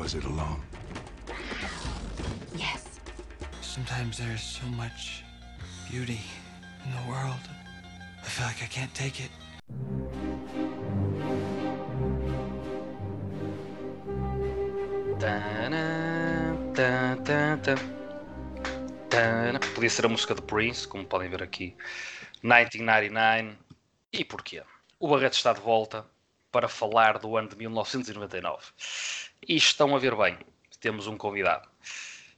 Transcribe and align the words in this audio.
Was 0.00 0.14
it 0.14 0.24
alone? 0.24 0.62
Yes. 2.56 2.82
Sometimes 3.60 4.16
there's 4.16 4.40
so 4.40 4.66
much 4.68 5.22
beauty 5.90 6.20
in 6.86 6.90
the 6.90 7.10
world. 7.10 7.44
I 8.22 8.24
feel 8.24 8.46
like 8.46 8.62
I 8.62 8.66
can't 8.66 8.94
take 8.94 9.20
it. 9.20 9.30
Podia 19.74 19.90
ser 19.90 20.06
a 20.06 20.08
música 20.08 20.34
de 20.34 20.40
Prince, 20.40 20.88
como 20.88 21.04
podem 21.04 21.28
ver 21.28 21.42
aqui. 21.42 21.76
1999. 22.42 23.58
E 24.14 24.24
porquê? 24.24 24.62
O 24.98 25.08
Barreto 25.08 25.34
está 25.34 25.52
de 25.52 25.60
volta 25.60 26.06
para 26.50 26.68
falar 26.68 27.18
do 27.18 27.36
ano 27.36 27.50
de 27.50 27.56
1999. 27.56 28.64
E 29.46 29.56
estão 29.56 29.94
a 29.96 29.98
ver 29.98 30.14
bem, 30.16 30.38
temos 30.80 31.06
um 31.06 31.16
convidado. 31.16 31.68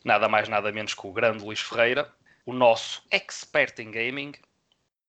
Nada 0.05 0.29
mais, 0.29 0.49
nada 0.49 0.73
menos 0.73 0.95
que 0.95 1.07
o 1.07 1.13
grande 1.13 1.45
Luís 1.45 1.61
Ferreira, 1.61 2.13
o 2.45 2.53
nosso 2.53 3.05
expert 3.11 3.79
em 3.79 3.91
gaming 3.91 4.33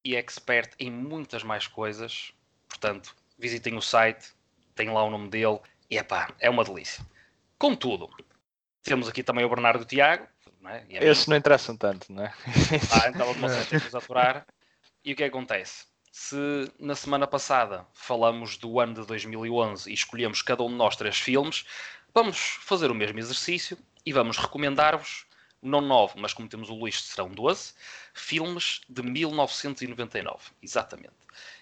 e 0.04 0.16
expert 0.16 0.74
em 0.80 0.92
muitas 0.92 1.44
mais 1.44 1.68
coisas. 1.68 2.32
Portanto, 2.68 3.16
visitem 3.38 3.76
o 3.76 3.82
site, 3.82 4.34
tem 4.76 4.90
lá 4.90 5.04
o 5.04 5.10
nome 5.10 5.30
dele 5.30 5.60
e 5.90 5.98
epá, 5.98 6.34
é 6.40 6.50
uma 6.50 6.64
delícia. 6.64 7.06
Contudo, 7.58 8.10
temos 8.84 9.08
aqui 9.08 9.23
também 9.23 9.46
o 9.46 9.50
Bernardo 9.50 9.86
Tiago. 9.86 10.28
Não 10.60 10.70
é? 10.70 10.86
Esses 10.90 11.28
não 11.28 11.36
interessam 11.36 11.76
tanto, 11.76 12.12
não 12.12 12.23
é? 12.23 12.34
Ah, 12.92 13.10
então 13.10 13.34
vocês 13.34 13.68
têm 13.68 13.80
que 13.80 13.96
aturar. 13.96 14.46
E 15.04 15.12
o 15.12 15.16
que 15.16 15.23
acontece? 15.23 15.86
Se 16.16 16.72
na 16.80 16.94
semana 16.94 17.26
passada 17.26 17.88
falamos 17.91 18.55
do 18.55 18.80
ano 18.80 18.94
de 18.94 19.08
2011 19.08 19.89
e 19.89 19.95
escolhemos 19.95 20.44
cada 20.44 20.61
um 20.61 20.67
de 20.67 20.75
nós 20.75 20.95
três 20.95 21.17
filmes, 21.17 21.66
vamos 22.14 22.38
fazer 22.38 22.92
o 22.92 22.94
mesmo 22.94 23.17
exercício 23.17 23.75
e 24.05 24.14
vamos 24.14 24.38
recomendar-vos, 24.38 25.25
não 25.59 25.81
nove, 25.81 26.14
mas 26.22 26.31
como 26.31 26.47
temos 26.47 26.70
o 26.70 26.75
Luís, 26.75 27.02
serão 27.02 27.30
12, 27.30 27.73
filmes 28.14 28.81
de 28.88 29.02
1999. 29.02 30.52
Exatamente. 30.61 31.16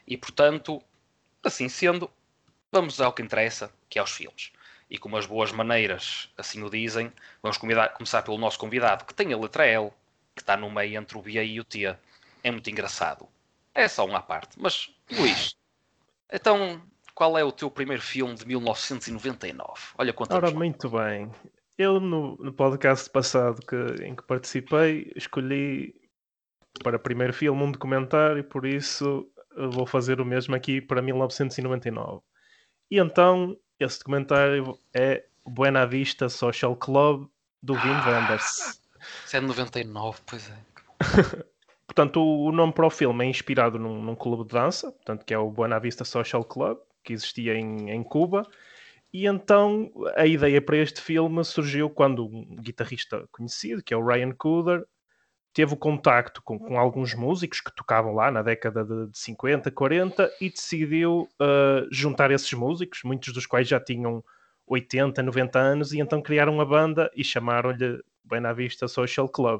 E 0.05 0.17
portanto, 0.17 0.83
assim 1.41 1.69
sendo, 1.69 2.11
vamos 2.69 2.99
ao 2.99 3.13
que 3.13 3.21
interessa, 3.21 3.71
que 3.89 3.97
é 3.97 4.03
os 4.03 4.11
filmes. 4.11 4.51
E 4.89 4.97
como 4.97 5.15
as 5.15 5.25
boas 5.25 5.53
maneiras 5.53 6.27
assim 6.37 6.61
o 6.61 6.69
dizem, 6.69 7.09
vamos 7.41 7.57
começar 7.57 8.21
pelo 8.21 8.37
nosso 8.37 8.59
convidado, 8.59 9.05
que 9.05 9.13
tem 9.13 9.31
a 9.31 9.37
letra 9.37 9.65
L, 9.65 9.91
que 10.35 10.41
está 10.41 10.57
no 10.57 10.69
meio 10.69 10.99
entre 10.99 11.17
o 11.17 11.21
B 11.21 11.41
e 11.41 11.57
o 11.57 11.63
T. 11.63 11.95
É 12.43 12.51
muito 12.51 12.69
engraçado. 12.69 13.29
É 13.73 13.87
só 13.87 14.05
um 14.05 14.15
à 14.15 14.21
parte. 14.21 14.59
Mas, 14.59 14.89
Luís, 15.11 15.55
então, 16.31 16.81
qual 17.13 17.37
é 17.37 17.43
o 17.43 17.51
teu 17.51 17.69
primeiro 17.69 18.01
filme 18.01 18.35
de 18.35 18.45
1999? 18.45 19.73
Olha 19.97 20.13
quanto 20.13 20.33
Ora, 20.33 20.51
muito 20.51 20.89
bem. 20.89 21.31
Eu, 21.77 21.99
no, 21.99 22.35
no 22.37 22.53
podcast 22.53 23.09
passado 23.09 23.61
que, 23.65 24.03
em 24.03 24.15
que 24.15 24.23
participei, 24.23 25.11
escolhi 25.15 25.95
para 26.83 26.99
primeiro 26.99 27.33
filme 27.33 27.63
um 27.63 27.71
documentário, 27.71 28.43
por 28.43 28.65
isso 28.65 29.29
vou 29.71 29.85
fazer 29.85 30.21
o 30.21 30.25
mesmo 30.25 30.55
aqui 30.55 30.81
para 30.81 31.01
1999. 31.01 32.21
E 32.89 32.99
então, 32.99 33.57
esse 33.79 33.99
documentário 33.99 34.77
é 34.93 35.25
Buena 35.45 35.85
Vista 35.85 36.29
Social 36.29 36.75
Club 36.75 37.27
do 37.61 37.73
Wim 37.73 38.01
Wenders. 38.05 38.79
Isso 39.25 39.37
é 39.37 39.39
de 39.39 39.45
99, 39.45 40.19
pois 40.25 40.49
é. 40.49 40.57
Portanto, 41.91 42.23
o, 42.23 42.53
nome 42.53 42.71
para 42.71 42.87
o 42.87 42.89
filme 42.89 43.25
é 43.25 43.27
inspirado 43.27 43.77
num, 43.77 44.01
num 44.01 44.15
clube 44.15 44.43
de 44.43 44.53
dança, 44.53 44.93
portanto, 44.93 45.25
que 45.25 45.33
é 45.33 45.37
o 45.37 45.51
Buena 45.51 45.77
Vista 45.77 46.05
Social 46.05 46.41
Club, 46.41 46.77
que 47.03 47.11
existia 47.11 47.53
em, 47.53 47.91
em 47.91 48.01
Cuba. 48.01 48.47
E 49.13 49.27
então 49.27 49.91
a 50.15 50.25
ideia 50.25 50.61
para 50.61 50.77
este 50.77 51.01
filme 51.01 51.43
surgiu 51.43 51.89
quando 51.89 52.25
um 52.25 52.55
guitarrista 52.55 53.27
conhecido, 53.29 53.83
que 53.83 53.93
é 53.93 53.97
o 53.97 54.05
Ryan 54.05 54.31
Cooder, 54.31 54.85
teve 55.53 55.73
o 55.73 55.77
contacto 55.77 56.41
com, 56.41 56.57
com 56.57 56.79
alguns 56.79 57.13
músicos 57.13 57.59
que 57.59 57.75
tocavam 57.75 58.15
lá 58.15 58.31
na 58.31 58.41
década 58.41 58.85
de, 58.85 59.11
de 59.11 59.17
50, 59.17 59.69
40 59.69 60.31
e 60.39 60.49
decidiu 60.49 61.27
uh, 61.41 61.85
juntar 61.91 62.31
esses 62.31 62.53
músicos, 62.53 63.01
muitos 63.03 63.33
dos 63.33 63.45
quais 63.45 63.67
já 63.67 63.81
tinham 63.81 64.23
80, 64.65 65.21
90 65.21 65.59
anos, 65.59 65.91
e 65.91 65.99
então 65.99 66.21
criaram 66.21 66.53
uma 66.53 66.65
banda 66.65 67.11
e 67.13 67.21
chamaram-lhe 67.21 68.01
Buena 68.23 68.53
Vista 68.53 68.87
Social 68.87 69.27
Club. 69.27 69.59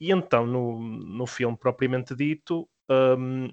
E 0.00 0.10
então, 0.10 0.46
no, 0.46 0.80
no 0.80 1.26
filme 1.26 1.56
propriamente 1.56 2.14
dito, 2.14 2.68
um, 2.88 3.50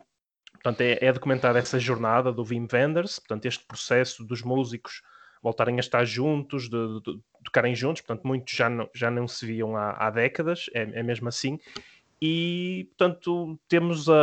portanto, 0.53 0.81
é, 0.81 0.97
é 1.01 1.11
documentada 1.11 1.59
essa 1.59 1.79
jornada 1.79 2.31
do 2.31 2.43
Wim 2.43 2.67
Wenders, 2.71 3.19
portanto, 3.19 3.45
este 3.45 3.65
processo 3.65 4.23
dos 4.23 4.41
músicos 4.41 5.01
voltarem 5.43 5.75
a 5.75 5.79
estar 5.79 6.05
juntos, 6.05 6.69
de, 6.69 7.01
de, 7.01 7.15
de 7.15 7.21
tocarem 7.43 7.75
juntos, 7.75 8.01
portanto, 8.01 8.25
muitos 8.25 8.53
já 8.53 8.69
não, 8.69 8.89
já 8.93 9.11
não 9.11 9.27
se 9.27 9.45
viam 9.45 9.75
há, 9.75 9.91
há 9.91 10.09
décadas, 10.09 10.69
é, 10.73 10.81
é 10.81 11.03
mesmo 11.03 11.27
assim. 11.27 11.59
E, 12.21 12.89
portanto, 12.97 13.59
temos 13.67 14.09
a, 14.09 14.13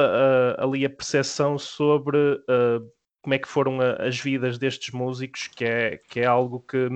a, 0.58 0.64
ali 0.64 0.84
a 0.84 0.90
percepção 0.90 1.58
sobre 1.58 2.18
uh, 2.18 2.90
como 3.22 3.34
é 3.34 3.38
que 3.38 3.48
foram 3.48 3.80
a, 3.80 3.92
as 4.06 4.18
vidas 4.18 4.58
destes 4.58 4.92
músicos, 4.92 5.48
que 5.48 5.64
é, 5.64 5.98
que 6.08 6.20
é 6.20 6.26
algo 6.26 6.60
que 6.60 6.88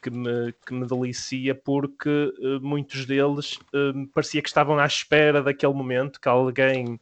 que 0.00 0.10
me, 0.10 0.52
que 0.66 0.72
me 0.72 0.86
delicia 0.86 1.54
porque 1.54 2.08
uh, 2.08 2.60
muitos 2.60 3.04
deles 3.04 3.58
uh, 3.74 4.06
parecia 4.14 4.42
que 4.42 4.48
estavam 4.48 4.78
à 4.78 4.86
espera 4.86 5.42
daquele 5.42 5.72
momento 5.72 6.20
que 6.20 6.28
alguém 6.28 7.00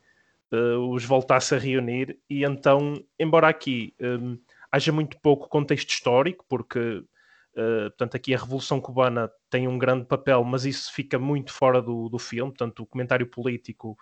uh, 0.52 0.90
os 0.90 1.04
voltasse 1.04 1.54
a 1.54 1.58
reunir. 1.58 2.18
E 2.28 2.44
então, 2.44 3.02
embora 3.18 3.48
aqui 3.48 3.94
um, 4.00 4.38
haja 4.70 4.92
muito 4.92 5.18
pouco 5.20 5.48
contexto 5.48 5.90
histórico, 5.90 6.44
porque 6.48 7.04
portanto 7.88 8.16
aqui 8.16 8.34
a 8.34 8.38
Revolução 8.38 8.78
Cubana 8.78 9.30
tem 9.48 9.66
um 9.66 9.78
grande 9.78 10.04
papel, 10.04 10.44
mas 10.44 10.66
isso 10.66 10.92
fica 10.92 11.18
muito 11.18 11.50
fora 11.54 11.80
do, 11.80 12.06
do 12.10 12.18
filme, 12.18 12.50
portanto 12.50 12.80
o 12.80 12.86
comentário 12.86 13.26
político 13.26 13.96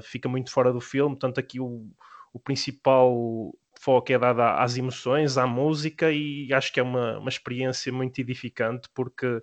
fica 0.00 0.28
muito 0.28 0.52
fora 0.52 0.72
do 0.72 0.80
filme, 0.80 1.16
portanto 1.16 1.40
aqui 1.40 1.58
o, 1.58 1.90
o 2.32 2.38
principal 2.38 3.52
foco 3.78 4.12
é 4.12 4.18
dado 4.18 4.42
às 4.42 4.76
emoções, 4.76 5.38
à 5.38 5.46
música, 5.46 6.10
e 6.10 6.52
acho 6.52 6.72
que 6.72 6.80
é 6.80 6.82
uma, 6.82 7.18
uma 7.18 7.28
experiência 7.28 7.92
muito 7.92 8.20
edificante 8.20 8.88
porque 8.94 9.40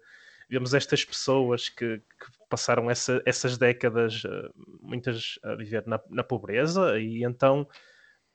vemos 0.50 0.74
estas 0.74 1.04
pessoas 1.04 1.70
que, 1.70 1.98
que 1.98 2.48
passaram 2.50 2.90
essa, 2.92 3.22
essas 3.26 3.58
décadas, 3.58 4.24
uh, 4.26 4.54
muitas 4.82 5.40
a 5.44 5.56
viver 5.56 5.86
na, 5.88 6.00
na, 6.10 6.24
pobreza, 6.24 7.00
e 7.00 7.24
então 7.24 7.68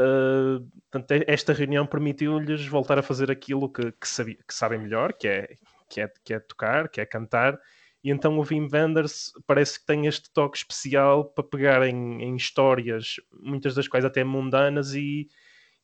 uh, 0.00 0.66
esta 1.26 1.52
reunião 1.52 1.86
permitiu-lhes 1.86 2.66
voltar 2.66 2.98
a 2.98 3.02
fazer 3.02 3.30
aquilo 3.30 3.70
que, 3.70 3.92
que, 3.92 4.34
que, 4.34 4.54
sabem 4.54 4.78
melhor, 4.78 5.12
que 5.12 5.28
é, 5.28 5.54
que, 5.88 6.00
é, 6.00 6.12
que 6.24 6.34
é 6.34 6.40
tocar, 6.40 6.88
que 6.88 7.00
é 7.00 7.06
cantar. 7.06 7.58
E 8.02 8.10
então 8.10 8.38
o 8.38 8.42
Wim 8.42 8.68
Wenders 8.72 9.30
parece 9.46 9.78
que 9.78 9.84
tem 9.84 10.06
este 10.06 10.32
toque 10.32 10.56
especial 10.56 11.26
para 11.26 11.44
pegar 11.44 11.86
em, 11.86 12.22
em 12.22 12.34
histórias, 12.34 13.16
muitas 13.30 13.74
das 13.74 13.86
quais 13.86 14.04
até 14.06 14.24
mundanas, 14.24 14.94
e, 14.94 15.28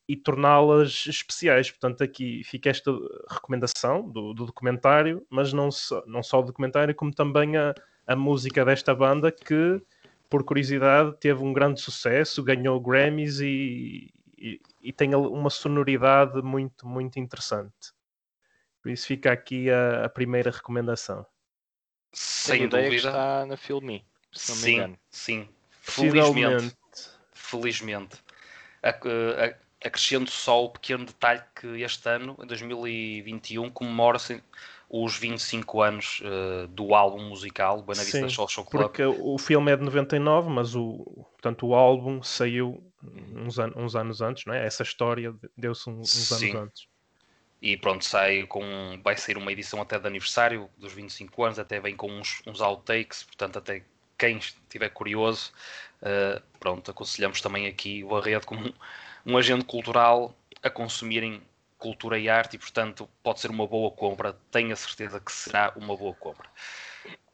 e 0.08 0.16
torná-las 0.16 1.06
especiais. 1.06 1.70
Portanto, 1.70 2.02
aqui 2.02 2.42
fica 2.44 2.70
esta 2.70 2.92
recomendação 3.28 4.08
do, 4.08 4.32
do, 4.32 4.46
documentário, 4.46 5.26
mas 5.28 5.52
não 5.52 5.70
só, 5.70 6.04
não 6.06 6.22
só 6.22 6.40
o 6.40 6.44
documentário, 6.44 6.94
como 6.94 7.12
também 7.12 7.56
a, 7.56 7.74
a 8.06 8.14
música 8.14 8.64
desta 8.64 8.94
banda 8.94 9.32
que, 9.32 9.82
por 10.30 10.44
curiosidade, 10.44 11.16
teve 11.18 11.42
um 11.42 11.52
grande 11.52 11.80
sucesso, 11.80 12.42
ganhou 12.42 12.80
Grammys 12.80 13.40
e, 13.40 14.12
e, 14.38 14.60
e 14.80 14.92
tem 14.92 15.14
uma 15.14 15.50
sonoridade 15.50 16.40
muito, 16.40 16.86
muito 16.86 17.18
interessante. 17.18 17.92
Por 18.80 18.90
isso 18.90 19.08
fica 19.08 19.32
aqui 19.32 19.68
a, 19.68 20.04
a 20.04 20.08
primeira 20.08 20.50
recomendação. 20.50 21.26
Sem 22.12 22.62
ideia 22.62 22.84
dúvida. 22.84 23.08
está 23.08 23.44
na 23.44 23.56
Filmi, 23.56 24.06
se 24.32 24.50
não 24.50 24.56
me 24.56 24.62
sim, 24.62 24.98
sim. 25.10 25.48
Felizmente. 25.82 26.76
Felizmente. 27.34 28.16
A, 28.82 28.90
a, 28.90 29.65
acrescento 29.84 30.30
só 30.30 30.64
o 30.64 30.70
pequeno 30.70 31.04
detalhe 31.04 31.42
que 31.54 31.66
este 31.82 32.08
ano, 32.08 32.36
em 32.42 32.46
2021, 32.46 33.70
comemora-se 33.70 34.42
os 34.88 35.16
25 35.16 35.82
anos 35.82 36.20
uh, 36.20 36.66
do 36.68 36.94
álbum 36.94 37.28
musical 37.28 37.82
Buena 37.82 38.02
Vista 38.02 38.20
Sim, 38.20 38.28
Social 38.28 38.64
Club. 38.64 38.82
Porque 38.82 39.04
o 39.04 39.36
filme 39.38 39.72
é 39.72 39.76
de 39.76 39.82
99, 39.82 40.48
mas 40.48 40.74
o, 40.74 41.26
portanto, 41.32 41.66
o 41.66 41.74
álbum 41.74 42.22
saiu 42.22 42.82
uns, 43.34 43.58
an 43.58 43.72
uns 43.76 43.96
anos 43.96 44.20
antes, 44.20 44.44
não 44.46 44.54
é? 44.54 44.64
Essa 44.64 44.82
história 44.82 45.34
deu-se 45.56 45.90
uns, 45.90 46.32
anos 46.32 46.54
antes. 46.54 46.88
E 47.60 47.76
pronto, 47.76 48.04
sai 48.04 48.46
com. 48.46 48.62
Vai 49.02 49.16
sair 49.16 49.36
uma 49.36 49.50
edição 49.50 49.80
até 49.80 49.98
de 49.98 50.06
aniversário 50.06 50.68
dos 50.76 50.92
25 50.92 51.44
anos, 51.44 51.58
até 51.58 51.80
vem 51.80 51.96
com 51.96 52.10
uns, 52.10 52.40
uns 52.46 52.60
outtakes, 52.60 53.24
portanto, 53.24 53.58
até 53.58 53.82
quem 54.18 54.38
estiver 54.38 54.88
curioso, 54.90 55.52
uh, 56.02 56.40
pronto, 56.58 56.90
aconselhamos 56.90 57.40
também 57.40 57.66
aqui 57.66 58.04
o 58.04 58.16
Arredo 58.16 58.46
como 58.46 58.72
um 59.26 59.36
agente 59.36 59.64
cultural 59.64 60.32
a 60.62 60.70
consumirem 60.70 61.42
cultura 61.76 62.18
e 62.18 62.28
arte 62.28 62.54
e, 62.54 62.58
portanto, 62.58 63.08
pode 63.22 63.40
ser 63.40 63.50
uma 63.50 63.66
boa 63.66 63.90
compra. 63.90 64.38
Tenho 64.50 64.72
a 64.72 64.76
certeza 64.76 65.20
que 65.20 65.30
será 65.32 65.72
uma 65.76 65.96
boa 65.96 66.14
compra. 66.14 66.48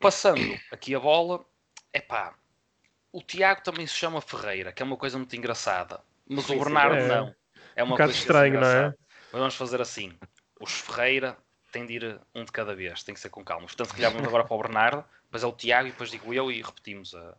Passando 0.00 0.58
aqui 0.70 0.94
a 0.94 1.00
bola, 1.00 1.44
é 1.92 2.00
pá, 2.00 2.34
o 3.12 3.22
Tiago 3.22 3.62
também 3.62 3.86
se 3.86 3.94
chama 3.94 4.20
Ferreira, 4.20 4.72
que 4.72 4.82
é 4.82 4.86
uma 4.86 4.96
coisa 4.96 5.16
muito 5.18 5.36
engraçada, 5.36 6.00
mas 6.26 6.48
o 6.48 6.58
Bernardo 6.58 6.96
é. 6.96 7.06
não. 7.06 7.34
É 7.76 7.82
uma 7.82 7.94
Um 7.94 7.96
coisa 7.98 8.12
estranho, 8.12 8.60
não 8.60 8.66
é? 8.66 8.94
vamos 9.30 9.54
fazer 9.54 9.80
assim: 9.80 10.18
os 10.60 10.72
Ferreira 10.72 11.36
tem 11.70 11.86
de 11.86 11.94
ir 11.94 12.20
um 12.34 12.44
de 12.44 12.52
cada 12.52 12.74
vez, 12.74 13.02
tem 13.02 13.14
que 13.14 13.20
ser 13.20 13.30
com 13.30 13.44
calma. 13.44 13.66
Portanto, 13.66 13.88
se 13.88 13.94
calhar 13.94 14.10
vamos 14.12 14.26
agora 14.28 14.44
para 14.44 14.54
o 14.54 14.58
Bernardo, 14.62 15.04
depois 15.24 15.42
é 15.42 15.46
o 15.46 15.52
Tiago 15.52 15.88
e 15.88 15.90
depois 15.92 16.10
digo 16.10 16.34
eu 16.34 16.50
e 16.50 16.60
repetimos 16.60 17.14
a 17.14 17.34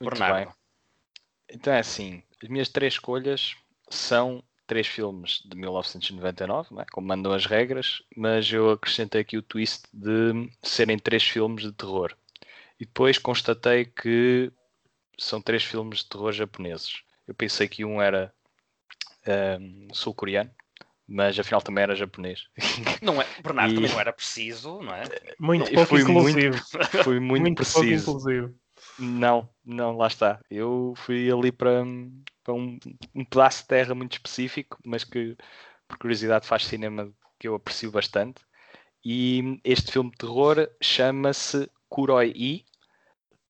Muito 0.00 0.18
Bernardo. 0.18 0.46
bem. 0.46 0.54
Então 1.54 1.72
é 1.72 1.78
assim, 1.78 2.22
as 2.42 2.48
minhas 2.48 2.68
três 2.68 2.94
escolhas 2.94 3.54
são 3.88 4.42
três 4.66 4.86
filmes 4.86 5.40
de 5.44 5.56
1999, 5.56 6.74
não 6.74 6.80
é? 6.82 6.86
como 6.90 7.06
mandam 7.06 7.32
as 7.32 7.46
regras, 7.46 8.02
mas 8.16 8.50
eu 8.52 8.70
acrescentei 8.70 9.20
aqui 9.20 9.36
o 9.36 9.42
twist 9.42 9.84
de 9.92 10.50
serem 10.62 10.98
três 10.98 11.22
filmes 11.22 11.62
de 11.64 11.72
terror. 11.72 12.12
E 12.80 12.84
depois 12.84 13.18
constatei 13.18 13.84
que 13.84 14.50
são 15.18 15.40
três 15.40 15.62
filmes 15.62 16.00
de 16.00 16.06
terror 16.08 16.32
japoneses. 16.32 17.02
Eu 17.28 17.34
pensei 17.34 17.68
que 17.68 17.84
um 17.84 18.02
era 18.02 18.34
ehm, 19.26 19.86
sul-coreano, 19.92 20.50
mas 21.06 21.38
afinal 21.38 21.62
também 21.62 21.82
era 21.84 21.94
japonês. 21.94 22.48
Não 23.00 23.20
é, 23.22 23.26
Bernardo 23.42 23.72
E- 23.72 23.74
também 23.76 23.90
não 23.90 24.00
era 24.00 24.12
preciso, 24.12 24.80
não 24.82 24.94
é? 24.94 25.02
Muito 25.38 25.70
pouco 25.72 25.90
fui 25.90 26.02
muito- 26.04 26.38
inclusivo. 26.38 26.64
Fui 27.04 27.20
muito, 27.20 27.42
Muito, 27.42 27.62
pouco 27.62 27.80
preciso. 27.80 28.10
inclusivo. 28.10 28.54
Não, 28.98 29.48
não, 29.64 29.96
lá 29.96 30.06
está. 30.06 30.40
Eu 30.50 30.94
fui 30.96 31.30
ali 31.30 31.50
para, 31.50 31.84
para 32.42 32.54
um, 32.54 32.78
um 33.14 33.24
pedaço 33.24 33.62
de 33.62 33.68
terra 33.68 33.94
muito 33.94 34.12
específico, 34.12 34.78
mas 34.84 35.02
que, 35.02 35.36
por 35.88 35.98
curiosidade, 35.98 36.46
faz 36.46 36.64
cinema 36.64 37.12
que 37.38 37.48
eu 37.48 37.54
aprecio 37.54 37.90
bastante. 37.90 38.42
E 39.04 39.60
este 39.64 39.92
filme 39.92 40.10
de 40.10 40.18
terror 40.18 40.68
chama-se 40.80 41.70
Kuroi-i, 41.88 42.64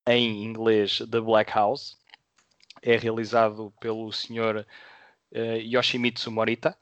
em 0.06 0.44
inglês 0.44 0.99
The 1.11 1.20
Black 1.20 1.52
House. 1.52 1.97
É 2.82 2.97
realizado 2.97 3.73
pelo 3.81 4.12
Sr. 4.12 4.67
Yoshimitsu 5.32 6.31
Morita 6.31 6.76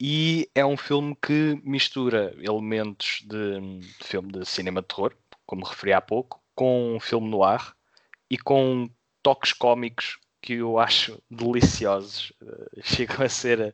e 0.00 0.48
é 0.54 0.64
um 0.64 0.76
filme 0.76 1.16
que 1.16 1.60
mistura 1.64 2.34
elementos 2.40 3.22
de, 3.24 3.80
de 3.80 4.04
filme 4.04 4.32
de 4.32 4.44
cinema 4.44 4.80
de 4.80 4.88
terror, 4.88 5.14
como 5.46 5.64
referi 5.64 5.92
há 5.92 6.00
pouco, 6.00 6.40
com 6.54 6.96
um 6.96 7.00
filme 7.00 7.28
no 7.28 7.42
ar 7.42 7.77
e 8.30 8.36
com 8.38 8.88
toques 9.22 9.52
cómicos 9.52 10.18
que 10.40 10.54
eu 10.54 10.78
acho 10.78 11.20
deliciosos, 11.30 12.32
eh, 12.42 12.80
chegam 12.82 13.24
a 13.24 13.28
ser 13.28 13.60
eh, 13.60 13.72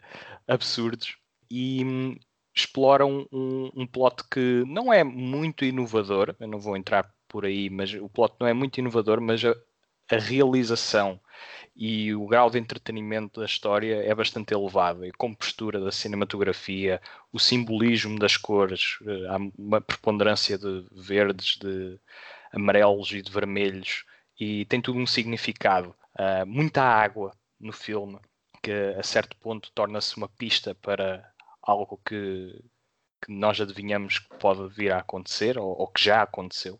absurdos 0.48 1.16
e 1.50 1.84
hum, 1.84 2.16
exploram 2.54 3.26
um, 3.32 3.70
um 3.74 3.86
plot 3.86 4.22
que 4.30 4.64
não 4.66 4.92
é 4.92 5.04
muito 5.04 5.64
inovador, 5.64 6.34
eu 6.38 6.48
não 6.48 6.58
vou 6.58 6.76
entrar 6.76 7.12
por 7.28 7.44
aí, 7.44 7.68
mas 7.68 7.92
o 7.94 8.08
plot 8.08 8.34
não 8.40 8.46
é 8.46 8.52
muito 8.52 8.78
inovador, 8.78 9.20
mas 9.20 9.44
a, 9.44 9.54
a 10.10 10.18
realização 10.18 11.20
e 11.76 12.14
o 12.14 12.26
grau 12.26 12.48
de 12.50 12.58
entretenimento 12.58 13.40
da 13.40 13.46
história 13.46 13.96
é 13.96 14.14
bastante 14.14 14.54
elevado. 14.54 15.04
E 15.04 15.08
a 15.08 15.18
compostura 15.18 15.80
da 15.80 15.90
cinematografia, 15.90 17.00
o 17.32 17.38
simbolismo 17.38 18.18
das 18.18 18.36
cores, 18.36 18.98
eh, 19.06 19.26
há 19.28 19.38
uma 19.58 19.80
preponderância 19.80 20.56
de 20.56 20.86
verdes, 20.92 21.56
de 21.58 21.98
amarelos 22.52 23.10
e 23.12 23.20
de 23.22 23.30
vermelhos, 23.30 24.04
e 24.38 24.64
tem 24.66 24.80
tudo 24.80 24.98
um 24.98 25.06
significado. 25.06 25.94
Ah, 26.16 26.44
muita 26.46 26.82
água 26.82 27.32
no 27.60 27.72
filme, 27.72 28.18
que 28.62 28.72
a 28.98 29.02
certo 29.02 29.36
ponto 29.38 29.70
torna-se 29.72 30.16
uma 30.16 30.28
pista 30.28 30.74
para 30.74 31.28
algo 31.62 32.00
que, 32.04 32.62
que 33.24 33.32
nós 33.32 33.60
adivinhamos 33.60 34.18
que 34.20 34.28
pode 34.38 34.68
vir 34.74 34.92
a 34.92 34.98
acontecer 35.00 35.58
ou, 35.58 35.78
ou 35.78 35.88
que 35.88 36.02
já 36.04 36.22
aconteceu. 36.22 36.78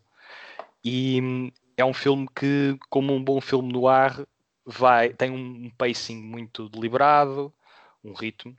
E 0.83 1.19
hum, 1.21 1.51
é 1.77 1.83
um 1.83 1.93
filme 1.93 2.27
que, 2.35 2.77
como 2.89 3.13
um 3.13 3.23
bom 3.23 3.41
filme 3.41 3.71
no 3.73 3.87
ar, 3.87 4.25
vai, 4.65 5.09
tem 5.13 5.31
um 5.31 5.69
pacing 5.71 6.21
muito 6.21 6.69
deliberado, 6.69 7.53
um 8.03 8.13
ritmo, 8.13 8.55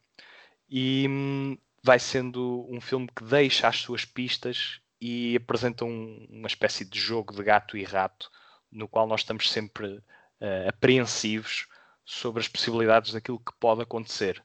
e 0.68 1.06
hum, 1.08 1.56
vai 1.82 1.98
sendo 1.98 2.66
um 2.70 2.80
filme 2.80 3.08
que 3.14 3.24
deixa 3.24 3.68
as 3.68 3.78
suas 3.78 4.04
pistas 4.04 4.80
e 5.00 5.36
apresenta 5.36 5.84
um- 5.84 6.26
uma 6.30 6.48
espécie 6.48 6.84
de 6.84 6.98
jogo 6.98 7.34
de 7.34 7.42
gato 7.42 7.76
e 7.76 7.84
rato, 7.84 8.30
no 8.76 8.88
qual 8.88 9.06
nós 9.06 9.20
estamos 9.22 9.50
sempre 9.50 10.02
eh, 10.40 10.68
apreensivos 10.68 11.66
sobre 12.04 12.40
as 12.40 12.48
possibilidades 12.48 13.12
daquilo 13.12 13.40
que 13.40 13.52
pode 13.58 13.82
acontecer. 13.82 14.42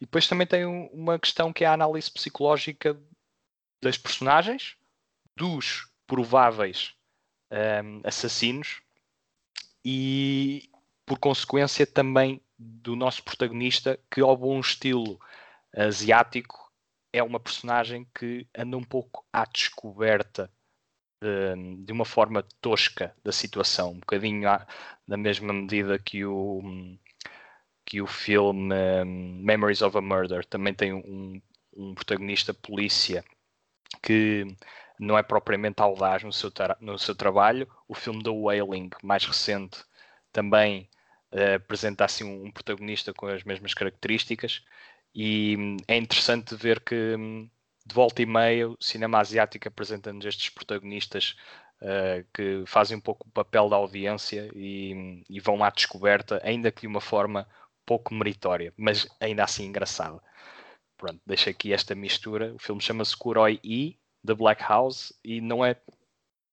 E 0.00 0.04
depois 0.04 0.28
também 0.28 0.46
tem 0.46 0.66
um- 0.66 0.86
uma 0.88 1.18
questão 1.18 1.52
que 1.52 1.64
é 1.64 1.66
a 1.66 1.72
análise 1.72 2.10
psicológica 2.10 2.98
das 3.82 3.96
personagens, 3.98 4.76
dos 5.36 5.88
prováveis 6.06 6.94
ehm, 7.50 8.00
assassinos 8.04 8.80
e, 9.84 10.70
por 11.04 11.18
consequência, 11.18 11.86
também 11.86 12.40
do 12.58 12.94
nosso 12.94 13.24
protagonista, 13.24 13.98
que, 14.10 14.20
ao 14.20 14.36
bom 14.36 14.60
estilo 14.60 15.18
asiático, 15.74 16.70
é 17.12 17.22
uma 17.22 17.40
personagem 17.40 18.06
que 18.14 18.46
anda 18.56 18.76
um 18.76 18.84
pouco 18.84 19.26
à 19.32 19.44
descoberta 19.44 20.50
de, 21.20 21.84
de 21.84 21.92
uma 21.92 22.04
forma 22.04 22.42
tosca 22.60 23.14
da 23.24 23.32
situação, 23.32 23.92
um 23.92 24.00
bocadinho 24.00 24.48
à- 24.48 24.66
na 25.06 25.16
mesma 25.16 25.52
medida 25.52 25.98
que 25.98 26.24
o, 26.24 26.62
que 27.84 28.00
o 28.00 28.06
filme 28.06 28.74
um, 29.04 29.42
Memories 29.42 29.82
of 29.82 29.96
a 29.96 30.00
Murder 30.00 30.44
também 30.46 30.74
tem 30.74 30.92
um, 30.92 31.40
um 31.76 31.94
protagonista 31.94 32.54
polícia 32.54 33.24
que 34.02 34.46
não 34.98 35.18
é 35.18 35.22
propriamente 35.22 35.82
audaz 35.82 36.22
no 36.22 36.32
seu, 36.32 36.52
no 36.80 36.98
seu 36.98 37.14
trabalho. 37.14 37.68
O 37.88 37.94
filme 37.94 38.22
The 38.22 38.30
Wailing, 38.30 38.90
mais 39.02 39.24
recente, 39.24 39.84
também 40.32 40.88
eh, 41.32 41.54
apresenta 41.56 42.04
assim 42.04 42.24
um, 42.24 42.46
um 42.46 42.52
protagonista 42.52 43.12
com 43.14 43.26
as 43.26 43.44
mesmas 43.44 43.74
características 43.74 44.62
e 45.14 45.56
hum, 45.58 45.76
é 45.88 45.96
interessante 45.96 46.54
ver 46.56 46.80
que 46.80 46.94
hum, 47.16 47.50
de 47.90 47.94
volta 47.94 48.22
e 48.22 48.26
meia 48.26 48.68
o 48.68 48.76
cinema 48.80 49.18
asiático 49.18 49.66
apresenta-nos 49.66 50.24
estes 50.24 50.48
protagonistas 50.48 51.36
eh, 51.82 52.24
que 52.32 52.62
fazem 52.66 52.96
um 52.96 53.00
pouco 53.00 53.26
o 53.26 53.30
papel 53.32 53.68
da 53.68 53.76
audiência 53.76 54.48
e, 54.54 55.24
e 55.28 55.40
vão 55.40 55.62
à 55.64 55.70
descoberta, 55.70 56.40
ainda 56.44 56.70
que 56.70 56.82
de 56.82 56.86
uma 56.86 57.00
forma 57.00 57.48
pouco 57.84 58.14
meritória, 58.14 58.72
mas 58.76 59.08
ainda 59.18 59.42
assim 59.42 59.64
engraçada. 59.66 60.22
Pronto, 60.96 61.20
deixo 61.26 61.50
aqui 61.50 61.72
esta 61.72 61.94
mistura. 61.94 62.54
O 62.54 62.58
filme 62.58 62.80
chama-se 62.80 63.16
Kuroi 63.16 63.58
E, 63.64 63.98
The 64.24 64.34
Black 64.34 64.62
House, 64.62 65.12
e 65.24 65.40
não 65.40 65.64
é 65.64 65.74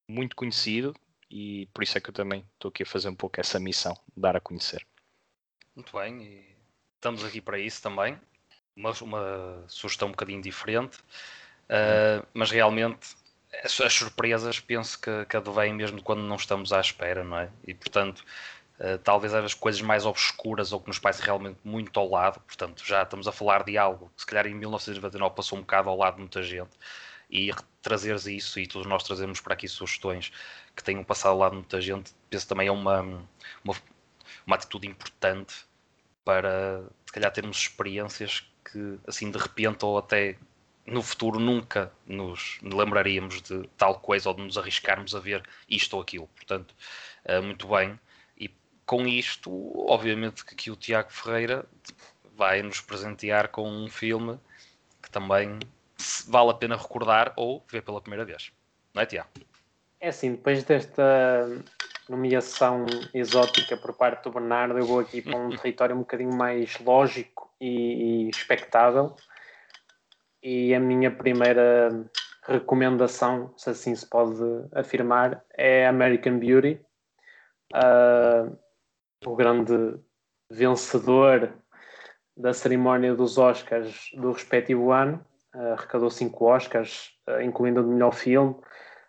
muito 0.09 0.35
conhecido, 0.35 0.95
e 1.29 1.67
por 1.73 1.83
isso 1.83 1.97
é 1.97 2.01
que 2.01 2.09
eu 2.09 2.13
também 2.13 2.43
estou 2.53 2.69
aqui 2.69 2.83
a 2.83 2.85
fazer 2.85 3.09
um 3.09 3.15
pouco 3.15 3.39
essa 3.39 3.59
missão, 3.59 3.95
dar 4.15 4.35
a 4.35 4.39
conhecer. 4.39 4.87
Muito 5.75 5.95
bem, 5.95 6.23
e 6.23 6.55
estamos 6.95 7.23
aqui 7.23 7.41
para 7.41 7.59
isso 7.59 7.83
também. 7.83 8.17
Uma, 8.77 8.91
uma 9.01 9.63
sugestão 9.67 10.07
um 10.07 10.11
bocadinho 10.11 10.41
diferente, 10.41 10.99
uh, 10.99 12.25
mas 12.31 12.51
realmente 12.51 13.15
as, 13.63 13.81
as 13.81 13.93
surpresas 13.93 14.59
penso 14.59 15.01
que, 15.01 15.25
que 15.25 15.35
advêm 15.35 15.73
mesmo 15.73 16.01
quando 16.01 16.21
não 16.21 16.35
estamos 16.35 16.71
à 16.71 16.79
espera, 16.79 17.23
não 17.23 17.39
é? 17.39 17.49
E 17.65 17.73
portanto, 17.73 18.23
uh, 18.79 18.99
talvez 18.99 19.33
as 19.33 19.55
coisas 19.55 19.81
mais 19.81 20.05
obscuras 20.05 20.71
ou 20.71 20.79
que 20.79 20.87
nos 20.87 20.99
parecem 20.99 21.25
realmente 21.25 21.57
muito 21.63 21.99
ao 21.99 22.07
lado, 22.07 22.39
portanto, 22.41 22.83
já 22.85 23.01
estamos 23.01 23.27
a 23.27 23.31
falar 23.31 23.63
de 23.63 23.77
algo 23.79 24.11
que 24.15 24.21
se 24.21 24.27
calhar 24.27 24.45
em 24.45 24.53
1999 24.53 25.35
passou 25.35 25.57
um 25.57 25.61
bocado 25.61 25.89
ao 25.89 25.97
lado 25.97 26.15
de 26.15 26.21
muita 26.21 26.43
gente, 26.43 26.77
e 27.29 27.51
trazeres 27.81 28.25
isso, 28.25 28.59
e 28.59 28.67
todos 28.67 28.87
nós 28.87 29.03
trazemos 29.03 29.41
para 29.41 29.53
aqui 29.53 29.67
sugestões 29.67 30.31
que 30.75 30.83
tenham 30.83 31.03
passado 31.03 31.31
ao 31.31 31.37
lado 31.39 31.51
de 31.51 31.57
muita 31.57 31.81
gente, 31.81 32.13
penso 32.29 32.47
também 32.47 32.67
é 32.67 32.71
uma, 32.71 33.01
uma, 33.01 33.75
uma 34.45 34.55
atitude 34.55 34.87
importante 34.87 35.65
para 36.23 36.83
se 37.05 37.11
calhar 37.13 37.31
termos 37.31 37.57
experiências 37.57 38.49
que 38.71 38.99
assim 39.07 39.31
de 39.31 39.37
repente 39.37 39.85
ou 39.85 39.97
até 39.97 40.37
no 40.85 41.01
futuro 41.01 41.39
nunca 41.39 41.91
nos 42.05 42.59
lembraríamos 42.61 43.41
de 43.41 43.67
tal 43.77 43.99
coisa 43.99 44.29
ou 44.29 44.35
de 44.35 44.43
nos 44.43 44.57
arriscarmos 44.57 45.13
a 45.15 45.19
ver 45.19 45.43
isto 45.69 45.95
ou 45.95 46.01
aquilo. 46.01 46.27
Portanto, 46.27 46.73
uh, 47.25 47.43
muito 47.43 47.67
bem. 47.67 47.99
E 48.37 48.49
com 48.85 49.05
isto, 49.05 49.51
obviamente 49.89 50.45
que 50.45 50.53
aqui 50.53 50.71
o 50.71 50.75
Tiago 50.75 51.11
Ferreira 51.11 51.65
vai 52.35 52.61
nos 52.61 52.79
presentear 52.79 53.49
com 53.49 53.69
um 53.69 53.89
filme 53.89 54.39
que 55.01 55.09
também 55.11 55.59
vale 56.27 56.51
a 56.51 56.53
pena 56.53 56.77
recordar 56.77 57.33
ou 57.35 57.65
ver 57.69 57.81
pela 57.81 58.01
primeira 58.01 58.23
vez. 58.23 58.51
Não 58.93 59.01
é, 59.01 59.05
Tiago? 59.05 59.29
É 59.99 60.09
assim, 60.09 60.31
depois 60.31 60.63
desta 60.63 61.03
nomeação 62.09 62.85
exótica 63.13 63.75
por 63.77 63.93
parte 63.93 64.23
do 64.23 64.31
Bernardo, 64.31 64.77
eu 64.77 64.85
vou 64.85 64.99
aqui 64.99 65.21
para 65.21 65.37
um 65.37 65.49
território 65.57 65.95
um 65.95 65.99
bocadinho 65.99 66.33
mais 66.33 66.79
lógico 66.79 67.51
e, 67.59 68.25
e 68.25 68.29
expectável. 68.29 69.15
E 70.41 70.73
a 70.73 70.79
minha 70.79 71.11
primeira 71.11 72.09
recomendação, 72.47 73.53
se 73.57 73.69
assim 73.69 73.95
se 73.95 74.05
pode 74.05 74.41
afirmar, 74.73 75.43
é 75.53 75.85
American 75.87 76.39
Beauty. 76.39 76.79
Uh, 77.73 78.57
o 79.25 79.35
grande 79.35 79.99
vencedor 80.49 81.53
da 82.35 82.53
cerimónia 82.53 83.13
dos 83.15 83.37
Oscars 83.37 84.09
do 84.13 84.31
respectivo 84.31 84.91
ano. 84.91 85.25
Uh, 85.53 85.73
arrecadou 85.73 86.09
cinco 86.09 86.45
Oscars, 86.45 87.11
uh, 87.27 87.41
incluindo 87.41 87.81
o 87.81 87.87
melhor 87.87 88.13
filme 88.13 88.55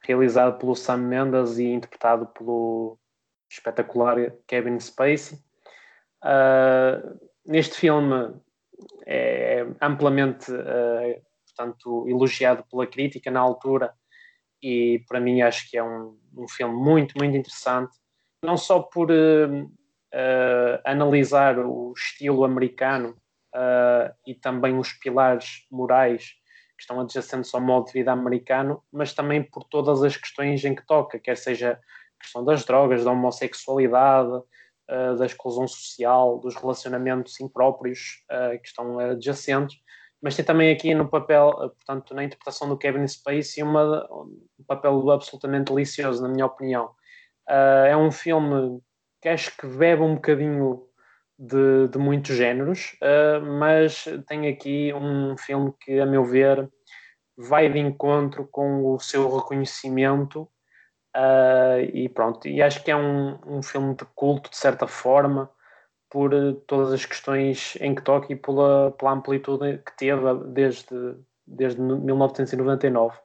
realizado 0.09 0.59
pelo 0.59 0.75
Sam 0.75 0.97
Mendes 0.99 1.59
e 1.59 1.67
interpretado 1.67 2.27
pelo 2.27 2.99
espetacular 3.49 4.33
Kevin 4.47 4.81
Spacey. 4.81 5.39
Uh, 6.25 7.21
neste 7.47 7.77
filme 7.77 8.35
é 9.07 9.67
amplamente 9.81 10.51
uh, 10.51 11.29
portanto, 11.59 12.09
elogiado 12.09 12.65
pela 12.71 12.87
crítica 12.87 13.31
na 13.31 13.41
altura, 13.41 13.93
e 14.63 15.05
para 15.09 15.21
mim 15.21 15.43
acho 15.43 15.69
que 15.71 15.77
é 15.77 15.83
um, 15.83 16.19
um 16.37 16.49
filme 16.49 16.75
muito, 16.75 17.15
muito 17.19 17.37
interessante, 17.37 17.97
não 18.43 18.57
só 18.57 18.81
por 18.81 19.11
uh, 19.11 19.65
uh, 19.65 20.81
analisar 20.85 21.59
o 21.59 21.93
estilo 21.97 22.45
americano 22.45 23.17
uh, 23.55 24.15
e 24.27 24.35
também 24.35 24.79
os 24.79 24.93
pilares 24.93 25.67
morais 25.71 26.35
que 26.79 26.85
estão 26.85 27.01
adjacentes 27.01 27.53
ao 27.53 27.61
modo 27.61 27.87
de 27.87 27.93
vida 27.93 28.13
americano, 28.13 28.81
mas 28.93 29.13
também 29.13 29.43
por 29.43 29.65
todas 29.65 30.03
as 30.05 30.17
questões 30.17 30.65
em 30.65 30.77
que 30.77 30.87
toca, 30.87 31.19
quer 31.19 31.37
seja 31.37 31.73
a 31.73 32.23
questão 32.23 32.45
das 32.45 32.65
drogas, 32.65 33.05
da 33.05 33.11
homossexualidade, 33.11 34.31
uh, 34.31 35.17
da 35.19 35.27
exclusão 35.27 35.67
social, 35.67 36.39
dos 36.39 36.55
relacionamentos 36.55 37.41
impróprios 37.41 38.23
uh, 38.31 38.57
que 38.61 38.69
estão 38.69 38.97
adjacentes, 39.01 39.77
mas 40.23 40.37
tem 40.37 40.45
também 40.45 40.73
aqui 40.73 40.95
no 40.95 41.09
papel, 41.09 41.53
portanto, 41.53 42.15
na 42.15 42.25
interpretação 42.25 42.69
do 42.69 42.79
Kevin 42.79 43.07
Spacey, 43.07 43.63
uma, 43.63 44.05
um 44.13 44.65
papel 44.67 45.11
absolutamente 45.11 45.73
delicioso, 45.73 46.23
na 46.23 46.29
minha 46.29 46.47
opinião. 46.47 46.91
é 47.47 47.97
um 47.97 48.11
filme 48.11 48.81
que 49.23 49.29
acho 49.29 49.57
que 49.57 49.65
bebe 49.67 50.03
um 50.03 50.17
bocadinho 50.17 50.88
de, 51.39 51.89
de 51.89 51.99
muitos 51.99 52.37
géneros, 52.37 52.97
uh, 53.03 53.45
mas 53.59 54.05
tem 54.27 54.49
aqui 54.49 54.93
um 54.93 55.37
filme 55.37 55.73
que, 55.81 56.01
a 56.01 56.07
meu 56.07 56.25
ver, 56.25 56.69
vai 57.37 57.71
de 57.71 57.79
encontro 57.79 58.49
com 58.51 58.95
o 58.95 58.99
seu 58.99 59.35
reconhecimento 59.37 60.43
uh, 61.17 61.81
e 61.95 62.09
pronto. 62.09 62.49
E 62.49 62.61
acho 62.61 62.83
que 62.83 62.91
é 62.91 62.97
um, 62.97 63.39
um 63.47 63.63
filme 63.63 63.95
de 63.95 64.05
culto, 64.17 64.51
de 64.51 64.57
certa 64.57 64.87
forma, 64.87 65.49
por 66.11 66.33
todas 66.67 66.93
as 66.93 67.05
questões 67.05 67.77
em 67.81 67.95
que 67.95 68.03
toca 68.03 68.33
e 68.33 68.37
pela, 68.37 68.91
pela 68.93 69.13
amplitude 69.13 69.79
que 69.85 69.97
teve 69.97 70.35
desde, 70.47 71.17
desde 71.47 71.81
1999. 71.81 73.17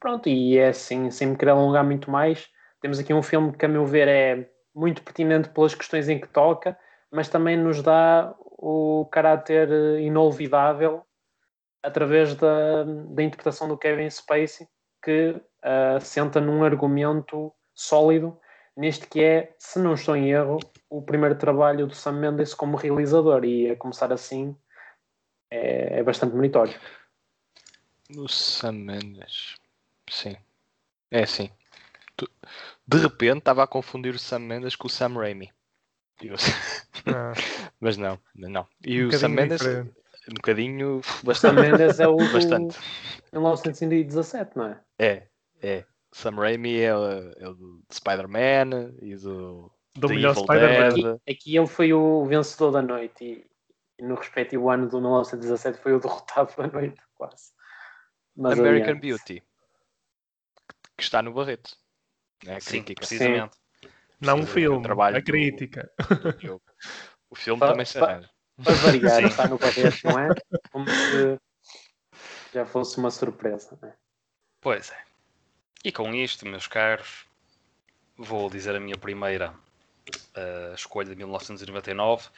Pronto, 0.00 0.28
e 0.28 0.58
é 0.58 0.68
assim, 0.68 1.10
sem 1.10 1.28
me 1.28 1.36
querer 1.36 1.52
alongar 1.52 1.84
muito 1.84 2.10
mais, 2.10 2.48
temos 2.80 2.98
aqui 2.98 3.12
um 3.12 3.22
filme 3.22 3.52
que, 3.52 3.66
a 3.66 3.68
meu 3.68 3.84
ver, 3.84 4.08
é 4.08 4.50
muito 4.74 5.02
pertinente 5.02 5.50
pelas 5.50 5.74
questões 5.74 6.08
em 6.08 6.18
que 6.18 6.28
toca, 6.28 6.76
mas 7.10 7.28
também 7.28 7.56
nos 7.56 7.82
dá 7.82 8.34
o 8.40 9.06
caráter 9.10 9.70
inolvidável 10.00 11.04
através 11.82 12.34
da, 12.34 12.84
da 12.84 13.22
interpretação 13.22 13.68
do 13.68 13.78
Kevin 13.78 14.08
Spacey, 14.10 14.68
que 15.02 15.30
uh, 15.30 16.00
senta 16.00 16.40
num 16.40 16.62
argumento 16.62 17.52
sólido, 17.74 18.38
neste 18.76 19.06
que 19.06 19.22
é, 19.22 19.54
se 19.58 19.78
não 19.78 19.94
estou 19.94 20.14
em 20.14 20.30
erro, 20.30 20.58
o 20.88 21.02
primeiro 21.02 21.36
trabalho 21.36 21.86
do 21.86 21.94
Sam 21.94 22.12
Mendes 22.12 22.54
como 22.54 22.76
realizador, 22.76 23.44
e 23.44 23.70
a 23.70 23.76
começar 23.76 24.12
assim 24.12 24.54
é, 25.50 25.98
é 25.98 26.02
bastante 26.02 26.36
meritório. 26.36 26.78
O 28.16 28.28
Sam 28.28 28.72
Mendes, 28.72 29.54
sim, 30.08 30.36
é 31.10 31.24
sim. 31.24 31.50
De 32.86 32.98
repente 32.98 33.38
estava 33.38 33.62
a 33.62 33.66
confundir 33.66 34.14
o 34.14 34.18
Sam 34.18 34.40
Mendes 34.40 34.76
com 34.76 34.86
o 34.86 34.90
Sam 34.90 35.14
Raimi. 35.14 35.50
Ah. 37.06 37.32
Mas 37.80 37.96
não, 37.96 38.18
não. 38.34 38.66
E 38.84 39.04
um 39.04 39.08
o 39.08 39.12
Sam 39.12 39.28
Mendes, 39.28 39.60
diferente. 39.60 39.94
um 40.28 40.34
bocadinho. 40.34 41.00
Bastante. 41.22 41.54
Sam 41.56 41.62
Mendes 41.62 42.00
é 42.00 42.08
o 42.08 42.16
bastante. 42.16 42.78
1917, 43.32 44.56
não 44.56 44.66
é? 44.66 44.80
É, 44.98 45.28
é. 45.62 45.84
Sam 46.12 46.36
Raimi 46.36 46.80
é, 46.80 46.94
o, 46.94 47.04
é 47.38 47.48
o 47.48 47.54
do 47.54 47.82
Spider-Man 47.92 48.94
e 49.00 49.14
do. 49.16 49.72
Do 49.94 50.08
melhor 50.08 50.34
Spider-Man. 50.34 50.88
Aqui, 50.88 51.32
aqui, 51.32 51.56
ele 51.56 51.66
foi 51.66 51.92
o 51.92 52.24
vencedor 52.24 52.70
da 52.70 52.82
noite 52.82 53.24
e, 53.24 53.46
e, 53.98 54.04
no 54.04 54.14
respectivo 54.14 54.70
ano 54.70 54.88
do 54.88 55.00
1917 55.00 55.80
foi 55.80 55.94
o 55.94 56.00
derrotado 56.00 56.54
da 56.56 56.66
noite, 56.66 57.00
quase. 57.14 57.52
Mas 58.36 58.58
American 58.58 58.96
aliás. 58.96 59.00
Beauty, 59.00 59.42
que 60.96 61.02
está 61.02 61.22
no 61.22 61.32
Barreto. 61.32 61.76
É 62.46 62.58
Sim, 62.60 62.82
precisamente. 62.82 63.56
Não 64.20 64.40
o 64.40 64.46
filme, 64.46 64.82
trabalho 64.82 65.16
a 65.16 65.22
crítica. 65.22 65.90
Do... 66.42 66.60
O 67.30 67.34
filme 67.34 67.60
também 67.60 67.86
se 67.86 67.98
arranja. 67.98 68.28
Para 68.62 68.74
variar, 68.74 69.24
está 69.24 69.48
no 69.48 69.58
papel, 69.58 69.90
não 70.04 70.18
é? 70.18 70.28
Como 70.70 70.86
se 70.88 71.38
já 72.52 72.66
fosse 72.66 72.98
uma 72.98 73.10
surpresa. 73.10 73.78
É? 73.82 73.92
Pois 74.60 74.90
é. 74.90 74.98
E 75.84 75.92
com 75.92 76.14
isto, 76.14 76.46
meus 76.46 76.66
caros, 76.66 77.24
vou 78.16 78.50
dizer 78.50 78.74
a 78.74 78.80
minha 78.80 78.98
primeira 78.98 79.54
uh, 80.36 80.74
escolha 80.74 81.08
de 81.08 81.16
1999 81.16 82.28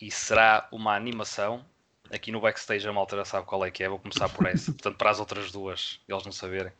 e 0.00 0.10
será 0.10 0.66
uma 0.72 0.96
animação. 0.96 1.64
Aqui 2.10 2.32
no 2.32 2.40
backstage 2.40 2.88
a 2.88 2.92
malta 2.92 3.16
já 3.16 3.24
sabe 3.24 3.46
qual 3.46 3.64
é 3.64 3.70
que 3.70 3.82
é, 3.84 3.88
vou 3.88 3.98
começar 3.98 4.28
por 4.28 4.46
essa. 4.46 4.72
Portanto, 4.72 4.96
para 4.96 5.10
as 5.10 5.20
outras 5.20 5.52
duas, 5.52 6.00
eles 6.08 6.24
não 6.24 6.32
saberem. 6.32 6.72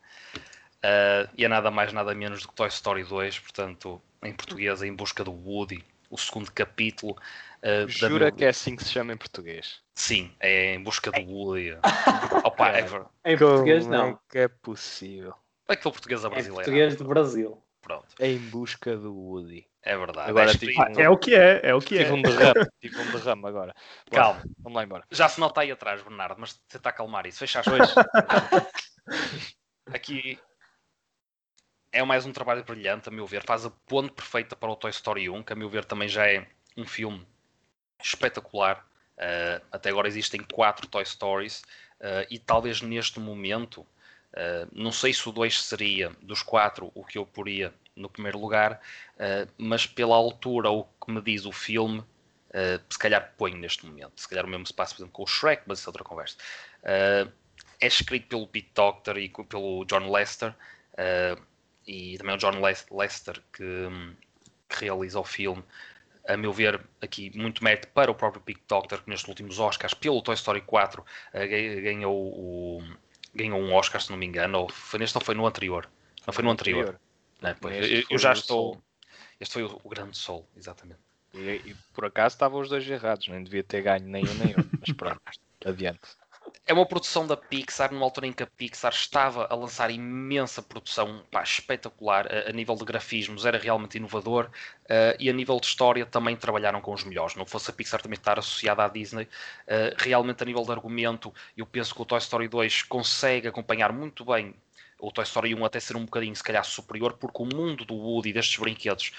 Uh, 0.76 1.28
e 1.37 1.45
é 1.45 1.49
nada 1.49 1.71
mais, 1.71 1.92
nada 1.92 2.14
menos 2.14 2.42
do 2.42 2.49
que 2.49 2.54
Toy 2.54 2.68
Story 2.68 3.04
2, 3.04 3.38
portanto, 3.40 4.00
em 4.26 4.33
português, 4.33 4.83
Em 4.83 4.95
Busca 4.95 5.25
do 5.25 5.33
Woody, 5.33 5.85
o 6.11 6.18
segundo 6.18 6.50
capítulo. 6.52 7.16
Uh, 7.62 7.88
Jura 7.88 8.30
da... 8.30 8.33
que 8.33 8.45
é 8.45 8.49
assim 8.49 8.76
que 8.76 8.85
se 8.85 8.90
chama 8.90 9.12
em 9.12 9.16
português? 9.16 9.80
Sim, 9.95 10.33
é 10.40 10.75
Em 10.75 10.83
Busca 10.83 11.11
do 11.11 11.21
Woody. 11.21 11.76
Opa, 12.45 12.71
é, 12.71 12.87
em 13.25 13.38
português 13.38 13.87
não. 13.87 14.11
É 14.11 14.18
que 14.30 14.38
é 14.38 14.49
possível? 14.49 15.35
É 15.68 15.73
aquele 15.73 15.92
português 15.92 16.25
a 16.25 16.28
brasileiro. 16.28 16.61
É 16.61 16.64
português 16.64 16.97
do 16.97 17.04
Brasil. 17.04 17.62
Pronto. 17.87 18.06
É 18.18 18.28
em 18.28 18.38
busca 18.38 18.97
do 18.97 19.14
Woody. 19.14 19.64
É 19.80 19.97
verdade. 19.97 20.28
Agora, 20.28 20.50
é, 20.50 20.54
tipo, 20.54 20.83
um... 20.83 21.00
é 21.00 21.09
o 21.09 21.16
que 21.16 21.37
é, 21.37 21.61
é 21.62 21.73
o 21.73 21.78
que 21.78 21.97
tive 21.97 22.11
é. 22.11 22.12
Um 22.12 22.21
derrame, 22.21 22.66
tive 22.80 22.99
um 22.99 23.12
derrame 23.12 23.47
agora. 23.47 23.75
Calma. 24.11 24.42
Vamos 24.59 24.76
lá 24.76 24.83
embora. 24.83 25.04
Já 25.09 25.28
se 25.28 25.38
nota 25.38 25.61
aí 25.61 25.71
atrás, 25.71 26.02
Bernardo, 26.02 26.40
mas 26.40 26.54
tenta 26.68 26.88
acalmar 26.88 27.26
isso. 27.26 27.38
Fecha 27.38 27.61
as 27.61 27.66
coisas. 27.71 27.95
Aqui 29.92 30.37
é 31.97 32.05
mais 32.05 32.26
um 32.26 32.33
trabalho 32.33 32.62
brilhante, 32.62 33.09
a 33.09 33.12
meu 33.12 33.26
ver. 33.26 33.43
Faz 33.43 33.65
a 33.65 33.71
ponte 33.71 34.12
perfeita 34.12 34.55
para 34.55 34.71
o 34.71 34.76
Toy 34.76 34.91
Story 34.91 35.31
1, 35.31 35.43
que 35.43 35.53
a 35.55 35.57
meu 35.57 35.71
ver 35.71 35.85
também 35.85 36.09
já 36.09 36.29
é 36.29 36.47
um 36.76 36.87
filme 36.87 37.26
espetacular. 38.03 38.87
Uh, 39.17 39.65
até 39.73 39.88
agora 39.88 40.07
existem 40.07 40.43
quatro 40.43 40.87
Toy 40.87 41.05
Stories 41.07 41.62
uh, 42.00 42.26
e 42.29 42.38
talvez 42.38 42.83
neste 42.83 43.19
momento, 43.19 43.81
uh, 43.81 44.69
não 44.73 44.93
sei 44.93 45.15
se 45.15 45.26
o 45.26 45.33
2 45.33 45.62
seria 45.65 46.11
dos 46.21 46.43
quatro 46.43 46.93
o 46.95 47.03
que 47.03 47.17
eu 47.17 47.25
poria 47.25 47.73
no 47.95 48.11
primeiro 48.11 48.38
lugar, 48.38 48.79
mas 49.57 49.87
pela 49.87 50.15
altura, 50.15 50.69
o 50.69 50.85
que 50.85 51.11
me 51.11 51.23
diz 51.23 51.47
o 51.47 51.53
filme, 51.53 52.05
se 52.91 52.99
calhar 52.99 53.33
ponho 53.38 53.57
neste 53.57 53.87
momento. 53.87 54.21
Se 54.21 54.29
calhar 54.29 54.45
o 54.45 54.49
mesmo 54.49 54.67
se 54.67 54.75
passa, 54.75 54.95
por 54.95 55.00
exemplo, 55.00 55.15
com 55.15 55.23
o 55.23 55.26
Shrek, 55.26 55.62
mas 55.65 55.79
isso 55.79 55.88
é 55.88 55.91
outra 55.91 56.05
conversa. 56.05 56.37
é 56.83 57.87
escrito 57.87 58.29
pelo 58.29 58.47
Pete 58.47 58.71
Doctor 58.75 59.17
e 59.17 59.31
pelo 59.49 59.87
John 59.87 60.12
Lester 60.12 60.55
e 61.87 62.19
também 62.19 62.35
o 62.35 62.38
John 62.38 62.61
Lester 62.90 63.43
que, 63.52 63.88
que, 64.69 64.85
realiza 64.85 65.21
o 65.21 65.25
filme. 65.25 65.62
A 66.26 66.37
meu 66.37 66.52
ver, 66.52 66.81
aqui 67.00 67.31
muito 67.38 67.62
mérito 67.62 67.88
para 67.88 68.11
o 68.11 68.14
próprio 68.14 68.43
Pete 68.43 68.62
Doctor, 68.69 69.02
que 69.02 69.09
nestes 69.09 69.28
últimos 69.28 69.61
Oscars, 69.61 69.95
pelo 69.95 70.21
Toy 70.21 70.35
Story 70.35 70.61
4, 70.61 71.05
eh, 71.33 71.81
ganhou, 71.83 72.14
o, 72.16 72.83
ganhou 73.33 73.61
um 73.61 73.73
Oscar, 73.73 74.00
se 74.00 74.11
não 74.11 74.16
me 74.16 74.26
engano, 74.26 74.59
ou 74.59 74.69
foi 74.69 74.99
neste 74.99 75.16
ou 75.16 75.23
foi 75.23 75.37
no 75.37 75.47
anterior? 75.47 75.88
Não 76.26 76.35
foi 76.35 76.43
no 76.43 76.50
anterior. 76.50 76.99
Não, 77.40 77.55
eu, 77.71 78.05
eu, 78.11 78.19
já 78.19 78.33
estou. 78.33 78.75
Sol. 78.75 78.83
Este 79.38 79.52
foi 79.52 79.62
o, 79.62 79.81
o 79.85 79.88
Grande 79.88 80.16
Sol, 80.16 80.49
exatamente. 80.57 80.99
E, 81.33 81.62
e, 81.64 81.76
por 81.95 82.07
acaso 82.07 82.35
estavam 82.35 82.61
os 82.61 82.69
dois 82.69 82.88
errados, 82.88 83.28
nem 83.28 83.45
devia 83.45 83.62
ter 83.62 83.83
ganho 83.83 84.07
nem 84.07 84.25
um 84.25 84.35
nem 84.35 84.49
outro, 84.49 84.78
mas 84.81 84.93
pronto, 84.97 85.21
adiante 85.64 86.00
é 86.67 86.73
uma 86.73 86.87
produção 86.87 87.27
da 87.27 87.37
Pixar, 87.37 87.93
numa 87.93 88.05
altura 88.05 88.27
em 88.27 88.33
que 88.33 88.43
a 88.43 88.47
Pixar 88.47 88.93
estava 88.93 89.47
a 89.51 89.55
lançar 89.55 89.91
imensa 89.91 90.63
produção 90.63 91.25
pá, 91.31 91.43
espetacular 91.43 92.27
a, 92.27 92.51
a, 92.51 92.53
nível 92.53 92.75
de 92.75 92.85
grafismos, 92.85 93.45
era 93.45 93.59
realmente 93.59 93.97
inovador 93.97 94.47
uh, 94.47 95.17
e 95.19 95.29
a 95.29 95.33
nível 95.33 95.61
de 95.61 95.67
história 95.67 96.07
também 96.07 96.37
trabalharam 96.37 96.81
com 96.81 96.93
os 96.93 97.05
melhores. 97.05 97.37
Não 97.37 97.47
fosse 97.47 97.71
a 97.71 97.75
Pixar 97.75 98.01
também 98.01 98.17
estar 98.17 98.39
associada 98.39 98.85
à 98.85 98.89
Disney, 98.89 99.25
uh, 99.25 99.95
realmente 99.99 100.43
a 100.43 100.47
nível 100.47 100.63
de 100.65 100.73
argumento, 100.73 101.33
eu 101.57 101.67
penso 101.67 101.95
que 101.95 102.03
o 102.03 102.05
Toy 102.05 102.19
Story 102.19 102.49
2 102.49 102.83
consegue 102.85 103.49
acompanhar 103.49 103.93
muito 103.93 104.25
bem 104.25 104.55
o 104.99 105.13
Toy 105.13 105.25
Story 105.25 105.55
1 105.55 105.65
até 105.65 105.79
ser 105.79 105.97
um 105.97 106.05
bocadinho, 106.05 106.35
se 106.35 106.43
calhar, 106.43 106.65
superior, 106.65 107.15
porque 107.15 107.43
o 107.43 107.47
mundo 107.47 107.85
do 107.85 107.95
Woody 107.95 108.33
destes 108.33 108.59
brinquedos 108.59 109.13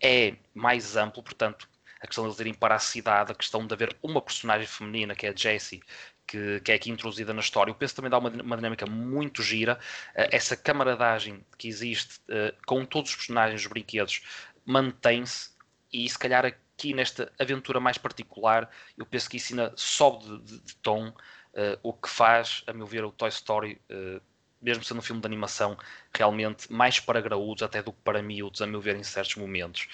é 0.00 0.34
mais 0.54 0.96
amplo, 0.96 1.22
portanto, 1.22 1.68
a 2.00 2.06
questão 2.06 2.24
de 2.24 2.30
eles 2.30 2.40
irem 2.40 2.54
para 2.54 2.76
a 2.76 2.78
cidade, 2.78 3.32
a 3.32 3.34
questão 3.34 3.66
de 3.66 3.74
haver 3.74 3.96
uma 4.02 4.22
personagem 4.22 4.66
feminina, 4.66 5.14
que 5.14 5.26
é 5.26 5.30
a 5.30 5.34
Jessie, 5.34 5.82
que, 6.28 6.60
que, 6.60 6.70
é 6.70 6.74
aqui 6.74 6.90
introduzida 6.90 7.32
na 7.32 7.40
história. 7.40 7.72
O 7.72 7.74
penso 7.74 7.96
também 7.96 8.10
dá 8.10 8.18
uma, 8.18 8.28
uma 8.28 8.56
dinâmica 8.56 8.86
muito 8.86 9.42
gira. 9.42 9.78
Uh, 10.10 10.28
essa 10.30 10.56
camaradagem 10.56 11.44
que 11.56 11.66
existe 11.66 12.20
uh, 12.28 12.54
com 12.66 12.84
todos 12.84 13.10
os 13.10 13.16
personagens, 13.16 13.62
os 13.62 13.66
brinquedos, 13.66 14.22
mantém-se 14.64 15.50
e 15.90 16.08
se 16.08 16.18
calhar 16.18 16.44
aqui 16.44 16.92
nesta 16.92 17.32
aventura 17.38 17.80
mais 17.80 17.96
particular, 17.96 18.70
eu 18.96 19.06
penso 19.06 19.28
que 19.30 19.38
isso 19.38 19.54
ainda 19.54 19.72
sobe 19.74 20.24
de, 20.24 20.38
de, 20.42 20.60
de 20.60 20.76
tom, 20.76 21.08
uh, 21.08 21.78
o 21.82 21.92
que 21.94 22.08
faz, 22.08 22.62
a 22.66 22.72
meu 22.74 22.86
ver, 22.86 23.04
o 23.04 23.10
Toy 23.10 23.30
Story, 23.30 23.80
mesmo 24.60 24.84
sendo 24.84 24.98
um 24.98 25.02
filme 25.02 25.22
de 25.22 25.26
animação, 25.26 25.78
realmente 26.14 26.70
mais 26.70 27.00
para 27.00 27.20
graúdos 27.20 27.62
até 27.62 27.82
do 27.82 27.92
que 27.92 28.00
para 28.04 28.22
miúdos, 28.22 28.60
a 28.60 28.66
meu 28.66 28.80
ver, 28.80 28.96
em 28.96 29.02
certos 29.02 29.36
momentos 29.36 29.88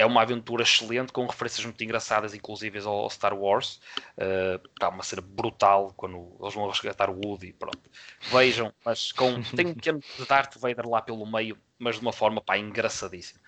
é 0.00 0.06
uma 0.06 0.22
aventura 0.22 0.62
excelente, 0.62 1.12
com 1.12 1.26
referências 1.26 1.62
muito 1.62 1.84
engraçadas, 1.84 2.32
inclusive 2.32 2.78
ao 2.78 3.10
Star 3.10 3.34
Wars. 3.34 3.78
Uh, 4.16 4.58
tá 4.78 4.88
uma 4.88 5.02
cena 5.02 5.20
brutal 5.20 5.92
quando 5.94 6.38
eles 6.40 6.54
vão 6.54 6.66
resgatar 6.66 7.10
o 7.10 7.20
Woody. 7.22 7.52
Pronto. 7.52 7.90
Vejam, 8.32 8.72
mas 8.82 9.12
com, 9.12 9.42
tem 9.54 9.66
um 9.66 9.74
pequeno 9.74 10.00
de 10.00 10.26
Darth 10.26 10.56
Vader 10.56 10.88
lá 10.88 11.02
pelo 11.02 11.30
meio, 11.30 11.58
mas 11.78 11.96
de 11.96 12.00
uma 12.00 12.14
forma 12.14 12.40
pá, 12.40 12.56
engraçadíssima. 12.56 13.40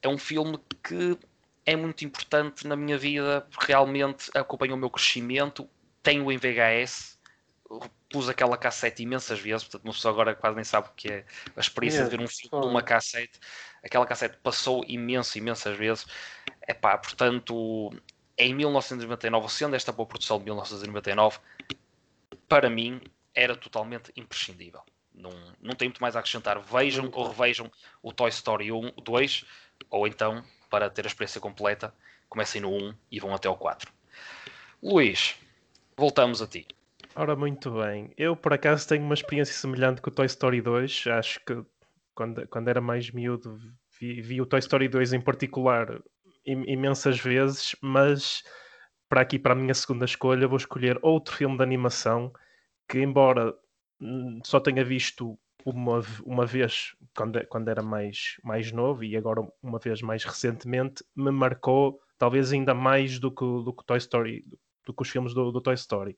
É 0.00 0.08
um 0.08 0.16
filme 0.16 0.60
que 0.80 1.18
é 1.66 1.74
muito 1.74 2.04
importante 2.04 2.68
na 2.68 2.76
minha 2.76 2.96
vida, 2.96 3.44
realmente 3.58 4.30
acompanha 4.32 4.74
o 4.74 4.78
meu 4.78 4.90
crescimento. 4.90 5.68
Tenho 6.04 6.30
em 6.30 6.38
VHS, 6.38 7.18
pus 8.08 8.28
aquela 8.28 8.56
cassete 8.56 9.02
imensas 9.02 9.40
vezes, 9.40 9.64
portanto, 9.64 9.84
uma 9.84 9.92
pessoa 9.92 10.12
agora 10.12 10.34
quase 10.36 10.54
nem 10.54 10.64
sabe 10.64 10.88
o 10.88 10.92
que 10.92 11.08
é 11.08 11.24
a 11.56 11.60
experiência 11.60 12.04
de 12.04 12.10
ver 12.10 12.20
um 12.22 12.28
filme 12.28 12.64
numa 12.64 12.80
cassete. 12.80 13.40
Aquela 13.82 14.06
cassete 14.06 14.36
passou 14.42 14.84
imenso, 14.86 15.38
imensas 15.38 15.76
vezes. 15.76 16.06
É 16.62 16.74
pá, 16.74 16.96
portanto, 16.98 17.90
em 18.36 18.54
1999, 18.54 19.48
sendo 19.48 19.76
esta 19.76 19.92
boa 19.92 20.06
produção 20.06 20.38
de 20.38 20.44
1999, 20.44 21.38
para 22.48 22.70
mim 22.70 23.00
era 23.34 23.54
totalmente 23.56 24.12
imprescindível. 24.16 24.80
Não, 25.14 25.30
não 25.60 25.74
tem 25.74 25.88
muito 25.88 26.00
mais 26.00 26.16
a 26.16 26.20
acrescentar. 26.20 26.58
Vejam 26.60 27.10
ou 27.12 27.28
revejam 27.28 27.70
o 28.02 28.12
Toy 28.12 28.30
Story 28.30 28.72
1, 28.72 28.92
2, 29.02 29.44
ou 29.90 30.06
então, 30.06 30.42
para 30.68 30.88
ter 30.88 31.04
a 31.04 31.08
experiência 31.08 31.40
completa, 31.40 31.92
comecem 32.28 32.60
no 32.60 32.70
1 32.70 32.94
e 33.10 33.20
vão 33.20 33.34
até 33.34 33.48
ao 33.48 33.56
4. 33.56 33.92
Luís, 34.82 35.36
voltamos 35.96 36.40
a 36.40 36.46
ti. 36.46 36.66
Ora, 37.14 37.36
muito 37.36 37.70
bem. 37.72 38.12
Eu, 38.16 38.34
por 38.34 38.52
acaso, 38.52 38.88
tenho 38.88 39.04
uma 39.04 39.14
experiência 39.14 39.54
semelhante 39.54 40.00
com 40.00 40.10
o 40.10 40.12
Toy 40.12 40.26
Story 40.26 40.62
2. 40.62 41.04
Acho 41.08 41.40
que 41.44 41.62
quando, 42.14 42.46
quando 42.48 42.68
era 42.68 42.80
mais 42.80 43.10
miúdo, 43.10 43.58
vi, 43.98 44.20
vi 44.20 44.40
o 44.40 44.46
Toy 44.46 44.58
Story 44.58 44.88
2 44.88 45.12
em 45.12 45.20
particular 45.20 46.02
imensas 46.44 47.18
vezes, 47.18 47.76
mas 47.82 48.42
para 49.08 49.20
aqui, 49.20 49.38
para 49.38 49.52
a 49.52 49.56
minha 49.56 49.74
segunda 49.74 50.04
escolha, 50.04 50.48
vou 50.48 50.56
escolher 50.56 50.98
outro 51.02 51.34
filme 51.34 51.56
de 51.56 51.62
animação 51.62 52.32
que, 52.88 53.00
embora 53.00 53.54
só 54.44 54.58
tenha 54.60 54.84
visto 54.84 55.38
uma, 55.64 56.00
uma 56.24 56.46
vez 56.46 56.94
quando, 57.14 57.44
quando 57.48 57.68
era 57.68 57.82
mais, 57.82 58.36
mais 58.42 58.72
novo 58.72 59.04
e 59.04 59.16
agora 59.16 59.46
uma 59.62 59.78
vez 59.78 60.00
mais 60.00 60.24
recentemente, 60.24 61.04
me 61.14 61.30
marcou 61.30 62.00
talvez 62.18 62.52
ainda 62.52 62.74
mais 62.74 63.18
do 63.18 63.30
que, 63.30 63.44
do 63.44 63.72
Toy 63.72 63.98
Story, 63.98 64.44
do 64.86 64.94
que 64.94 65.02
os 65.02 65.10
filmes 65.10 65.34
do, 65.34 65.50
do 65.50 65.60
Toy 65.60 65.74
Story. 65.74 66.16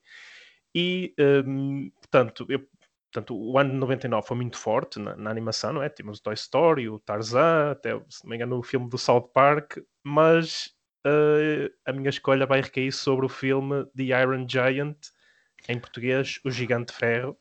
E, 0.75 1.15
um, 1.47 1.91
portanto, 1.91 2.47
eu, 2.49 2.67
portanto, 3.12 3.37
o 3.37 3.59
ano 3.59 3.71
de 3.71 3.76
99 3.76 4.26
foi 4.26 4.37
muito 4.37 4.59
forte 4.59 4.99
na, 4.99 5.14
na, 5.16 5.31
animação, 5.31 5.75
não 5.75 5.83
é? 5.83 5.88
Tínhamos 5.90 6.19
o 6.19 6.23
Toy 6.23 6.35
Story, 6.35 6.88
o 6.88 6.99
Tarzan, 6.99 7.73
até, 7.73 7.90
se 8.09 8.25
não 8.25 8.31
me 8.31 8.37
engano, 8.37 8.59
o 8.59 8.62
filme 8.62 8.88
do 8.88 8.97
South 8.97 9.28
Park, 9.35 9.78
mas 10.02 10.71
uh, 11.07 11.71
a 11.85 11.92
minha 11.92 12.09
escolha 12.09 12.47
vai 12.47 12.62
recair 12.62 12.90
sobre 12.90 13.26
o 13.26 13.28
filme 13.28 13.85
The 13.95 14.04
Iron 14.23 14.47
Giant, 14.49 14.97
em 15.69 15.78
português, 15.78 16.40
O 16.45 16.50
Gigante 16.50 16.92
Ferro, 16.92 17.37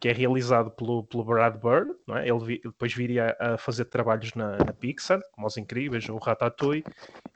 que 0.00 0.08
é 0.08 0.12
realizado 0.12 0.70
pelo, 0.70 1.04
pelo 1.04 1.24
Brad 1.24 1.54
Bird, 1.62 1.92
não 2.08 2.16
é? 2.16 2.26
ele, 2.26 2.44
vi, 2.44 2.60
depois 2.64 2.92
viria 2.92 3.36
a 3.38 3.58
fazer 3.58 3.84
trabalhos 3.84 4.34
na, 4.34 4.56
na, 4.56 4.72
Pixar, 4.72 5.20
como 5.32 5.46
Os 5.46 5.56
Incríveis, 5.56 6.08
o 6.08 6.16
Ratatouille, 6.16 6.84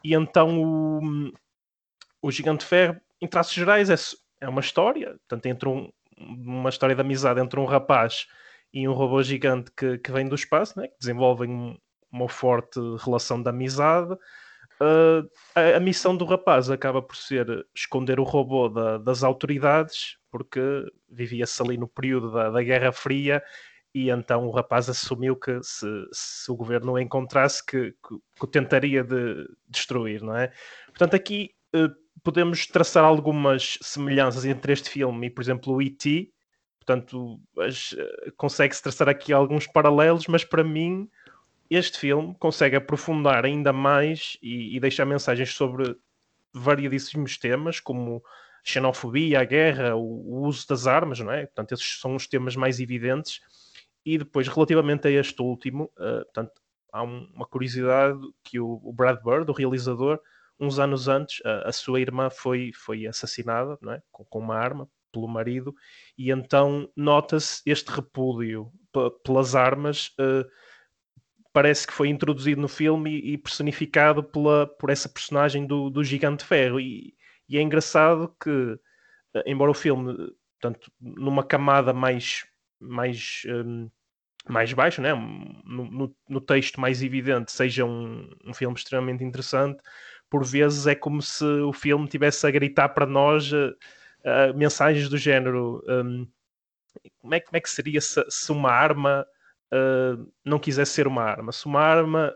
e 0.03 0.15
então 0.15 0.63
o, 0.63 1.33
o 2.23 2.31
Gigante 2.31 2.65
Ferro, 2.65 2.99
em 3.21 3.29
traços 3.29 3.55
gerais, 3.55 3.91
é 3.91 3.97
é 4.41 4.49
uma 4.49 4.61
história, 4.61 5.17
portanto, 5.29 5.47
entre 5.47 5.69
um, 5.69 5.91
uma 6.19 6.69
história 6.69 6.95
de 6.95 7.01
amizade 7.01 7.41
entre 7.41 7.59
um 7.61 7.65
rapaz 7.65 8.27
e 8.73 8.89
um 8.89 8.93
robô 8.93 9.23
gigante 9.23 9.71
que, 9.77 9.99
que 9.99 10.13
vem 10.13 10.29
do 10.29 10.35
espaço, 10.35 10.79
né, 10.79 10.89
que 10.89 10.99
desenvolvem 10.99 11.81
uma 12.11 12.29
forte 12.29 12.79
relação 13.05 13.43
de 13.43 13.49
amizade. 13.49 14.13
Uh, 14.81 15.27
a, 15.55 15.77
a, 15.77 15.81
missão 15.81 16.15
do 16.15 16.27
rapaz 16.27 16.71
acaba 16.71 17.01
por 17.01 17.17
ser 17.17 17.67
esconder 17.75 18.21
o 18.21 18.25
robô 18.25 18.69
da, 18.69 18.99
das 18.99 19.23
autoridades, 19.23 20.19
porque 20.31 20.61
vivia-se 21.09 21.63
ali 21.63 21.79
no 21.79 21.89
período 21.89 22.31
da, 22.31 22.51
da, 22.51 22.63
Guerra 22.63 22.93
Fria, 22.93 23.43
e 23.95 24.11
então 24.11 24.47
o 24.47 24.51
rapaz 24.51 24.91
assumiu 24.91 25.35
que 25.35 25.63
se, 25.63 25.87
se 26.13 26.51
o 26.51 26.57
governo 26.57 26.93
o 26.93 26.99
encontrasse, 26.99 27.65
que, 27.65 27.93
que, 27.93 28.17
que, 28.37 28.45
o 28.45 28.47
tentaria 28.47 29.03
de 29.03 29.49
destruir, 29.67 30.21
não 30.21 30.37
é? 30.37 30.53
Portanto, 30.89 31.17
aqui 31.17 31.55
uh, 31.75 32.06
podemos 32.27 32.67
traçar 32.67 33.05
algumas 33.05 33.79
semelhanças 33.81 34.45
entre 34.45 34.73
este 34.73 34.91
filme 34.91 35.29
e, 35.29 35.31
por 35.31 35.41
exemplo, 35.43 35.73
o 35.73 35.81
E.T. 35.81 36.29
Portanto, 36.81 37.41
eh, 37.57 38.33
consegue-se 38.37 38.83
traçar 38.83 39.09
aqui 39.09 39.33
alguns 39.33 39.69
paralelos, 39.69 40.27
mas 40.27 40.43
para 40.43 40.65
mim 40.65 41.09
este 41.71 42.01
filme 42.01 42.35
consegue 42.41 42.75
aprofundar 42.75 43.45
ainda 43.45 43.73
mais 43.73 44.37
e, 44.43 44.77
e 44.77 44.81
deixar 44.81 45.05
mensagens 45.05 45.55
sobre 45.55 45.97
variedíssimos 46.53 47.39
temas, 47.39 47.79
como 47.79 48.21
xenofobia, 48.65 49.39
a 49.39 49.45
guerra, 49.45 49.95
o, 49.95 50.01
o, 50.01 50.47
uso 50.49 50.67
das 50.67 50.89
armas, 50.89 51.21
não 51.21 51.31
é? 51.31 51.47
Portanto, 51.47 51.75
esses 51.75 52.01
são 52.01 52.17
os 52.17 52.27
temas 52.27 52.57
mais 52.57 52.81
evidentes. 52.81 53.41
E 54.05 54.19
depois, 54.19 54.49
relativamente 54.49 55.07
a 55.07 55.11
este 55.13 55.41
último, 55.41 55.93
uh, 55.97 56.25
portanto, 56.25 56.61
há 56.93 57.05
um, 57.05 57.31
uma 57.33 57.47
curiosidade 57.47 58.19
que 58.43 58.59
o, 58.59 58.81
o 58.83 58.93
Brad 58.93 59.23
Bird, 59.23 59.49
o 59.49 59.55
realizador, 59.55 60.21
uns 60.59 60.79
anos 60.79 61.09
antes, 61.09 61.45
a, 61.45 61.69
a 61.69 61.73
sua 61.73 62.01
irmã 62.01 62.31
foi, 62.31 62.73
foi 62.75 63.07
assassinada 63.07 63.79
é? 63.91 64.03
com, 64.11 64.25
com 64.25 64.39
uma 64.39 64.57
arma 64.57 64.89
pelo 65.13 65.29
marido, 65.29 65.75
e 66.19 66.31
então 66.31 66.91
nota-se 66.95 67.63
este 67.65 67.91
repúdio 67.91 68.71
pelas 69.25 69.55
armas. 69.55 70.09
Uh, 70.19 70.49
parece 71.57 71.87
que 71.87 71.93
foi 71.95 72.09
introduzido 72.09 72.61
no 72.61 72.69
filme 72.69 73.19
e, 73.19 73.33
e 73.33 73.39
personificado 73.39 74.23
pela, 74.23 74.67
por 74.67 74.91
essa 74.91 75.09
personagem 75.09 75.67
do, 75.67 75.89
do 75.89 76.05
Gigante 76.05 76.45
Ferro. 76.45 76.79
E, 76.79 77.15
e 77.49 77.57
é 77.57 77.63
engraçado 77.63 78.37
que, 78.39 78.79
eh, 79.35 79.43
embora 79.47 79.71
o 79.71 79.75
filme, 79.75 80.15
portanto, 80.61 80.93
numa 81.01 81.43
camada 81.43 81.95
mais, 81.95 82.45
mais, 82.79 83.41
um, 83.47 83.89
mais 84.47 84.71
baixa, 84.75 85.01
né? 85.01 85.15
no, 85.15 85.91
no, 85.91 86.17
no, 86.29 86.41
texto 86.43 86.79
mais 86.79 87.03
evidente, 87.03 87.51
seja 87.51 87.87
um, 87.87 88.29
um 88.45 88.53
filme 88.53 88.77
extremamente 88.77 89.25
interessante, 89.25 89.83
por 90.29 90.45
vezes 90.45 90.87
é 90.87 90.95
como 90.95 91.23
se 91.23 91.45
o 91.45 91.73
filme 91.73 92.09
tivesse 92.09 92.47
a 92.47 92.51
gritar 92.51 92.91
para 92.91 93.07
nós 93.07 93.53
uh, 93.53 93.71
uh, 94.25 94.57
mensagens 94.57 95.09
do 95.09 95.17
género 95.17 95.83
um, 95.89 96.27
como, 97.19 97.35
é, 97.35 97.41
como 97.41 97.57
é 97.57 97.61
que 97.61 97.71
seria 97.71 98.01
se, 98.01 98.25
se 98.29 98.51
uma 98.53 98.71
arma 98.71 99.27
uh, 99.73 100.33
não 100.45 100.59
quisesse 100.59 100.93
ser 100.93 101.07
uma 101.07 101.23
arma, 101.23 101.53
se 101.53 101.67
uma 101.67 101.81
arma 101.81 102.33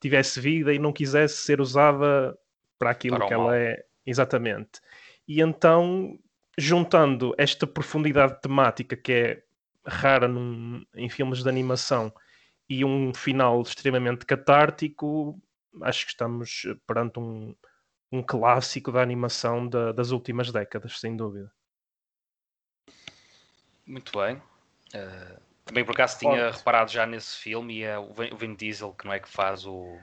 tivesse 0.00 0.40
vida 0.40 0.72
e 0.72 0.78
não 0.78 0.92
quisesse 0.92 1.36
ser 1.36 1.60
usada 1.60 2.36
para 2.78 2.90
aquilo 2.90 3.16
para 3.16 3.26
que 3.26 3.34
ela 3.34 3.56
é. 3.56 3.84
Exatamente. 4.04 4.80
E 5.26 5.40
então, 5.40 6.18
juntando 6.58 7.34
esta 7.38 7.66
profundidade 7.66 8.38
temática 8.42 8.96
que 8.96 9.12
é 9.12 9.42
rara 9.86 10.28
num, 10.28 10.84
em 10.94 11.08
filmes 11.08 11.42
de 11.42 11.48
animação 11.48 12.12
e 12.68 12.84
um 12.84 13.12
final 13.14 13.62
extremamente 13.62 14.24
catártico, 14.24 15.40
acho 15.82 16.04
que 16.04 16.12
estamos 16.12 16.62
perante 16.86 17.18
um, 17.18 17.54
um 18.10 18.22
clássico 18.22 18.92
da 18.92 19.02
animação 19.02 19.68
da, 19.68 19.92
das 19.92 20.10
últimas 20.10 20.50
décadas, 20.50 21.00
sem 21.00 21.16
dúvida. 21.16 21.52
Muito 23.86 24.18
bem. 24.18 24.36
Uh, 24.94 25.40
também 25.64 25.84
por 25.84 25.92
acaso 25.92 26.18
tinha 26.18 26.50
reparado 26.50 26.90
já 26.90 27.06
nesse 27.06 27.36
filme 27.36 27.78
e 27.78 27.82
é 27.82 27.98
o 27.98 28.12
Vin 28.12 28.54
Diesel 28.54 28.92
que 28.92 29.04
não 29.04 29.12
é 29.12 29.18
que 29.18 29.28
faz 29.28 29.66
o. 29.66 29.98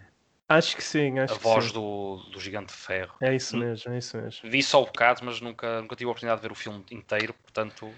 Acho 0.50 0.76
que 0.76 0.84
sim, 0.84 1.18
acho 1.18 1.36
a 1.36 1.38
voz 1.38 1.66
sim. 1.66 1.74
Do, 1.74 2.18
do 2.32 2.40
Gigante 2.40 2.74
de 2.74 2.80
Ferro. 2.80 3.16
É 3.22 3.34
isso 3.34 3.56
mesmo, 3.56 3.94
é 3.94 3.98
isso 3.98 4.18
mesmo. 4.18 4.50
Vi 4.50 4.62
só 4.62 4.82
o 4.82 4.86
bocado, 4.86 5.22
mas 5.24 5.40
nunca, 5.40 5.82
nunca 5.82 5.96
tive 5.96 6.10
a 6.10 6.12
oportunidade 6.12 6.42
de 6.42 6.48
ver 6.48 6.52
o 6.52 6.56
filme 6.56 6.84
inteiro, 6.92 7.34
portanto, 7.36 7.90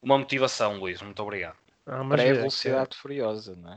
uma 0.00 0.16
motivação, 0.16 0.78
Luís, 0.78 1.02
muito 1.02 1.20
obrigado. 1.20 1.56
Ah, 1.84 2.04
Pré-velocidade 2.08 2.90
é... 2.92 2.96
furiosa, 2.96 3.56
não 3.56 3.72
é? 3.72 3.76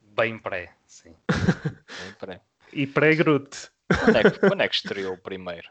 Bem 0.00 0.38
pré, 0.38 0.72
sim. 0.86 1.16
Bem 1.28 2.12
pré. 2.18 2.40
E 2.72 2.86
pré-Groot. 2.86 3.70
Quando, 4.04 4.16
é 4.16 4.30
que, 4.30 4.38
quando 4.40 4.60
é 4.62 4.68
que 4.68 4.74
estreou 4.74 5.14
o 5.14 5.18
primeiro? 5.18 5.68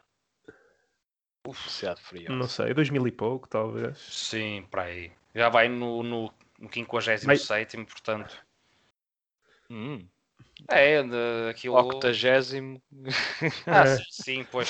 Velocidade 1.44 2.02
Furiosa. 2.02 2.36
Não 2.36 2.48
sei, 2.48 2.74
2000 2.74 3.08
e 3.08 3.12
pouco, 3.12 3.48
talvez. 3.48 3.98
Sim, 4.00 4.68
para 4.70 4.84
aí. 4.84 5.12
Já 5.34 5.50
vai 5.50 5.70
no, 5.70 6.04
no, 6.04 6.34
no 6.60 6.74
57, 6.74 7.26
Mas... 7.26 7.48
portanto. 7.88 8.46
Hum. 9.70 10.08
É, 10.68 11.04
de, 11.04 11.50
aquilo. 11.50 11.78
Octagésimo. 11.78 12.82
Ah, 13.68 13.84
é. 13.84 13.98
sim, 14.10 14.44
pois. 14.52 14.70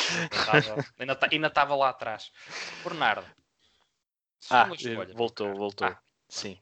Ainda 1.31 1.47
estava 1.47 1.75
lá 1.75 1.89
atrás. 1.89 2.31
Bernardo. 2.83 3.25
Ah, 4.49 4.69
voltou, 5.15 5.53
voltou. 5.55 5.87
Ah. 5.87 5.99
Sim. 6.29 6.59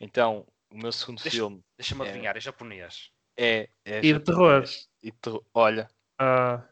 Então, 0.00 0.46
o 0.70 0.78
meu 0.78 0.92
segundo 0.92 1.22
deixa, 1.22 1.36
filme. 1.36 1.62
Deixa-me 1.76 2.04
é... 2.04 2.08
adivinhar, 2.08 2.36
é 2.36 2.40
japonês. 2.40 3.10
É, 3.42 3.70
é 3.86 3.98
e 4.00 4.12
de 4.12 4.20
terror. 4.20 4.64
E 5.02 5.10
ter... 5.10 5.32
Olha, 5.54 5.88
uh... 6.20 6.62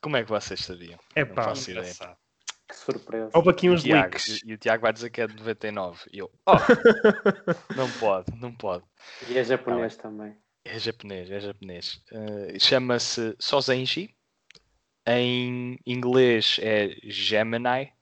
como 0.00 0.16
é 0.16 0.22
que 0.22 0.30
vocês 0.30 0.60
sabiam? 0.60 0.98
É 1.16 1.24
pá, 1.24 1.52
que 1.52 2.76
surpresa. 2.76 3.30
Houve 3.34 3.50
aqui 3.50 3.68
uns 3.68 3.82
Tiago, 3.82 4.02
leaks. 4.02 4.40
E, 4.46 4.54
o 4.54 4.58
Tiago 4.58 4.82
vai 4.82 4.92
dizer 4.92 5.10
que 5.10 5.20
é 5.20 5.26
de 5.26 5.36
99. 5.36 6.00
E 6.12 6.18
eu, 6.18 6.30
oh, 6.46 6.54
não 7.76 7.90
pode, 7.98 8.32
não 8.40 8.54
pode. 8.54 8.84
E 9.28 9.36
é 9.36 9.42
japonês 9.42 9.96
também. 9.96 10.36
É 10.64 10.78
japonês, 10.78 11.28
é 11.28 11.40
japonês. 11.40 12.00
Uh, 12.12 12.58
Chama-se 12.60 13.34
Sozenji. 13.40 14.14
Em 15.04 15.76
inglês 15.84 16.60
é 16.62 16.96
Gemini, 17.02 17.92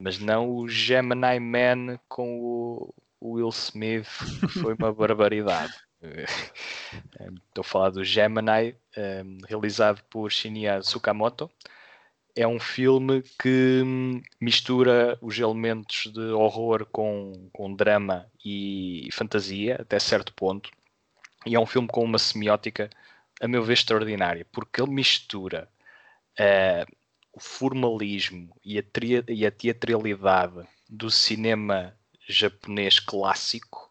mas 0.00 0.20
não 0.20 0.48
o 0.48 0.68
Gemini 0.68 1.40
Man 1.40 1.98
com 2.08 2.38
o 2.40 2.94
Will 3.20 3.48
Smith, 3.48 4.06
que 4.40 4.60
foi 4.60 4.74
uma 4.74 4.94
barbaridade. 4.94 5.74
Estou 7.48 7.62
a 7.62 7.64
falar 7.64 7.90
do 7.90 8.04
Gemini, 8.04 8.76
um, 8.96 9.38
realizado 9.46 10.02
por 10.08 10.30
Shinya 10.30 10.80
Tsukamoto. 10.80 11.50
É 12.36 12.46
um 12.46 12.60
filme 12.60 13.22
que 13.40 13.82
hum, 13.84 14.22
mistura 14.40 15.18
os 15.20 15.38
elementos 15.38 16.12
de 16.12 16.20
horror 16.30 16.86
com, 16.86 17.50
com 17.52 17.74
drama 17.74 18.30
e 18.44 19.08
fantasia, 19.12 19.76
até 19.80 19.98
certo 19.98 20.32
ponto. 20.32 20.70
E 21.44 21.56
é 21.56 21.60
um 21.60 21.66
filme 21.66 21.88
com 21.88 22.04
uma 22.04 22.18
semiótica, 22.18 22.88
a 23.40 23.48
meu 23.48 23.62
ver, 23.62 23.72
extraordinária, 23.72 24.46
porque 24.52 24.80
ele 24.80 24.92
mistura 24.92 25.68
uh, 26.38 26.96
o 27.32 27.40
formalismo 27.40 28.56
e 28.64 28.78
a, 28.78 28.84
e 29.28 29.46
a 29.46 29.50
teatralidade 29.50 30.64
do 30.88 31.10
cinema 31.10 31.92
japonês 32.28 33.00
clássico 33.00 33.87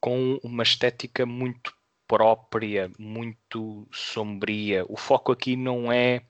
com 0.00 0.38
uma 0.42 0.62
estética 0.62 1.26
muito 1.26 1.74
própria, 2.08 2.90
muito 2.98 3.86
sombria. 3.92 4.84
O 4.88 4.96
foco 4.96 5.30
aqui 5.30 5.54
não 5.56 5.92
é 5.92 6.22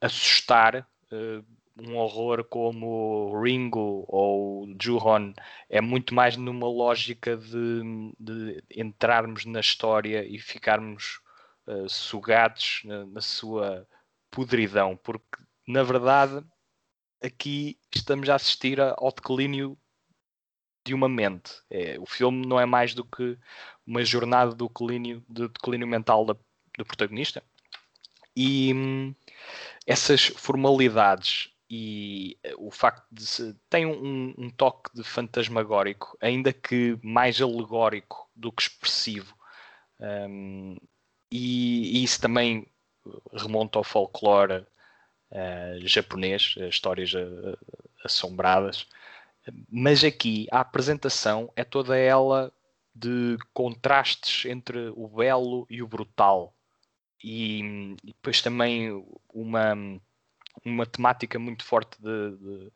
assustar 0.00 0.88
uh, 1.12 1.44
um 1.78 1.96
horror 1.96 2.44
como 2.44 3.40
Ringo 3.40 4.04
ou 4.08 4.66
Juhon, 4.80 5.32
é 5.68 5.80
muito 5.80 6.14
mais 6.14 6.36
numa 6.36 6.68
lógica 6.68 7.36
de, 7.36 7.82
de 8.18 8.64
entrarmos 8.74 9.44
na 9.44 9.60
história 9.60 10.24
e 10.24 10.38
ficarmos 10.38 11.20
uh, 11.66 11.88
sugados 11.88 12.82
na, 12.84 13.06
na 13.06 13.20
sua 13.20 13.86
podridão, 14.30 14.96
porque 14.96 15.38
na 15.66 15.82
verdade 15.82 16.44
aqui 17.22 17.78
estamos 17.94 18.28
a 18.28 18.34
assistir 18.34 18.80
ao 18.80 19.12
declínio 19.12 19.78
de 20.84 20.94
uma 20.94 21.08
mente. 21.08 21.52
É, 21.70 21.98
o 21.98 22.06
filme 22.06 22.46
não 22.46 22.60
é 22.60 22.66
mais 22.66 22.94
do 22.94 23.04
que 23.04 23.38
uma 23.86 24.04
jornada 24.04 24.54
do 24.54 24.68
declínio, 24.68 25.24
de 25.28 25.48
declínio 25.48 25.86
mental 25.86 26.24
da, 26.24 26.36
do 26.76 26.84
protagonista. 26.84 27.42
E 28.36 28.72
hum, 28.74 29.14
essas 29.86 30.26
formalidades 30.26 31.54
e 31.70 32.38
o 32.58 32.70
facto 32.70 33.04
de 33.10 33.26
se, 33.26 33.54
tem 33.70 33.86
um, 33.86 34.34
um, 34.36 34.50
toque 34.50 34.90
de 34.94 35.02
fantasmagórico, 35.02 36.16
ainda 36.20 36.52
que 36.52 36.98
mais 37.02 37.40
alegórico 37.40 38.28
do 38.34 38.52
que 38.52 38.62
expressivo. 38.62 39.34
Um, 39.98 40.76
e, 41.30 41.98
e, 41.98 42.04
isso 42.04 42.20
também 42.20 42.66
remonta 43.32 43.78
ao 43.78 43.84
folclore 43.84 44.66
uh, 45.30 45.86
japonês, 45.86 46.54
histórias 46.68 47.12
uh, 47.14 47.58
assombradas. 48.04 48.86
Mas 49.70 50.02
aqui 50.02 50.46
a 50.50 50.60
apresentação 50.60 51.52
é 51.54 51.64
toda 51.64 51.96
ela 51.96 52.52
de 52.94 53.36
contrastes 53.52 54.48
entre 54.50 54.92
o 54.94 55.08
belo 55.08 55.66
e 55.68 55.82
o 55.82 55.88
brutal. 55.88 56.54
E, 57.22 57.96
e 58.02 58.12
depois 58.12 58.40
também 58.40 58.90
uma, 59.32 59.74
uma 60.64 60.86
temática 60.86 61.38
muito 61.38 61.64
forte 61.64 62.00
de, 62.00 62.36
de, 62.36 62.72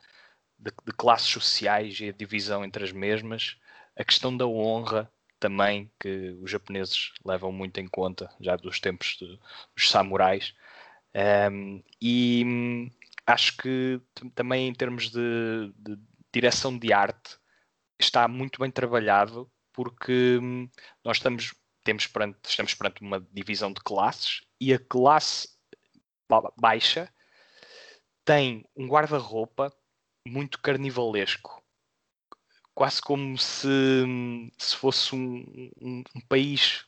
de, 0.58 0.72
de, 0.86 0.92
classes 0.92 1.28
sociais 1.28 2.00
e 2.00 2.08
a 2.08 2.12
divisão 2.12 2.64
entre 2.64 2.84
as 2.84 2.92
mesmas. 2.92 3.56
A 3.96 4.04
questão 4.04 4.36
da 4.36 4.46
honra 4.46 5.10
também, 5.38 5.90
que 6.00 6.36
os 6.42 6.50
japoneses 6.50 7.12
levam 7.24 7.52
muito 7.52 7.78
em 7.78 7.86
conta, 7.86 8.28
já 8.40 8.56
dos 8.56 8.80
tempos 8.80 9.18
dos 9.74 9.88
samurais. 9.88 10.54
Um, 11.52 11.82
e 12.00 12.90
acho 13.26 13.56
que 13.56 14.00
também 14.34 14.68
em 14.68 14.74
termos 14.74 15.10
de, 15.10 15.72
de 15.76 15.98
direção 16.32 16.78
de 16.78 16.92
arte 16.92 17.38
está 17.98 18.28
muito 18.28 18.60
bem 18.60 18.70
trabalhado 18.70 19.50
porque 19.72 20.38
hum, 20.42 20.68
nós 21.04 21.18
estamos, 21.18 21.54
temos 21.84 22.06
perante, 22.06 22.38
estamos 22.44 22.74
perante 22.74 23.02
uma 23.02 23.20
divisão 23.32 23.72
de 23.72 23.80
classes 23.80 24.42
e 24.60 24.72
a 24.72 24.78
classe 24.78 25.48
baixa 26.56 27.12
tem 28.24 28.64
um 28.76 28.86
guarda-roupa 28.86 29.72
muito 30.26 30.60
carnivalesco. 30.60 31.62
Quase 32.74 33.00
como 33.00 33.36
se, 33.38 33.66
hum, 33.66 34.50
se 34.58 34.76
fosse 34.76 35.14
um, 35.14 35.70
um, 35.80 36.02
um, 36.14 36.20
país 36.28 36.84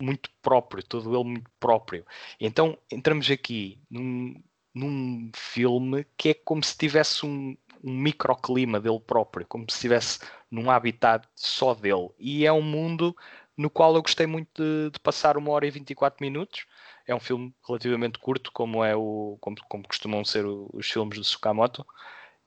muito 0.00 0.30
próprio, 0.40 0.82
todo 0.82 1.14
ele 1.14 1.24
muito 1.24 1.50
próprio. 1.60 2.06
Então 2.40 2.78
entramos 2.90 3.30
aqui 3.30 3.80
num, 3.90 4.42
num 4.74 5.30
filme 5.34 6.06
que 6.16 6.30
é 6.30 6.34
como 6.34 6.64
se 6.64 6.76
tivesse 6.76 7.26
um, 7.26 7.56
um 7.82 7.92
microclima 7.92 8.80
dele 8.80 9.00
próprio, 9.00 9.46
como 9.46 9.64
se 9.68 9.76
estivesse 9.76 10.20
num 10.50 10.70
habitat 10.70 11.26
só 11.34 11.74
dele. 11.74 12.10
E 12.18 12.46
é 12.46 12.52
um 12.52 12.62
mundo 12.62 13.16
no 13.56 13.68
qual 13.68 13.94
eu 13.94 14.02
gostei 14.02 14.26
muito 14.26 14.62
de, 14.62 14.90
de, 14.90 15.00
passar 15.00 15.36
uma 15.36 15.50
hora 15.50 15.66
e 15.66 15.70
24 15.70 16.24
minutos. 16.24 16.66
É 17.06 17.14
um 17.14 17.20
filme 17.20 17.54
relativamente 17.66 18.18
curto, 18.18 18.52
como 18.52 18.84
é 18.84 18.94
o 18.94 19.36
como, 19.40 19.56
como 19.68 19.86
costumam 19.86 20.24
ser 20.24 20.46
o, 20.46 20.70
os 20.72 20.88
filmes 20.88 21.18
do 21.18 21.24
Sukamoto, 21.24 21.84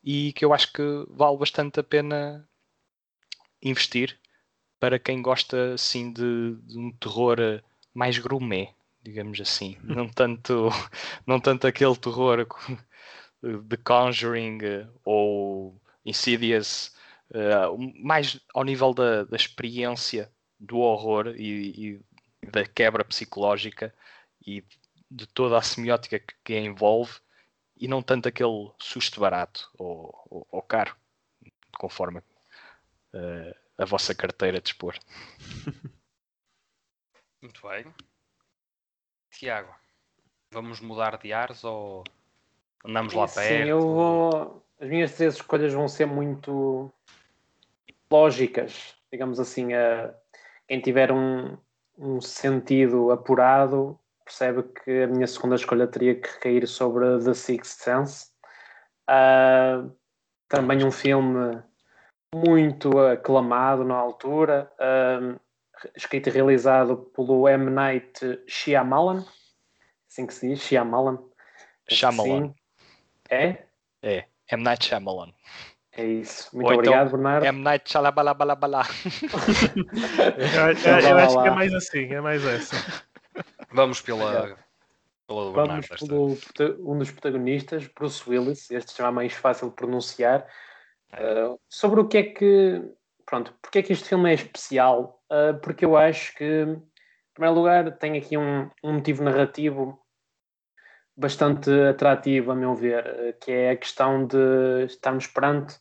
e 0.03 0.33
que 0.33 0.45
eu 0.45 0.53
acho 0.53 0.71
que 0.71 0.81
vale 1.09 1.37
bastante 1.37 1.79
a 1.79 1.83
pena 1.83 2.47
investir 3.61 4.19
para 4.79 4.99
quem 4.99 5.21
gosta 5.21 5.73
assim 5.73 6.11
de, 6.11 6.55
de 6.63 6.77
um 6.77 6.91
terror 6.91 7.37
mais 7.93 8.17
gourmet, 8.17 8.69
digamos 9.01 9.39
assim, 9.41 9.77
não 9.83 10.07
tanto 10.07 10.69
não 11.25 11.39
tanto 11.39 11.67
aquele 11.67 11.95
terror 11.95 12.45
The 13.69 13.77
Conjuring 13.77 14.59
uh, 14.63 14.89
ou 15.03 15.79
Insidious, 16.03 16.95
uh, 17.31 17.77
mais 18.03 18.39
ao 18.53 18.63
nível 18.63 18.93
da, 18.93 19.23
da 19.23 19.35
experiência 19.35 20.31
do 20.59 20.79
horror 20.79 21.27
e, 21.35 21.99
e, 22.41 22.49
da 22.49 22.65
quebra 22.65 23.03
psicológica 23.03 23.93
e 24.45 24.63
de 25.09 25.27
toda 25.27 25.57
a 25.57 25.61
semiótica 25.61 26.19
que, 26.19 26.33
que 26.43 26.57
envolve 26.57 27.19
e 27.77 27.87
não 27.87 28.01
tanto 28.01 28.27
aquele 28.27 28.71
susto 28.79 29.19
barato 29.19 29.69
ou, 29.77 30.27
ou, 30.29 30.47
ou 30.49 30.61
caro, 30.61 30.95
conforme 31.77 32.19
uh, 32.19 33.55
a 33.77 33.85
vossa 33.85 34.15
carteira 34.15 34.61
dispor. 34.61 34.97
Muito 37.41 37.61
bem. 37.67 37.93
Tiago, 39.29 39.75
vamos 40.49 40.79
mudar 40.79 41.17
de 41.17 41.31
ares 41.33 41.63
ou 41.63 42.03
andamos 42.87 43.13
lá 43.13 43.27
Sim, 43.27 43.41
perto. 43.41 43.67
eu 43.67 43.79
vou. 43.81 44.65
As 44.79 44.89
minhas 44.89 45.13
três 45.13 45.35
escolhas 45.35 45.73
vão 45.73 45.87
ser 45.87 46.05
muito 46.05 46.91
lógicas, 48.11 48.95
digamos 49.11 49.39
assim. 49.39 49.73
A... 49.73 50.13
Quem 50.67 50.81
tiver 50.81 51.11
um, 51.11 51.57
um 51.97 52.19
sentido 52.19 53.11
apurado 53.11 53.99
percebe 54.23 54.63
que 54.63 55.03
a 55.03 55.07
minha 55.07 55.27
segunda 55.27 55.55
escolha 55.55 55.85
teria 55.87 56.15
que 56.15 56.27
recair 56.27 56.67
sobre 56.67 57.19
The 57.23 57.33
Sixth 57.33 57.79
Sense. 57.79 58.27
Uh, 59.07 59.91
também 60.49 60.83
um 60.83 60.91
filme 60.91 61.61
muito 62.33 62.97
aclamado 62.99 63.83
na 63.83 63.95
altura, 63.95 64.71
uh, 64.79 65.39
escrito 65.95 66.29
e 66.29 66.31
realizado 66.31 66.97
pelo 67.15 67.47
M. 67.47 67.69
Night 67.69 68.41
Shyamalan, 68.47 69.23
assim 70.09 70.25
que 70.25 70.33
se 70.33 70.49
diz, 70.49 70.59
Shyamalan. 70.59 71.19
Shyamalan. 71.87 72.47
Sim. 72.47 72.55
É? 73.29 73.57
É, 74.01 74.25
M. 74.51 74.63
Night 74.63 74.85
Shyamalan. 74.85 75.33
É 75.97 76.05
isso. 76.05 76.49
Muito 76.55 76.67
Ou 76.67 76.73
então, 76.73 76.93
obrigado, 76.93 77.07
então, 77.07 77.19
Bernardo. 77.19 77.45
M. 77.45 77.61
Night 77.61 77.89
Shyamalan. 77.89 78.35
eu, 80.37 80.91
eu, 80.91 81.09
eu 81.09 81.17
acho 81.17 81.41
que 81.41 81.47
é 81.47 81.51
mais 81.51 81.73
assim, 81.73 82.13
é 82.13 82.21
mais 82.21 82.45
essa. 82.45 82.75
Vamos 83.71 84.01
pela, 84.01 84.55
pela 85.27 85.51
Vamos 85.51 85.87
pelo 85.87 86.37
um 86.79 86.97
dos 86.97 87.11
protagonistas, 87.11 87.87
Bruce 87.87 88.23
Willis, 88.29 88.69
este 88.71 88.93
será 88.93 89.11
mais 89.11 89.33
fácil 89.33 89.69
de 89.69 89.75
pronunciar. 89.75 90.47
Uh, 91.13 91.59
sobre 91.69 91.99
o 91.99 92.07
que 92.07 92.17
é 92.17 92.23
que. 92.23 92.81
Pronto, 93.25 93.53
porque 93.61 93.79
é 93.79 93.83
que 93.83 93.93
este 93.93 94.07
filme 94.07 94.29
é 94.29 94.35
especial? 94.35 95.21
Uh, 95.31 95.59
porque 95.59 95.83
eu 95.83 95.97
acho 95.97 96.35
que, 96.35 96.43
em 96.43 96.81
primeiro 97.33 97.57
lugar, 97.57 97.97
tem 97.97 98.17
aqui 98.17 98.37
um, 98.37 98.69
um 98.83 98.93
motivo 98.93 99.23
narrativo 99.23 99.99
bastante 101.15 101.69
atrativo, 101.89 102.51
a 102.51 102.55
meu 102.55 102.75
ver, 102.75 103.05
eh, 103.05 103.33
que 103.33 103.51
é 103.51 103.71
a 103.71 103.77
questão 103.77 104.25
de 104.27 104.85
estarmos 104.85 105.27
perante 105.27 105.75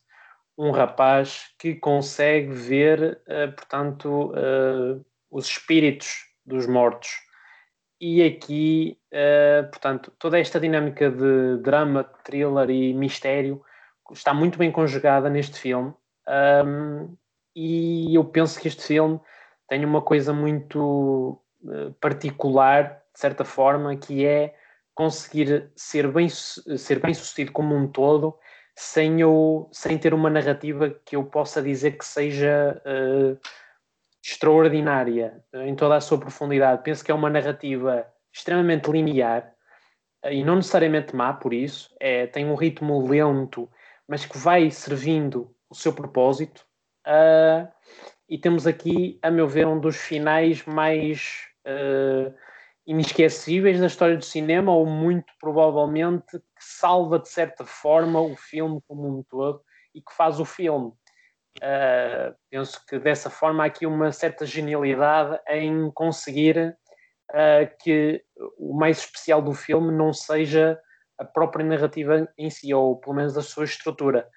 um 0.57 0.70
rapaz 0.70 1.53
que 1.59 1.75
consegue 1.75 2.53
ver, 2.53 3.20
uh, 3.27 3.53
portanto, 3.53 4.33
uh, 4.33 5.05
os 5.31 5.47
espíritos 5.47 6.27
dos 6.47 6.66
mortos. 6.66 7.11
E 8.01 8.23
aqui, 8.23 8.99
uh, 9.12 9.68
portanto, 9.68 10.12
toda 10.18 10.38
esta 10.38 10.61
dinâmica 10.61 11.11
de 11.11 11.59
drama, 11.62 12.05
thriller 12.25 12.70
e 12.70 12.94
mistério 12.94 13.62
está 14.12 14.33
muito 14.33 14.59
bem 14.59 14.70
conjugada 14.70 15.29
neste 15.29 15.59
filme. 15.59 15.92
E 17.57 18.14
eu 18.14 18.25
penso 18.25 18.61
que 18.61 18.68
este 18.68 18.83
filme 18.83 19.20
tem 19.68 19.85
uma 19.85 20.03
coisa 20.03 20.33
muito 20.33 21.40
particular, 22.01 23.03
de 23.14 23.20
certa 23.20 23.44
forma, 23.44 23.97
que 23.97 24.27
é 24.27 24.55
conseguir 24.95 25.71
ser 25.75 26.09
bem, 26.09 26.29
ser 26.29 27.01
bem 27.01 27.13
sucedido 27.13 27.53
como 27.53 27.75
um 27.75 27.89
todo 27.89 28.39
sem, 28.77 29.21
eu, 29.21 29.69
sem 29.73 29.99
ter 29.99 30.13
uma 30.13 30.31
narrativa 30.31 30.91
que 31.05 31.17
eu 31.17 31.25
possa 31.25 31.63
dizer 31.63 31.93
que 31.93 32.05
seja 32.05 32.81
uh, 32.85 33.39
extraordinária 34.23 35.45
em 35.53 35.75
toda 35.75 35.97
a 35.97 36.01
sua 36.01 36.19
profundidade. 36.19 36.83
Penso 36.83 37.05
que 37.05 37.11
é 37.11 37.15
uma 37.15 37.31
narrativa 37.31 38.07
extremamente 38.33 38.91
linear 38.91 39.55
e 40.31 40.43
não 40.43 40.57
necessariamente 40.57 41.15
má 41.15 41.33
por 41.33 41.53
isso. 41.53 41.95
É, 42.01 42.27
tem 42.27 42.47
um 42.47 42.55
ritmo 42.55 43.07
lento, 43.07 43.71
mas 44.09 44.25
que 44.25 44.39
vai 44.39 44.71
servindo 44.71 45.55
o 45.69 45.75
seu 45.75 45.93
propósito. 45.93 46.67
Uh, 47.07 47.69
e 48.29 48.39
temos 48.39 48.67
aqui, 48.67 49.19
a 49.23 49.31
meu 49.31 49.47
ver, 49.47 49.67
um 49.67 49.79
dos 49.79 49.97
finais 49.97 50.65
mais 50.65 51.47
uh, 51.67 52.35
inesquecíveis 52.87 53.81
da 53.81 53.87
história 53.87 54.16
do 54.16 54.25
cinema, 54.25 54.73
ou 54.73 54.87
muito 54.87 55.33
provavelmente 55.40 56.38
que 56.38 56.61
salva 56.61 57.18
de 57.18 57.29
certa 57.29 57.64
forma 57.64 58.20
o 58.20 58.37
filme 58.37 58.81
como 58.87 59.18
um 59.18 59.23
todo 59.23 59.62
e 59.94 60.01
que 60.01 60.14
faz 60.14 60.38
o 60.38 60.44
filme. 60.44 60.92
Uh, 61.59 62.35
penso 62.51 62.85
que 62.87 62.99
dessa 62.99 63.31
forma 63.31 63.62
há 63.62 63.66
aqui 63.66 63.87
uma 63.87 64.11
certa 64.11 64.44
genialidade 64.44 65.40
em 65.49 65.90
conseguir 65.92 66.77
uh, 67.31 67.77
que 67.81 68.23
o 68.59 68.77
mais 68.77 68.99
especial 68.99 69.40
do 69.40 69.55
filme 69.55 69.92
não 69.92 70.12
seja 70.12 70.79
a 71.16 71.25
própria 71.25 71.64
narrativa 71.64 72.29
em 72.37 72.51
si, 72.51 72.75
ou 72.75 72.99
pelo 72.99 73.16
menos 73.16 73.38
a 73.38 73.42
sua 73.42 73.64
estrutura. 73.64 74.29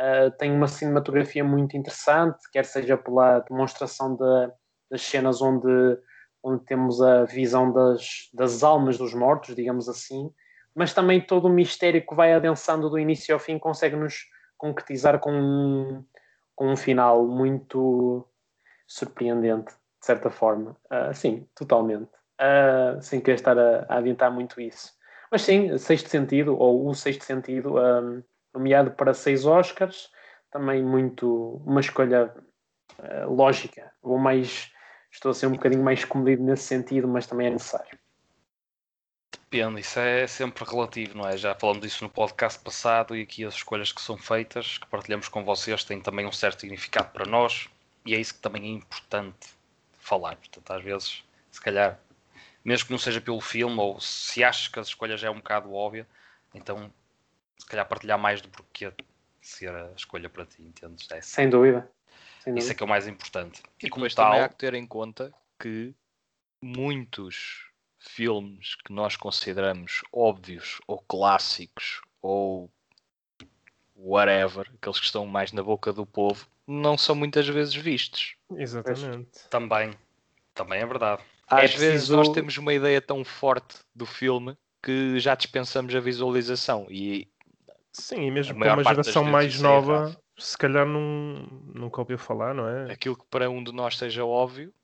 Uh, 0.00 0.30
tem 0.38 0.50
uma 0.50 0.66
cinematografia 0.66 1.44
muito 1.44 1.76
interessante, 1.76 2.38
quer 2.50 2.64
seja 2.64 2.96
pela 2.96 3.40
demonstração 3.40 4.16
de, 4.16 4.52
das 4.90 5.02
cenas 5.02 5.42
onde 5.42 5.68
onde 6.42 6.64
temos 6.64 7.00
a 7.00 7.24
visão 7.24 7.72
das, 7.72 8.28
das 8.32 8.62
almas 8.62 8.98
dos 8.98 9.14
mortos, 9.14 9.54
digamos 9.54 9.88
assim, 9.88 10.32
mas 10.74 10.92
também 10.92 11.20
todo 11.20 11.46
o 11.46 11.52
mistério 11.52 12.04
que 12.04 12.14
vai 12.14 12.32
adensando 12.32 12.88
do 12.88 12.98
início 12.98 13.34
ao 13.34 13.38
fim 13.38 13.58
consegue-nos 13.58 14.26
concretizar 14.56 15.18
com 15.18 15.32
um, 15.32 16.04
com 16.54 16.72
um 16.72 16.76
final 16.76 17.26
muito 17.26 18.26
surpreendente, 18.86 19.72
de 19.72 20.06
certa 20.06 20.30
forma. 20.30 20.76
Uh, 20.86 21.14
sim, 21.14 21.46
totalmente. 21.54 22.10
Uh, 22.40 23.00
sem 23.00 23.20
querer 23.20 23.36
estar 23.36 23.58
a, 23.58 23.86
a, 23.88 23.98
adiantar 23.98 24.30
muito 24.30 24.60
isso. 24.60 24.92
Mas 25.30 25.42
sim, 25.42 25.76
Sexto 25.78 26.08
Sentido, 26.08 26.56
ou 26.56 26.88
O 26.88 26.94
Sexto 26.94 27.24
Sentido, 27.24 27.74
um, 27.74 27.78
ah, 27.78 28.22
nomeado 28.54 28.90
para 28.90 29.14
seis 29.14 29.46
Oscars, 29.46 30.10
também 30.50 30.82
muito 30.82 31.62
uma 31.64 31.80
escolha 31.80 32.34
uh, 32.98 33.32
lógica, 33.32 33.90
ou 34.02 34.18
mais 34.18 34.71
estou 35.12 35.30
a 35.30 35.34
ser 35.34 35.46
um 35.46 35.52
bocadinho 35.52 35.84
mais 35.84 36.04
comedido 36.04 36.42
nesse 36.42 36.64
sentido, 36.64 37.06
mas 37.06 37.26
também 37.26 37.48
é 37.48 37.50
necessário. 37.50 37.98
Depende, 39.30 39.82
isso 39.82 39.98
é 39.98 40.26
sempre 40.26 40.64
relativo, 40.64 41.18
não 41.18 41.28
é? 41.28 41.36
Já 41.36 41.54
falamos 41.54 41.82
disso 41.82 42.02
no 42.02 42.08
podcast 42.08 42.58
passado 42.58 43.14
e 43.14 43.22
aqui 43.22 43.44
as 43.44 43.54
escolhas 43.54 43.92
que 43.92 44.00
são 44.00 44.16
feitas, 44.16 44.78
que 44.78 44.86
partilhamos 44.86 45.28
com 45.28 45.44
vocês, 45.44 45.84
têm 45.84 46.00
também 46.00 46.26
um 46.26 46.32
certo 46.32 46.60
significado 46.60 47.10
para 47.10 47.26
nós 47.26 47.68
e 48.06 48.14
é 48.14 48.18
isso 48.18 48.34
que 48.34 48.40
também 48.40 48.64
é 48.64 48.68
importante 48.68 49.50
falar. 49.98 50.36
Portanto, 50.36 50.70
às 50.72 50.82
vezes, 50.82 51.22
se 51.50 51.60
calhar, 51.60 52.00
mesmo 52.64 52.86
que 52.86 52.92
não 52.92 52.98
seja 52.98 53.20
pelo 53.20 53.40
filme, 53.40 53.78
ou 53.78 54.00
se 54.00 54.42
achas 54.42 54.68
que 54.68 54.80
as 54.80 54.88
escolhas 54.88 55.20
já 55.20 55.28
é 55.28 55.30
um 55.30 55.36
bocado 55.36 55.72
óbvia, 55.72 56.06
então 56.54 56.90
se 57.58 57.66
calhar 57.66 57.86
partilhar 57.86 58.18
mais 58.18 58.40
do 58.40 58.48
porquê 58.48 58.90
ser 59.42 59.74
a 59.74 59.90
escolha 59.94 60.30
para 60.30 60.46
ti, 60.46 60.62
entendes? 60.62 61.06
É 61.10 61.20
Sem 61.20 61.50
dúvida. 61.50 61.90
Isso 62.46 62.72
é 62.72 62.74
que 62.74 62.82
é 62.82 62.86
o 62.86 62.88
mais 62.88 63.06
importante. 63.06 63.62
E, 63.82 63.86
e 63.86 63.90
como 63.90 64.08
tal... 64.10 64.30
também 64.30 64.44
há 64.44 64.48
que 64.48 64.56
ter 64.56 64.74
em 64.74 64.86
conta 64.86 65.32
que 65.58 65.94
muitos 66.60 67.66
filmes 67.98 68.74
que 68.84 68.92
nós 68.92 69.16
consideramos 69.16 70.02
óbvios 70.12 70.80
ou 70.86 70.98
clássicos 71.02 72.00
ou 72.20 72.70
whatever, 73.96 74.68
aqueles 74.74 74.98
que 74.98 75.06
estão 75.06 75.24
mais 75.26 75.52
na 75.52 75.62
boca 75.62 75.92
do 75.92 76.04
povo, 76.04 76.46
não 76.66 76.98
são 76.98 77.14
muitas 77.14 77.46
vezes 77.46 77.74
vistos. 77.74 78.34
Exatamente. 78.56 79.48
Também. 79.48 79.92
Também 80.54 80.80
é 80.80 80.86
verdade. 80.86 81.22
Às 81.46 81.58
é 81.58 81.66
vezes 81.66 81.78
preciso... 81.78 82.16
nós 82.16 82.28
temos 82.30 82.56
uma 82.56 82.74
ideia 82.74 83.00
tão 83.00 83.24
forte 83.24 83.78
do 83.94 84.06
filme 84.06 84.56
que 84.82 85.18
já 85.20 85.34
dispensamos 85.34 85.94
a 85.94 86.00
visualização 86.00 86.86
e 86.90 87.28
Sim, 87.92 88.22
e 88.22 88.30
mesmo 88.30 88.58
para 88.58 88.72
uma 88.72 88.84
geração 88.84 89.22
mais 89.22 89.58
é 89.58 89.62
nova, 89.62 90.16
se 90.42 90.58
calhar 90.58 90.86
não, 90.86 91.46
nunca 91.74 92.00
ouviu 92.00 92.18
falar, 92.18 92.54
não 92.54 92.68
é? 92.68 92.92
Aquilo 92.92 93.16
que 93.16 93.24
para 93.30 93.48
um 93.48 93.62
de 93.62 93.72
nós 93.72 93.96
seja 93.96 94.24
óbvio, 94.24 94.74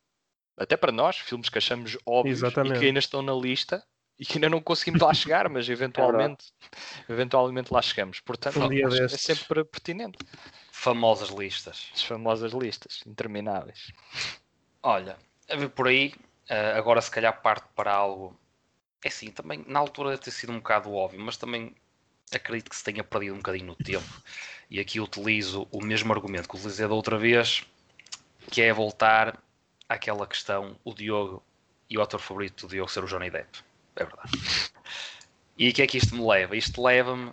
até 0.57 0.77
para 0.77 0.92
nós, 0.92 1.18
filmes 1.18 1.49
que 1.49 1.59
achamos 1.59 1.97
óbvios 2.05 2.38
Exatamente. 2.38 2.77
e 2.77 2.81
que 2.81 2.87
ainda 2.87 2.99
estão 2.99 3.23
na 3.23 3.35
lista 3.35 3.85
e 4.18 4.27
que 4.27 4.35
ainda 4.35 4.49
não 4.49 4.61
conseguimos 4.61 5.01
lá 5.01 5.12
chegar, 5.14 5.49
mas 5.49 5.68
eventualmente, 5.68 6.53
é 7.09 7.12
eventualmente 7.12 7.73
lá 7.73 7.81
chegamos. 7.81 8.21
Portanto, 8.21 8.59
um 8.59 8.73
é 8.73 9.09
sempre 9.09 9.64
pertinente. 9.64 10.18
Famosas 10.73 11.29
listas. 11.29 11.90
As 11.94 12.03
famosas 12.03 12.53
listas, 12.53 13.03
intermináveis. 13.07 13.92
Olha, 14.83 15.16
a 15.49 15.57
ver 15.57 15.71
por 15.71 15.88
aí, 15.88 16.14
eh, 16.49 16.73
agora 16.77 17.01
se 17.01 17.11
calhar 17.11 17.40
parte 17.40 17.66
para 17.75 17.92
algo. 17.92 18.38
É 19.05 19.09
assim, 19.09 19.31
também 19.31 19.64
na 19.68 19.79
altura 19.79 20.11
deve 20.11 20.23
ter 20.23 20.33
sido 20.33 20.53
um 20.53 20.59
bocado 20.59 20.92
óbvio, 20.92 21.21
mas 21.21 21.37
também 21.37 21.75
acredito 22.37 22.71
que 22.71 22.77
se 22.77 22.85
tenha 22.85 23.03
perdido 23.03 23.35
um 23.35 23.38
bocadinho 23.38 23.67
no 23.67 23.77
tempo. 23.77 24.23
E 24.71 24.79
aqui 24.79 25.01
utilizo 25.01 25.67
o 25.71 25.83
mesmo 25.83 26.12
argumento 26.12 26.49
que 26.49 26.57
utilizei 26.57 26.87
da 26.87 26.95
outra 26.95 27.17
vez, 27.17 27.64
que 28.51 28.62
é 28.62 28.73
voltar 28.73 29.43
àquela 29.88 30.27
questão, 30.27 30.77
o 30.85 30.95
Diogo 30.95 31.43
e 31.88 31.97
o 31.97 32.03
ator 32.03 32.21
favorito 32.21 32.67
do 32.67 32.71
Diogo 32.71 32.91
ser 32.91 33.03
o 33.03 33.07
Johnny 33.07 33.31
Depp. 33.31 33.59
É 33.97 34.05
verdade. 34.05 34.31
E 35.57 35.71
o 35.71 35.73
que 35.73 35.83
é 35.83 35.87
que 35.87 35.99
isto 35.99 36.14
me 36.14 36.27
leva? 36.27 36.57
Isto 36.57 36.83
leva-me 36.83 37.33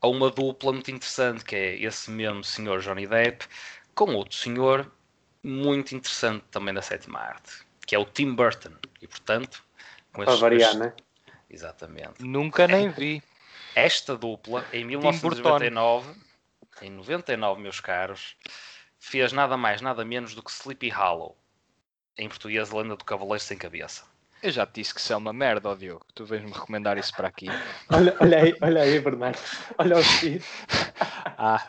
a 0.00 0.08
uma 0.08 0.30
dupla 0.30 0.72
muito 0.72 0.90
interessante, 0.90 1.44
que 1.44 1.54
é 1.54 1.76
esse 1.76 2.10
mesmo 2.10 2.42
senhor 2.42 2.80
Johnny 2.80 3.06
Depp, 3.06 3.46
com 3.94 4.14
outro 4.14 4.36
senhor 4.36 4.90
muito 5.42 5.94
interessante 5.94 6.44
também 6.50 6.72
da 6.72 6.82
sétima 6.82 7.20
arte, 7.20 7.52
que 7.86 7.94
é 7.94 7.98
o 7.98 8.04
Tim 8.04 8.34
Burton. 8.34 8.72
E 9.00 9.06
portanto, 9.06 9.62
com 10.12 10.24
Para 10.24 10.36
variar, 10.36 10.76
né? 10.76 10.92
Exatamente. 11.48 12.22
Nunca 12.22 12.66
nem 12.66 12.88
vi. 12.88 13.22
Esta 13.74 14.16
dupla, 14.16 14.66
em 14.72 14.84
1999, 14.84 16.14
em 16.82 16.90
99, 16.90 17.62
meus 17.62 17.80
caros, 17.80 18.36
fez 18.98 19.32
nada 19.32 19.56
mais, 19.56 19.80
nada 19.80 20.04
menos 20.04 20.34
do 20.34 20.42
que 20.42 20.50
Sleepy 20.50 20.90
Hollow. 20.90 21.36
Em 22.18 22.28
português, 22.28 22.70
a 22.70 22.76
lenda 22.76 22.96
do 22.96 23.04
Cavaleiro 23.04 23.42
Sem 23.42 23.56
Cabeça. 23.56 24.04
Eu 24.42 24.50
já 24.50 24.66
te 24.66 24.74
disse 24.80 24.92
que 24.92 25.00
isso 25.00 25.12
é 25.12 25.16
uma 25.16 25.32
merda, 25.32 25.70
ó 25.70 25.74
Diogo. 25.74 26.04
Tu 26.14 26.24
vens-me 26.26 26.50
recomendar 26.50 26.98
isso 26.98 27.14
para 27.14 27.28
aqui. 27.28 27.46
olha, 27.88 28.14
olha 28.20 28.42
aí, 28.42 28.54
olha 28.60 28.82
aí, 28.82 28.98
Bernardo. 29.00 29.38
Olha 29.78 29.96
o 29.96 30.02
filho. 30.02 30.42
ah. 31.38 31.66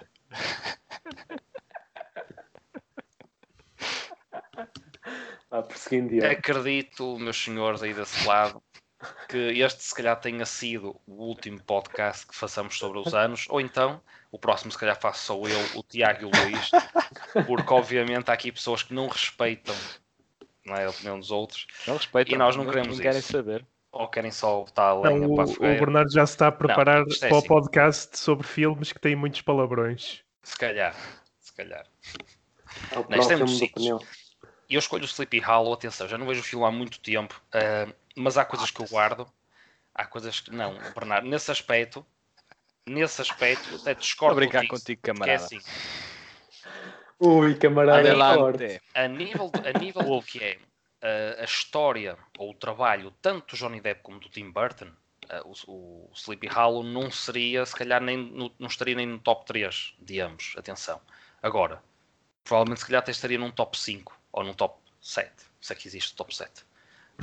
Ah, 5.51 5.61
perseguindo 5.61 6.25
Acredito, 6.25 7.17
meus 7.19 7.37
senhores 7.37 7.83
aí 7.83 7.93
desse 7.93 8.27
lado, 8.27 8.61
que 9.33 9.59
este 9.63 9.83
se 9.83 9.95
calhar 9.95 10.15
tenha 10.19 10.45
sido 10.45 10.95
o 11.07 11.23
último 11.23 11.59
podcast 11.63 12.27
que 12.27 12.35
façamos 12.35 12.77
sobre 12.77 12.99
os 12.99 13.15
anos, 13.15 13.47
ou 13.49 13.59
então 13.59 13.99
o 14.31 14.37
próximo 14.37 14.71
se 14.71 14.77
calhar 14.77 14.95
faço 14.95 15.25
só 15.25 15.33
eu, 15.47 15.59
o 15.79 15.81
Tiago 15.81 16.21
e 16.21 16.25
o 16.25 16.29
Luís, 16.29 16.69
porque 17.47 17.73
obviamente 17.73 18.29
há 18.29 18.33
aqui 18.35 18.51
pessoas 18.51 18.83
que 18.83 18.93
não 18.93 19.07
respeitam 19.07 19.73
não 20.63 20.75
é, 20.75 20.85
a 20.85 20.91
opinião 20.91 21.19
dos 21.19 21.31
outros 21.31 21.65
não 21.87 21.97
respeitam, 21.97 22.35
e 22.35 22.37
nós 22.37 22.55
não 22.55 22.63
queremos 22.63 22.89
não 22.89 22.93
isso. 22.93 23.01
querem 23.01 23.21
saber. 23.21 23.65
Ou 23.91 24.07
querem 24.07 24.29
só 24.29 24.59
botar 24.59 24.89
a 24.89 24.99
lenha 24.99 25.27
não, 25.27 25.35
para 25.35 25.45
a 25.45 25.47
O 25.47 25.79
Bernardo 25.79 26.11
já 26.11 26.27
se 26.27 26.33
está 26.33 26.47
a 26.47 26.51
preparar 26.51 27.03
não, 27.03 27.11
é 27.11 27.19
para 27.19 27.27
assim. 27.29 27.37
o 27.37 27.47
podcast 27.47 28.19
sobre 28.19 28.45
filmes 28.45 28.91
que 28.91 28.99
têm 28.99 29.15
muitos 29.15 29.41
palavrões. 29.41 30.21
Se 30.43 30.57
calhar, 30.57 30.95
se 31.39 31.53
calhar. 31.53 31.85
É 32.91 32.99
o 32.99 33.05
não, 33.09 33.17
isto 33.17 33.33
é 33.33 33.35
muito 33.35 34.07
E 34.69 34.75
eu 34.75 34.79
escolho 34.79 35.03
o 35.03 35.07
Sleepy 35.07 35.39
Hollow, 35.39 35.73
atenção, 35.73 36.07
já 36.07 36.19
não 36.19 36.27
vejo 36.27 36.41
o 36.41 36.43
filme 36.43 36.65
há 36.65 36.71
muito 36.71 36.99
tempo. 36.99 37.41
Uh, 37.49 37.93
mas 38.15 38.38
há 38.38 38.45
coisas 38.45 38.71
que 38.71 38.82
eu 38.82 38.88
guardo, 38.88 39.28
há 39.93 40.06
coisas 40.06 40.39
que 40.39 40.52
não, 40.52 40.78
Bernardo, 40.93 41.28
nesse 41.28 41.52
aspecto, 41.52 42.06
nesse 42.86 43.21
aspecto, 43.21 43.76
até 43.76 43.93
discordo 43.93 44.36
Vou 44.36 44.41
brincar 44.41 44.67
contigo, 44.67 45.02
camarada. 45.02 45.47
Que 45.47 45.56
é 45.56 45.58
assim. 45.58 45.69
Ui, 47.19 47.56
camarada, 47.56 47.99
Adelante. 47.99 48.82
a 48.93 49.08
nível, 49.08 49.52
a 49.63 49.80
nível 49.80 50.04
do 50.04 50.21
que 50.21 50.43
é 50.43 50.60
a, 51.02 51.41
a, 51.41 51.45
história 51.45 52.17
ou 52.38 52.52
o 52.52 52.54
trabalho, 52.54 53.13
tanto 53.21 53.56
do 53.56 53.58
Johnny 53.58 53.80
Depp 53.80 54.02
como 54.02 54.19
do 54.19 54.30
Tim 54.30 54.52
Burton, 54.52 54.91
uh, 55.32 55.54
o, 55.67 56.10
o, 56.10 56.12
Sleepy 56.13 56.47
Hollow 56.47 56.84
não 56.84 57.10
seria, 57.10 57.65
se 57.65 57.76
calhar, 57.76 58.02
nem 58.02 58.17
no, 58.17 58.52
não 58.60 58.67
estaria 58.67 58.95
nem 58.95 59.06
no 59.06 59.19
top 59.19 59.45
3 59.45 59.95
de 59.99 60.19
ambos. 60.19 60.54
Atenção. 60.58 60.99
Agora, 61.41 61.82
provavelmente, 62.43 62.82
se 62.82 62.86
calhar, 62.88 63.02
até 63.02 63.12
estaria 63.12 63.38
num 63.38 63.52
top 63.52 63.78
5 63.78 64.19
ou 64.32 64.43
num 64.43 64.54
top 64.54 64.78
7. 65.02 65.32
Se 65.62 65.71
é 65.71 65.76
que 65.76 65.88
existe 65.88 66.15
top 66.15 66.36
7. 66.36 66.65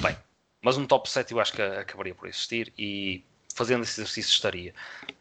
Bem, 0.00 0.16
mas 0.62 0.76
um 0.76 0.86
top 0.86 1.08
7 1.08 1.32
eu 1.32 1.40
acho 1.40 1.52
que 1.52 1.62
acabaria 1.62 2.14
por 2.14 2.28
existir 2.28 2.72
e 2.78 3.24
fazendo 3.54 3.82
esse 3.82 4.00
exercício 4.00 4.30
estaria. 4.30 4.74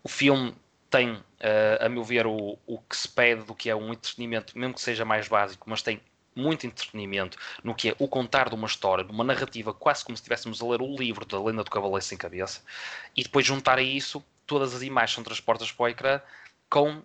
O 0.04 0.10
filme 0.10 0.56
tem, 0.90 1.12
uh, 1.12 1.24
a 1.80 1.90
meu 1.90 2.04
ver, 2.04 2.26
o, 2.26 2.58
o 2.66 2.80
que 2.80 2.98
se 2.98 3.08
pede 3.08 3.44
do 3.44 3.56
que 3.56 3.70
é 3.70 3.76
um 3.76 3.92
entretenimento, 3.92 4.58
mesmo 4.58 4.74
que 4.74 4.82
seja 4.82 5.06
mais 5.06 5.28
básico, 5.28 5.70
mas 5.70 5.82
tem 5.82 6.02
muito 6.36 6.66
entretenimento 6.66 7.38
no 7.64 7.76
que 7.76 7.90
é 7.90 7.96
o 8.00 8.08
contar 8.08 8.50
de 8.50 8.56
uma 8.56 8.68
história, 8.68 9.04
de 9.04 9.12
uma 9.12 9.24
narrativa, 9.24 9.74
quase 9.74 10.04
como 10.04 10.16
se 10.16 10.22
estivéssemos 10.22 10.62
a 10.62 10.68
ler 10.68 10.82
o 10.82 10.96
livro 10.96 11.26
da 11.26 11.42
Lenda 11.42 11.64
do 11.64 11.72
Cavaleiro 11.72 12.04
Sem 12.04 12.18
Cabeça, 12.18 12.62
e 13.16 13.24
depois 13.24 13.46
juntar 13.46 13.78
a 13.78 13.82
isso 13.82 14.24
todas 14.48 14.74
as 14.74 14.82
imagens 14.82 15.14
são 15.14 15.24
transportadas 15.24 15.72
para 15.72 15.84
o 15.84 15.88
ecrã 15.88 16.22
com 16.70 17.04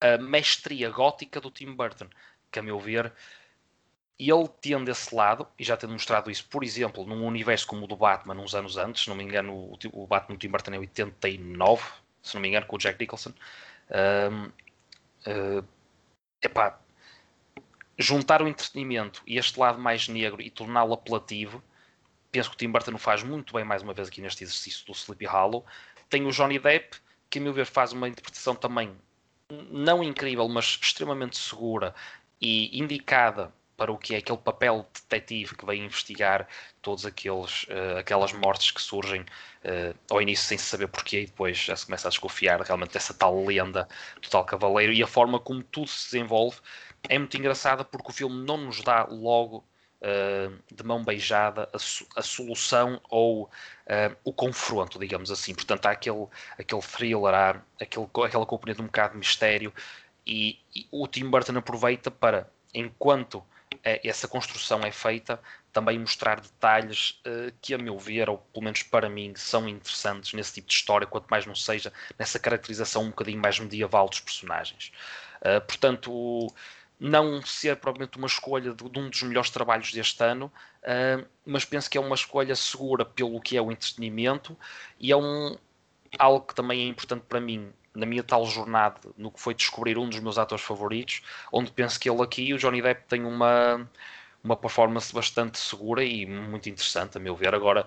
a 0.00 0.18
mestria 0.18 0.90
gótica 0.90 1.40
do 1.40 1.50
Tim 1.50 1.72
Burton, 1.72 2.06
que 2.50 2.58
a 2.58 2.62
meu 2.62 2.78
ver 2.78 3.12
ele 4.18 4.48
tendo 4.60 4.90
esse 4.90 5.14
lado, 5.14 5.46
e 5.58 5.64
já 5.64 5.76
tendo 5.76 5.92
mostrado 5.92 6.30
isso, 6.30 6.46
por 6.48 6.62
exemplo, 6.62 7.04
num 7.04 7.26
universo 7.26 7.66
como 7.66 7.84
o 7.84 7.88
do 7.88 7.96
Batman, 7.96 8.34
uns 8.34 8.54
anos 8.54 8.76
antes, 8.76 9.02
se 9.02 9.08
não 9.08 9.16
me 9.16 9.24
engano, 9.24 9.76
o, 9.92 10.06
Batman 10.06 10.36
do 10.36 10.38
Tim 10.38 10.48
Burton 10.48 10.74
é 10.74 10.78
89, 10.78 11.82
se 12.22 12.34
não 12.34 12.42
me 12.42 12.48
engano, 12.48 12.66
com 12.66 12.76
o 12.76 12.78
Jack 12.78 13.00
Nicholson. 13.00 13.32
Um, 13.90 14.46
uh, 15.28 15.64
epá, 16.40 16.78
juntar 17.98 18.42
o 18.42 18.48
entretenimento 18.48 19.22
e 19.26 19.38
este 19.38 19.58
lado 19.58 19.78
mais 19.78 20.08
negro 20.08 20.40
e 20.40 20.50
torná-lo 20.50 20.94
apelativo, 20.94 21.62
penso 22.30 22.50
que 22.50 22.56
o 22.56 22.58
Tim 22.58 22.70
Burton 22.70 22.94
o 22.94 22.98
faz 22.98 23.22
muito 23.22 23.52
bem 23.54 23.64
mais 23.64 23.82
uma 23.82 23.92
vez 23.92 24.08
aqui 24.08 24.20
neste 24.20 24.44
exercício 24.44 24.86
do 24.86 24.92
Sleepy 24.92 25.26
Hollow. 25.26 25.64
Tem 26.08 26.24
o 26.26 26.30
Johnny 26.30 26.58
Depp, 26.58 26.96
que 27.28 27.38
a 27.38 27.42
meu 27.42 27.52
ver 27.52 27.66
faz 27.66 27.92
uma 27.92 28.08
interpretação 28.08 28.54
também 28.54 28.96
não 29.70 30.02
incrível, 30.02 30.48
mas 30.48 30.78
extremamente 30.80 31.36
segura 31.36 31.94
e 32.40 32.78
indicada 32.78 33.52
para 33.82 33.90
o 33.90 33.98
que 33.98 34.14
é 34.14 34.18
aquele 34.18 34.38
papel 34.38 34.86
de 34.94 35.00
detetive 35.00 35.56
que 35.56 35.64
vai 35.64 35.76
investigar 35.76 36.46
todas 36.80 37.04
aqueles, 37.04 37.64
uh, 37.64 37.98
aquelas 37.98 38.32
mortes 38.32 38.70
que 38.70 38.80
surgem 38.80 39.22
uh, 39.22 39.98
ao 40.08 40.22
início 40.22 40.46
sem 40.46 40.56
saber 40.56 40.86
porquê 40.86 41.22
e 41.22 41.26
depois 41.26 41.58
já 41.58 41.74
se 41.74 41.86
começa 41.86 42.06
a 42.06 42.10
desconfiar 42.10 42.60
realmente 42.60 42.92
dessa 42.92 43.12
tal 43.12 43.44
lenda 43.44 43.88
do 44.20 44.30
tal 44.30 44.44
cavaleiro 44.44 44.92
e 44.92 45.02
a 45.02 45.06
forma 45.08 45.40
como 45.40 45.64
tudo 45.64 45.88
se 45.88 46.12
desenvolve 46.12 46.60
é 47.08 47.18
muito 47.18 47.36
engraçada 47.36 47.84
porque 47.84 48.10
o 48.10 48.12
filme 48.12 48.46
não 48.46 48.56
nos 48.56 48.82
dá 48.82 49.02
logo 49.02 49.64
uh, 50.00 50.56
de 50.72 50.84
mão 50.84 51.02
beijada 51.02 51.68
a, 51.72 51.76
a 52.20 52.22
solução 52.22 53.00
ou 53.10 53.50
o 54.24 54.32
confronto, 54.32 54.98
digamos 54.98 55.30
assim. 55.30 55.54
Portanto, 55.54 55.84
há 55.84 55.90
aquele, 55.90 56.26
aquele 56.56 56.80
thriller, 56.80 57.34
há 57.34 57.60
aquele, 57.78 58.06
aquela 58.24 58.46
componente 58.46 58.80
um 58.80 58.86
bocado 58.86 59.12
de 59.14 59.18
mistério 59.18 59.72
e, 60.24 60.60
e 60.74 60.86
o 60.90 61.06
Tim 61.06 61.28
Burton 61.28 61.58
aproveita 61.58 62.10
para, 62.10 62.48
enquanto 62.72 63.38
é, 63.40 63.51
essa 63.84 64.28
construção 64.28 64.80
é 64.80 64.92
feita, 64.92 65.40
também 65.72 65.98
mostrar 65.98 66.40
detalhes 66.40 67.20
uh, 67.26 67.52
que, 67.60 67.74
a 67.74 67.78
meu 67.78 67.98
ver, 67.98 68.28
ou 68.28 68.38
pelo 68.38 68.64
menos 68.64 68.82
para 68.82 69.08
mim, 69.08 69.32
são 69.34 69.68
interessantes 69.68 70.32
nesse 70.34 70.54
tipo 70.54 70.68
de 70.68 70.74
história, 70.74 71.06
quanto 71.06 71.26
mais 71.28 71.46
não 71.46 71.54
seja 71.54 71.92
nessa 72.18 72.38
caracterização 72.38 73.04
um 73.04 73.10
bocadinho 73.10 73.40
mais 73.40 73.58
medieval 73.58 74.08
dos 74.08 74.20
personagens. 74.20 74.92
Uh, 75.40 75.60
portanto, 75.62 76.46
não 77.00 77.42
ser 77.42 77.76
provavelmente 77.76 78.18
uma 78.18 78.26
escolha 78.26 78.72
de, 78.72 78.84
um 78.84 79.10
dos 79.10 79.22
melhores 79.22 79.50
trabalhos 79.50 79.92
deste 79.92 80.22
ano, 80.22 80.52
uh, 80.82 81.26
mas 81.44 81.64
penso 81.64 81.90
que 81.90 81.98
é 81.98 82.00
uma 82.00 82.14
escolha 82.14 82.54
segura 82.54 83.04
pelo 83.04 83.40
que 83.40 83.56
é 83.56 83.62
o 83.62 83.72
entretenimento 83.72 84.56
e 85.00 85.10
é 85.10 85.16
um, 85.16 85.56
algo 86.18 86.46
que 86.46 86.54
também 86.54 86.82
é 86.82 86.86
importante 86.86 87.24
para 87.28 87.40
mim 87.40 87.72
na 87.94 88.06
minha 88.06 88.22
tal 88.22 88.44
jornada 88.46 89.00
no 89.16 89.30
que 89.30 89.40
foi 89.40 89.54
descobrir 89.54 89.98
um 89.98 90.08
dos 90.08 90.20
meus 90.20 90.38
atores 90.38 90.64
favoritos, 90.64 91.22
onde 91.52 91.70
penso 91.70 91.98
que 92.00 92.08
ele 92.08 92.22
aqui, 92.22 92.52
o 92.54 92.58
Johnny 92.58 92.80
Depp, 92.80 93.06
tem 93.08 93.24
uma, 93.24 93.88
uma 94.42 94.56
performance 94.56 95.12
bastante 95.12 95.58
segura 95.58 96.02
e 96.04 96.26
muito 96.26 96.68
interessante, 96.68 97.18
a 97.18 97.20
meu 97.20 97.36
ver. 97.36 97.54
Agora, 97.54 97.86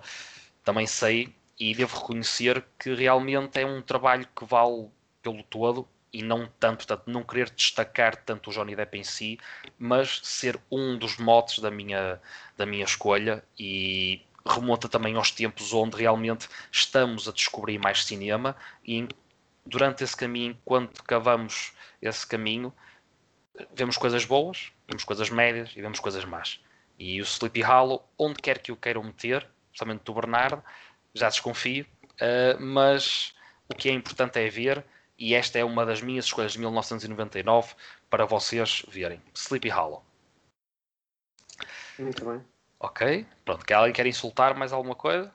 também 0.64 0.86
sei 0.88 1.34
e 1.60 1.74
devo 1.74 1.98
reconhecer 1.98 2.66
que 2.78 2.94
realmente 2.94 3.60
é 3.60 3.66
um 3.66 3.82
trabalho 3.82 4.28
que 4.36 4.46
vale 4.46 4.90
pelo 5.22 5.42
todo 5.44 5.88
e 6.12 6.22
não 6.22 6.50
tanto, 6.60 6.78
portanto, 6.88 7.04
não 7.08 7.24
querer 7.24 7.50
destacar 7.50 8.16
tanto 8.16 8.50
o 8.50 8.54
Johnny 8.54 8.76
Depp 8.76 8.98
em 8.98 9.04
si, 9.04 9.38
mas 9.78 10.22
ser 10.24 10.60
um 10.72 10.98
dos 10.98 11.18
motes 11.18 11.60
da 11.60 11.70
minha, 11.70 12.22
da 12.56 12.66
minha 12.66 12.86
escolha 12.86 13.44
e 13.60 14.22
remonta 14.46 14.88
também 14.88 15.16
aos 15.16 15.32
tempos 15.32 15.74
onde 15.74 15.98
realmente 15.98 16.48
estamos 16.72 17.28
a 17.28 17.32
descobrir 17.32 17.80
mais 17.80 18.06
cinema 18.06 18.56
e 18.86 19.08
durante 19.66 20.04
esse 20.04 20.16
caminho, 20.16 20.52
enquanto 20.52 21.04
cavamos 21.04 21.74
esse 22.02 22.26
caminho, 22.26 22.74
vemos 23.74 23.98
coisas 23.98 24.26
boas, 24.26 24.72
vemos 24.88 25.04
coisas 25.04 25.30
médias 25.30 25.72
e 25.76 25.82
vemos 25.82 26.00
coisas 26.00 26.24
más. 26.26 26.62
E 27.00 27.22
o 27.22 27.26
Sleepy 27.26 27.62
Hollow, 27.62 28.08
onde 28.18 28.42
quer 28.42 28.60
que 28.60 28.72
o 28.72 28.78
queiram 28.78 29.04
meter, 29.04 29.48
principalmente 29.70 30.04
do 30.04 30.14
Bernardo, 30.14 30.64
já 31.14 31.30
desconfio, 31.30 31.86
uh, 32.14 32.62
mas 32.62 33.34
o 33.68 33.76
que 33.76 33.90
é 33.90 33.92
importante 33.92 34.40
é 34.40 34.50
ver, 34.50 34.86
e 35.18 35.34
esta 35.34 35.58
é 35.58 35.64
uma 35.64 35.86
das 35.86 36.02
minhas 36.02 36.26
escolhas 36.26 36.54
de 36.54 36.60
1999 36.60 37.74
para 38.10 38.26
vocês 38.26 38.86
verem. 38.88 39.22
Sleepy 39.34 39.70
Hollow. 39.70 40.04
Muito 41.98 42.26
bem. 42.26 42.42
Ok, 42.80 43.26
pronto. 43.44 43.66
Quer 43.66 43.76
alguém 43.76 43.94
quer 43.94 44.06
insultar 44.06 44.56
mais 44.56 44.74
alguma 44.74 44.96
coisa? 44.96 45.34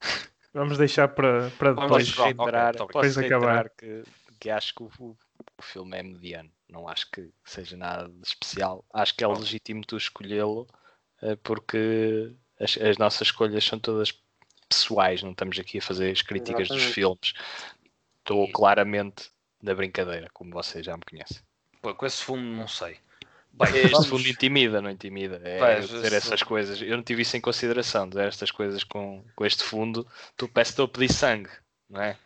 Vamos 0.52 0.76
deixar 0.76 1.08
para, 1.08 1.50
para 1.58 1.72
depois, 1.72 2.10
reiterar, 2.10 2.74
okay, 2.74 2.86
depois 2.86 3.18
acabar 3.18 3.70
que, 3.70 4.02
que 4.38 4.50
acho 4.50 4.74
que 4.74 4.82
o, 4.82 4.90
o 4.98 5.62
filme 5.62 5.96
é 5.96 6.02
mediano. 6.02 6.50
Não 6.68 6.88
acho 6.88 7.10
que 7.10 7.30
seja 7.44 7.76
nada 7.76 8.08
de 8.08 8.26
especial. 8.26 8.84
Acho 8.92 9.14
que 9.14 9.24
é 9.24 9.26
legítimo 9.26 9.82
tu 9.86 9.96
escolhê-lo 9.96 10.66
eh, 11.22 11.36
porque 11.36 12.34
as, 12.60 12.76
as, 12.76 12.98
nossas 12.98 13.28
escolhas 13.28 13.64
são 13.64 13.78
todas 13.78 14.12
pessoais. 14.68 15.22
Não 15.22 15.30
estamos 15.30 15.58
aqui 15.58 15.78
a 15.78 15.82
fazer 15.82 16.10
as 16.10 16.22
críticas 16.22 16.62
Exatamente. 16.62 16.86
dos 16.86 16.94
filmes. 16.94 17.32
Estou 18.18 18.50
claramente 18.52 19.30
na 19.62 19.74
brincadeira, 19.74 20.28
como 20.32 20.52
vocês 20.52 20.84
já 20.84 20.96
me 20.96 21.02
conhecem. 21.08 21.42
Pô, 21.80 21.94
com 21.94 22.06
esse 22.06 22.22
fundo 22.22 22.42
não 22.42 22.68
sei. 22.68 22.98
Bem, 23.52 23.76
este 23.76 23.90
vamos... 23.90 24.06
fundo 24.06 24.28
intimida, 24.28 24.80
não 24.80 24.90
intimida. 24.90 25.40
É 25.44 25.58
Pai, 25.58 25.80
dizer 25.80 26.12
essas 26.12 26.42
coisas. 26.42 26.80
Eu 26.80 26.96
não 26.96 27.02
tive 27.02 27.22
isso 27.22 27.36
em 27.36 27.40
consideração, 27.40 28.08
dizer 28.08 28.26
estas 28.26 28.50
coisas 28.50 28.82
com, 28.82 29.22
com 29.36 29.44
este 29.44 29.62
fundo. 29.62 30.06
Tu 30.36 30.48
parece 30.48 30.70
que 30.70 30.72
estou 30.72 30.86
a 30.86 30.88
pedir 30.88 31.12
sangue, 31.12 31.50
não 31.88 32.00
é? 32.00 32.16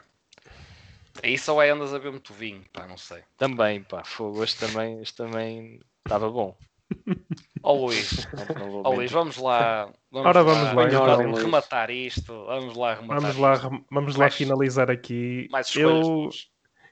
Aí 1.22 1.36
só 1.38 1.60
é 1.62 1.70
andas 1.70 1.94
a 1.94 1.98
ver 1.98 2.10
muito 2.10 2.32
vinho, 2.32 2.64
pá, 2.72 2.86
não 2.86 2.96
sei. 2.96 3.22
Também, 3.36 3.82
pá, 3.82 4.04
fogo, 4.04 4.44
este 4.44 4.60
também, 4.60 5.00
este 5.00 5.16
também 5.16 5.80
estava 6.04 6.30
bom. 6.30 6.56
Ó 7.62 7.72
oh, 7.72 7.86
Luís, 7.86 8.28
oh, 8.84 8.94
Luís, 8.94 9.10
vamos 9.10 9.36
lá. 9.38 9.90
Vamos 10.10 10.28
Ora, 10.28 10.44
vamos 10.44 10.62
lá, 10.62 10.72
lá 10.74 10.86
então, 10.86 11.34
rematar 11.34 11.90
isto. 11.90 12.44
Vamos 12.46 12.76
lá 12.76 12.94
rematar 12.94 13.20
Vamos 13.20 13.36
lá, 13.36 13.80
vamos 13.90 14.16
lá 14.16 14.30
finalizar 14.30 14.90
aqui. 14.90 15.48
Mais 15.50 15.74
eu, 15.74 16.30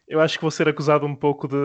eu 0.06 0.20
acho 0.20 0.36
que 0.36 0.42
vou 0.42 0.50
ser 0.50 0.68
acusado 0.68 1.06
um 1.06 1.16
pouco 1.16 1.48
de, 1.48 1.56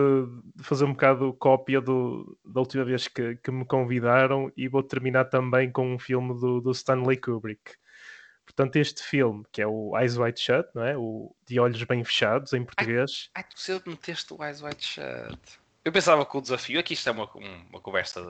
de 0.56 0.64
fazer 0.64 0.84
um 0.84 0.92
bocado 0.92 1.32
cópia 1.34 1.80
do, 1.80 2.38
da 2.44 2.60
última 2.60 2.84
vez 2.84 3.06
que, 3.06 3.36
que, 3.36 3.50
me 3.50 3.64
convidaram 3.66 4.50
e 4.56 4.66
vou 4.66 4.82
terminar 4.82 5.26
também 5.26 5.70
com 5.70 5.94
um 5.94 5.98
filme 5.98 6.32
do, 6.38 6.60
do, 6.60 6.70
Stanley 6.70 7.18
Kubrick. 7.18 7.74
Portanto, 8.46 8.76
este 8.76 9.02
filme, 9.02 9.44
que 9.52 9.62
é 9.62 9.66
o 9.66 9.96
Eyes 9.96 10.16
Wide 10.16 10.40
Shut, 10.40 10.68
não 10.74 10.84
é? 10.84 10.96
o 10.96 11.34
De 11.46 11.60
Olhos 11.60 11.82
Bem 11.84 12.02
Fechados, 12.02 12.52
em 12.52 12.64
português. 12.64 13.30
Ai, 13.34 13.42
ai 13.42 13.48
tu 13.48 13.60
sempre 13.60 13.90
meteste 13.90 14.32
o 14.32 14.42
Eyes 14.42 14.62
Wide 14.62 14.84
Shut. 14.84 15.60
Eu 15.84 15.92
pensava 15.92 16.26
que 16.26 16.36
o 16.36 16.40
desafio, 16.40 16.80
aqui 16.80 16.94
isto 16.94 17.08
é 17.08 17.12
uma, 17.12 17.30
uma 17.34 17.80
conversa 17.80 18.22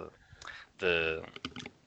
de, 0.79 0.87
de 0.87 1.23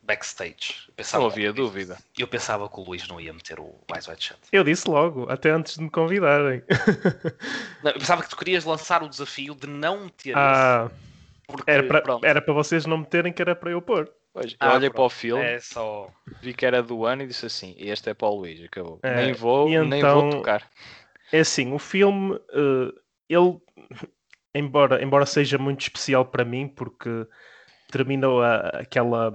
backstage. 0.04 0.89
Pensava, 0.96 1.24
não 1.24 1.32
havia 1.32 1.54
dúvida. 1.54 1.98
Eu 2.18 2.28
pensava 2.28 2.68
que 2.70 2.80
o 2.80 2.84
Luís 2.84 3.08
não 3.08 3.20
ia 3.20 3.34
meter 3.34 3.60
o 3.60 3.74
Eyes 3.94 4.08
Wide 4.08 4.24
Shut. 4.24 4.39
Eu 4.52 4.63
disse 4.63 4.89
logo, 4.89 5.30
até 5.30 5.50
antes 5.50 5.76
de 5.76 5.84
me 5.84 5.89
convidarem. 5.89 6.62
Não, 7.84 7.92
eu 7.92 8.00
pensava 8.00 8.24
que 8.24 8.30
tu 8.30 8.38
querias 8.38 8.63
lançar 8.63 9.04
o 9.04 9.10
desafio 9.10 9.56
de 9.56 9.68
não 9.68 10.06
meter 10.06 10.38
ah, 10.38 10.89
porque, 11.48 11.70
era, 11.70 11.84
para, 11.84 12.04
era 12.24 12.42
para 12.42 12.54
vocês 12.54 12.86
não 12.86 13.00
meterem, 13.00 13.34
que 13.34 13.42
era 13.42 13.56
para 13.56 13.72
eu 13.72 13.82
pôr. 13.82 14.10
Pois, 14.34 14.56
ah, 14.60 14.70
eu 14.70 14.76
olhei 14.78 14.89
pronto. 14.89 14.96
para 14.96 15.04
o 15.04 15.10
filme, 15.10 15.44
é 15.44 15.60
só... 15.60 16.10
vi 16.42 16.54
que 16.54 16.66
era 16.66 16.82
do 16.82 17.06
ano 17.06 17.24
e 17.24 17.28
disse 17.28 17.46
assim: 17.46 17.76
Este 17.78 18.10
é 18.10 18.13
para 18.13 18.28
o 18.28 18.36
Luís, 18.36 18.63
acabou. 18.63 19.00
É, 19.04 19.16
nem, 19.16 19.34
vou, 19.34 19.70
então, 19.70 19.86
nem 19.86 20.02
vou 20.02 20.30
tocar. 20.30 20.68
É 21.32 21.39
assim, 21.42 21.72
o 21.72 21.78
filme, 21.78 22.34
uh, 22.34 22.94
ele, 23.30 23.60
embora, 24.56 25.04
embora 25.04 25.26
seja 25.26 25.58
muito 25.58 25.82
especial 25.82 26.26
para 26.26 26.44
mim, 26.44 26.68
porque 26.68 27.28
terminou 27.92 28.42
a, 28.42 28.56
aquela 28.70 29.32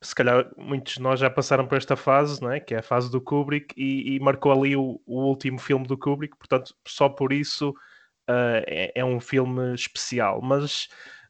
se 0.00 0.14
calhar 0.14 0.50
muitos 0.56 0.94
de 0.94 1.02
nós 1.02 1.18
já 1.18 1.28
passaram 1.28 1.66
por 1.66 1.76
esta 1.76 1.96
fase, 1.96 2.40
não 2.40 2.50
é? 2.50 2.60
que 2.60 2.74
é 2.74 2.78
a 2.78 2.82
fase 2.82 3.10
do 3.10 3.20
Kubrick, 3.20 3.74
e, 3.76 4.14
e 4.14 4.20
marcou 4.20 4.52
ali 4.52 4.76
o, 4.76 5.00
o, 5.04 5.22
último 5.24 5.58
filme 5.58 5.86
do 5.86 5.98
Kubrick, 5.98 6.36
portanto, 6.36 6.74
só 6.86 7.08
por 7.08 7.32
isso 7.32 7.70
uh, 7.70 8.62
é, 8.66 8.92
é, 8.94 9.04
um 9.04 9.20
filme 9.20 9.74
especial. 9.74 10.40
Mas 10.40 10.88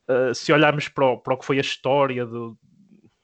uh, 0.09 0.35
se 0.35 0.53
olharmos 0.53 0.89
para 0.89 1.07
o, 1.07 1.19
para 1.19 1.35
o, 1.35 1.39
que 1.39 1.47
foi 1.47 1.57
a 1.57 1.63
história 1.63 2.27
do, 2.27 2.59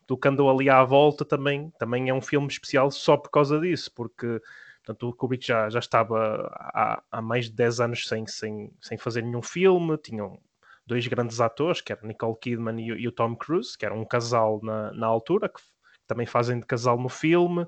do 0.07 0.17
que 0.17 0.29
andou 0.29 0.51
ali 0.51 0.71
à 0.71 0.83
volta, 0.83 1.25
também, 1.25 1.71
também 1.79 2.09
é 2.09 2.15
um 2.15 2.23
filme 2.23 2.49
especial 2.49 2.91
só 2.91 3.17
por 3.17 3.31
causa 3.31 3.61
disso, 3.61 3.93
porque 3.95 4.41
portanto, 4.83 5.09
o 5.09 5.13
Kubrick 5.13 5.47
já, 5.47 5.69
já 5.69 5.79
estava 5.79 6.51
há, 6.55 7.03
há 7.11 7.23
mais 7.23 7.47
de 7.47 7.53
10 7.53 7.81
anos 7.81 8.09
sem, 8.09 8.27
sem, 8.27 8.73
sem 8.81 8.97
fazer 8.97 9.23
nenhum 9.23 9.43
filme, 9.43 9.99
tinham 9.99 10.39
dois 10.87 11.07
grandes 11.07 11.41
atores, 11.41 11.81
que 11.81 11.93
eram 11.93 12.07
Nicole 12.07 12.37
Kidman 12.41 12.81
e, 12.81 13.03
e, 13.03 13.09
o 13.09 13.13
Tom 13.13 13.37
Cruise, 13.37 13.77
que 13.77 13.87
eram 13.87 14.01
um 14.01 14.05
casal 14.05 14.61
na, 14.63 14.93
na 14.93 15.07
altura, 15.07 15.49
que 15.49 15.61
também 16.07 16.27
fazem 16.27 16.61
de 16.61 16.67
casal 16.67 16.99
no 16.99 17.09
filme. 17.09 17.67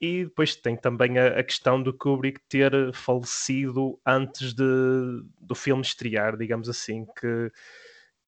E 0.00 0.24
depois 0.24 0.54
tem 0.54 0.76
também 0.76 1.18
a, 1.18 1.38
a 1.38 1.42
questão 1.42 1.82
do 1.82 1.96
Kubrick 1.96 2.40
ter 2.48 2.92
falecido 2.92 3.98
antes 4.06 4.52
de, 4.52 4.64
do 5.40 5.54
filme 5.54 5.82
estrear, 5.82 6.36
digamos 6.36 6.68
assim, 6.68 7.06
que, 7.18 7.50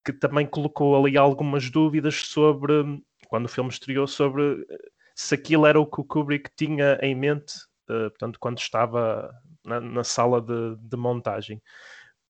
que 0.05 0.13
também 0.13 0.47
colocou 0.47 0.97
ali 0.97 1.19
algumas 1.19 1.71
dúvidas 1.71 2.15
sobre, 2.15 3.03
quando 3.29 3.47
o 3.47 3.49
filme 3.51 3.71
estreou, 3.71 4.07
sobre 4.07 4.67
se 5.15 5.35
aquilo 5.35 5.67
era 5.67 5.81
o 5.81 5.87
que 5.87 6.01
o 6.01 6.05
Kubrick 6.05 6.49
tinha 6.57 6.99
em 7.03 7.15
mente, 7.15 7.55
uh, 7.91 8.09
portanto, 8.09 8.39
quando 8.39 8.59
estava 8.59 9.31
na, 9.65 9.81
na 9.81 10.05
sala 10.05 10.41
de, 10.41 10.77
de, 10.81 10.97
montagem. 10.97 11.61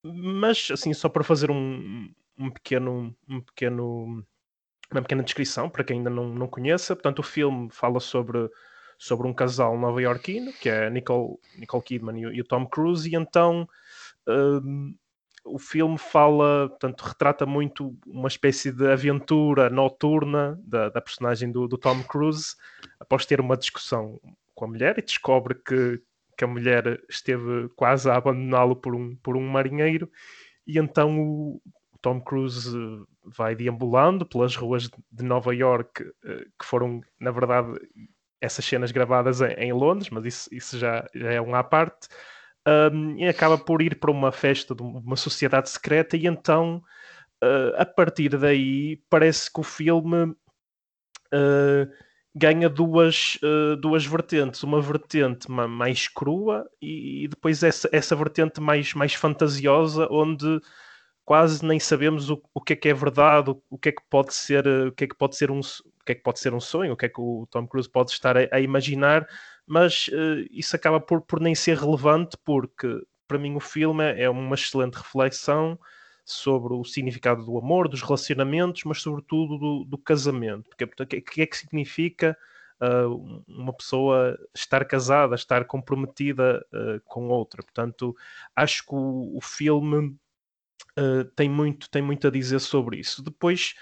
Mas, 0.03 0.69
assim, 0.71 0.93
só 0.95 1.09
para 1.09 1.25
fazer 1.25 1.51
um, 1.51 2.13
um 2.39 2.51
pequeno, 2.51 3.15
um 3.29 3.41
pequeno, 3.41 4.25
uma 4.91 5.03
pequena 5.03 5.23
descrição, 5.23 5.69
para 5.69 5.85
quem 5.85 5.99
ainda 5.99 6.11
não, 6.11 6.29
não 6.29 6.47
conheça, 6.47 6.95
portanto, 6.95 7.19
o 7.21 7.25
filme 7.25 7.69
fala 7.71 8.01
sobre 8.01 8.49
sobre 8.99 9.29
um 9.29 9.33
casal 9.33 9.79
nova-iorquino, 9.79 10.53
que 10.55 10.69
é 10.69 10.91
Nicole, 10.91 11.39
Nicole 11.57 11.85
Kidman 11.85 12.19
e, 12.19 12.37
e 12.37 12.41
o 12.41 12.45
Tom 12.45 12.67
Cruise, 12.67 13.09
e 13.09 13.15
então 13.15 13.69
um, 14.27 14.95
o 15.45 15.59
filme 15.59 15.97
fala, 15.97 16.69
portanto, 16.69 17.03
retrata 17.03 17.47
muito 17.47 17.97
uma 18.07 18.29
espécie 18.29 18.73
de 18.73 18.91
aventura 18.91 19.71
noturna 19.71 20.61
da, 20.65 20.89
da 20.89 21.01
personagem 21.01 21.51
do, 21.51 21.69
do, 21.69 21.79
Tom 21.79 22.03
Cruise, 22.03 22.57
após 22.99 23.25
ter 23.25 23.41
uma 23.41 23.57
discussão 23.57 24.21
com 24.55 24.65
a 24.65 24.69
mulher 24.69 24.99
e 24.99 25.03
descobre 25.03 25.55
que, 25.55 26.03
que 26.39 26.45
a 26.45 26.49
mulher 26.49 27.03
esteve 27.11 27.69
quase 27.77 28.09
a 28.09 28.15
abandoná-lo 28.15 28.77
por 28.77 28.95
um, 28.95 29.17
por 29.17 29.37
um 29.37 29.47
marinheiro, 29.47 30.09
e 30.65 30.79
então 30.79 31.21
o, 31.21 31.61
Tom 32.01 32.21
Cruise 32.21 32.71
vai 33.25 33.57
deambulando 33.57 34.25
pelas 34.25 34.55
ruas 34.55 34.89
de 35.11 35.25
Nova 35.25 35.53
York, 35.53 36.05
eh, 36.25 36.47
que 36.59 36.65
foram, 36.65 37.01
na 37.19 37.33
verdade, 37.33 37.69
essas 38.41 38.65
cenas 38.65 38.93
gravadas 38.93 39.41
em, 39.41 39.53
em 39.55 39.73
Londres, 39.73 40.09
mas 40.11 40.25
isso, 40.25 40.49
isso 40.53 40.79
já, 40.79 41.05
já 41.13 41.33
é 41.33 41.41
um 41.41 41.57
à 41.57 41.65
parte 41.65 42.09
um, 42.93 43.17
e 43.17 43.27
acaba 43.27 43.59
por 43.59 43.83
ir 43.83 43.99
para 43.99 44.11
uma 44.11 44.31
festa 44.31 44.75
de 44.75 44.83
uma 44.83 45.17
sociedade 45.17 45.69
secreta, 45.71 46.17
e 46.17 46.27
então, 46.27 46.83
uh, 47.43 47.75
a 47.77 47.85
partir 47.85 48.31
daí, 48.39 49.03
parece 49.11 49.53
que 49.53 49.61
o 49.61 49.65
filme 49.65 50.25
uh, 50.25 51.93
ganha 52.35 52.69
duas, 52.69 53.39
uh, 53.43 53.77
duas 53.77 54.05
vertentes. 54.05 54.63
Uma 54.63 54.81
vertente 54.81 55.51
mais 55.51 56.09
crua 56.09 56.69
e, 56.81 57.27
depois 57.29 57.63
essa, 57.63 57.89
essa 57.93 58.15
vertente 58.15 58.61
mais, 58.61 58.95
mais 58.95 59.15
fantasiosa, 59.15 60.07
onde 60.11 60.61
quase 61.25 61.65
nem 61.65 61.79
sabemos 61.79 62.31
o, 62.31 62.43
o 62.55 62.61
que 62.61 62.73
é 62.73 62.77
que 62.77 62.89
é 62.89 62.95
verdade, 62.95 63.51
o, 63.69 63.79
que 63.79 63.91
é 63.91 63.93
que 63.93 64.03
pode 64.09 64.33
ser, 64.35 64.67
o 64.67 64.93
que 64.93 65.05
é 65.05 65.07
que 65.07 65.17
pode 65.17 65.37
ser 65.37 65.51
um 65.51 65.61
o 65.61 66.05
que 66.09 66.13
é 66.13 66.15
que 66.15 66.23
pode 66.23 66.39
ser 66.41 66.55
um 66.55 66.61
sonho, 66.61 66.95
o 66.95 66.97
que 66.97 67.05
é 67.05 67.09
que 67.09 67.21
o 67.21 67.47
Tom 67.51 67.67
Cruise 67.67 67.91
pode 67.91 68.13
estar 68.13 68.35
a, 68.35 68.49
a 68.51 68.61
imaginar, 68.61 69.29
mas 69.67 70.09
uh, 70.09 70.47
isso 70.51 70.75
acaba 70.75 70.99
por, 70.99 71.21
por 71.21 71.39
nem 71.39 71.55
ser 71.55 71.77
relevante, 71.77 72.35
porque 72.43 72.89
para 73.27 73.39
mim 73.39 73.55
o 73.57 73.61
filme 73.61 74.05
é 74.19 74.31
uma 74.31 74.55
excelente 74.55 74.95
reflexão 74.95 75.79
sobre 76.33 76.75
o 76.75 76.85
significado 76.85 77.45
do 77.45 77.59
amor, 77.59 77.89
dos 77.89 78.03
relacionamentos, 78.03 78.85
mas 78.85 79.01
sobretudo 79.01 79.59
do, 79.59 79.85
do 79.85 79.99
casamento. 79.99 80.69
Porque, 80.69 80.85
o 80.85 81.23
que 81.23 81.43
é 81.43 81.47
que 81.47 81.57
significa 81.57 82.37
uh, 82.81 83.43
uma 83.49 83.73
pessoa 83.73 84.39
estar 84.55 84.85
casada, 84.85 85.35
estar 85.35 85.65
comprometida 85.65 86.65
uh, 86.73 87.01
com 87.05 87.29
outra? 87.29 87.63
Portanto, 87.63 88.15
acho 88.55 88.85
que 88.85 88.95
o, 88.95 89.37
o 89.37 89.41
filme 89.41 90.17
uh, 90.99 91.25
tem, 91.35 91.49
muito, 91.49 91.91
tem 91.91 92.03
muito 92.03 92.27
a 92.27 92.31
dizer 92.31 92.61
sobre 92.61 92.99
isso. 92.99 93.23
Depois, 93.23 93.75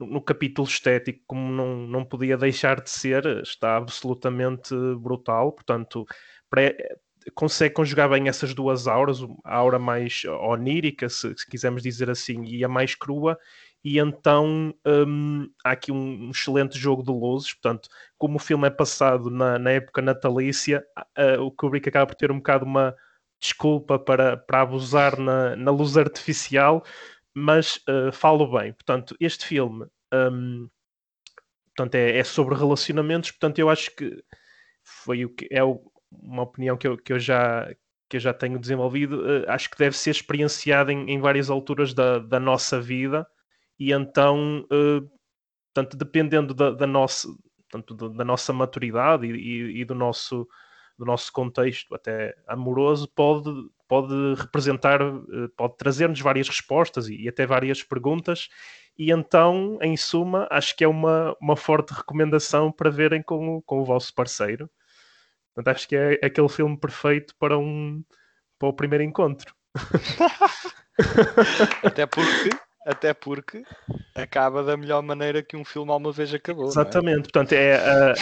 no 0.00 0.20
capítulo 0.20 0.66
estético, 0.66 1.20
como 1.26 1.52
não, 1.52 1.76
não 1.86 2.04
podia 2.04 2.36
deixar 2.36 2.80
de 2.80 2.90
ser, 2.90 3.24
está 3.42 3.76
absolutamente 3.76 4.74
brutal. 4.98 5.52
Portanto, 5.52 6.04
consegue 7.34 7.74
conjugar 7.74 8.08
bem 8.08 8.28
essas 8.28 8.54
duas 8.54 8.86
auras, 8.86 9.20
a 9.44 9.54
aura 9.56 9.78
mais 9.78 10.22
onírica, 10.24 11.08
se, 11.08 11.36
se 11.36 11.46
quisermos 11.48 11.82
dizer 11.82 12.10
assim, 12.10 12.44
e 12.44 12.64
a 12.64 12.68
mais 12.68 12.94
crua. 12.94 13.38
E 13.84 13.98
então 13.98 14.72
hum, 14.86 15.50
há 15.64 15.72
aqui 15.72 15.90
um, 15.90 16.30
excelente 16.30 16.78
jogo 16.78 17.02
de 17.02 17.10
luzes. 17.10 17.52
Portanto, 17.54 17.88
como 18.16 18.36
o 18.36 18.40
filme 18.40 18.66
é 18.68 18.70
passado 18.70 19.30
na, 19.30 19.58
na 19.58 19.70
época 19.72 20.00
natalícia, 20.00 20.84
uh, 21.18 21.42
o 21.42 21.50
Kubrick 21.50 21.88
acaba 21.88 22.06
por 22.06 22.14
ter 22.14 22.30
um 22.30 22.36
bocado 22.36 22.64
uma 22.64 22.94
desculpa 23.40 23.98
para, 23.98 24.36
para 24.36 24.60
abusar 24.60 25.18
na, 25.18 25.56
na 25.56 25.70
luz 25.72 25.96
artificial 25.96 26.84
mas 27.34 27.76
uh, 27.88 28.12
falo 28.12 28.46
bem. 28.46 28.72
Portanto, 28.72 29.16
este 29.18 29.46
filme 29.46 29.86
um, 30.12 30.68
portanto, 31.74 31.94
é, 31.94 32.18
é, 32.18 32.24
sobre 32.24 32.54
relacionamentos, 32.54 33.30
portanto, 33.30 33.58
eu 33.58 33.70
acho 33.70 33.94
que 33.96 34.22
foi 34.82 35.24
o 35.24 35.30
que 35.30 35.48
é 35.50 35.62
o, 35.62 35.80
uma 36.22 36.42
opinião 36.42 36.76
que 36.76 36.86
eu, 36.86 36.96
que 36.96 37.12
eu 37.12 37.18
já 37.18 37.72
que 38.08 38.16
eu 38.16 38.20
já 38.20 38.34
tenho 38.34 38.58
desenvolvido, 38.58 39.22
uh, 39.22 39.48
acho 39.48 39.70
que 39.70 39.78
deve 39.78 39.96
ser 39.96 40.10
experienciado 40.10 40.90
em, 40.90 41.10
em 41.10 41.18
várias 41.18 41.48
alturas 41.48 41.94
da, 41.94 42.18
da, 42.18 42.38
nossa 42.38 42.78
vida 42.78 43.26
e 43.78 43.90
então, 43.90 44.66
uh, 44.70 45.86
dependendo 45.96 46.52
da, 46.52 46.72
da 46.72 46.86
nossa, 46.86 47.26
portanto, 47.70 48.10
da 48.10 48.22
nossa 48.22 48.52
maturidade 48.52 49.26
e, 49.26 49.30
e, 49.30 49.80
e 49.80 49.84
do 49.84 49.94
nosso 49.94 50.46
do 50.98 51.06
nosso 51.06 51.32
contexto 51.32 51.94
até 51.94 52.34
amoroso 52.46 53.08
pode 53.14 53.50
pode 53.92 54.14
representar, 54.40 55.02
eh, 55.02 55.48
pode 55.54 55.76
trazer-nos 55.76 56.18
várias 56.18 56.48
respostas 56.48 57.10
e, 57.10 57.28
até 57.28 57.44
várias 57.44 57.82
perguntas. 57.82 58.48
E 58.98 59.12
então, 59.12 59.78
em 59.82 59.98
suma, 59.98 60.48
acho 60.50 60.74
que 60.74 60.82
é 60.82 60.88
uma, 60.88 61.36
uma 61.38 61.56
forte 61.56 61.92
recomendação 61.92 62.72
para 62.72 62.88
verem 62.88 63.22
com, 63.22 63.60
com 63.60 63.80
o 63.80 63.84
vosso 63.84 64.14
parceiro. 64.14 64.70
Portanto, 65.54 65.74
acho 65.74 65.88
que 65.88 65.96
é 65.96 66.20
aquele 66.22 66.48
filme 66.48 66.76
perfeito 66.76 67.34
para, 67.38 67.58
um, 67.58 68.02
para 68.58 68.68
o 68.68 68.72
primeiro 68.72 69.04
encontro. 69.04 69.54
até 71.82 72.06
porque 72.06 72.50
até 72.84 73.14
porque 73.14 73.62
acaba 74.14 74.62
da 74.62 74.76
melhor 74.76 75.02
maneira 75.02 75.42
que 75.42 75.56
um 75.56 75.64
filme 75.64 75.90
alguma 75.90 76.12
vez 76.12 76.34
acabou. 76.34 76.64
É? 76.64 76.68
Exatamente, 76.68 77.18
é? 77.18 77.22
portanto, 77.22 77.52
é 77.52 77.76
a, 77.76 78.14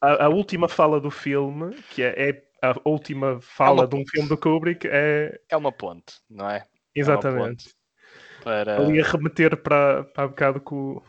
a, 0.00 0.24
a, 0.24 0.28
última 0.28 0.68
fala 0.68 1.00
do 1.00 1.10
filme, 1.10 1.74
que 1.90 2.02
é, 2.02 2.30
é 2.30 2.42
a 2.62 2.74
última 2.84 3.40
fala 3.40 3.84
é 3.84 3.86
de 3.86 3.96
um 3.96 4.04
filme 4.06 4.28
do 4.28 4.36
Kubrick 4.36 4.86
é. 4.90 5.40
É 5.48 5.56
uma 5.56 5.72
ponte, 5.72 6.14
não 6.28 6.50
é? 6.50 6.64
Exatamente. 6.94 7.68
É 7.68 8.42
para... 8.42 8.76
Ali 8.76 9.00
a 9.00 9.04
remeter 9.04 9.56
para, 9.56 10.04
para 10.04 10.26
um 10.26 10.28
bocado 10.28 10.60
com 10.60 11.00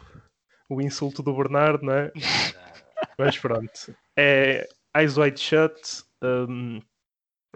o, 0.69 0.75
o 0.75 0.81
insulto 0.81 1.23
do 1.23 1.35
Bernardo, 1.35 1.85
não 1.85 1.93
é? 1.93 2.11
Mas 3.17 3.37
pronto. 3.37 3.95
É 4.15 4.67
Eyes 4.95 5.17
Wide 5.17 5.39
Shut, 5.39 6.03
um, 6.21 6.81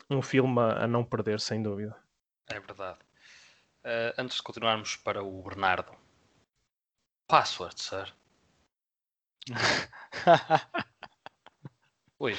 um 0.10 0.22
filme 0.22 0.60
a, 0.60 0.84
a, 0.84 0.88
não 0.88 1.04
perder, 1.04 1.40
sem 1.40 1.62
dúvida. 1.62 1.96
É 2.48 2.60
verdade. 2.60 3.00
Uh, 3.84 4.14
antes 4.18 4.38
de 4.38 4.44
continuarmos 4.44 4.96
para 4.96 5.24
o 5.24 5.44
Bernardo, 5.44 5.92
password, 7.28 7.80
sir. 7.80 8.14
Oi. 12.20 12.36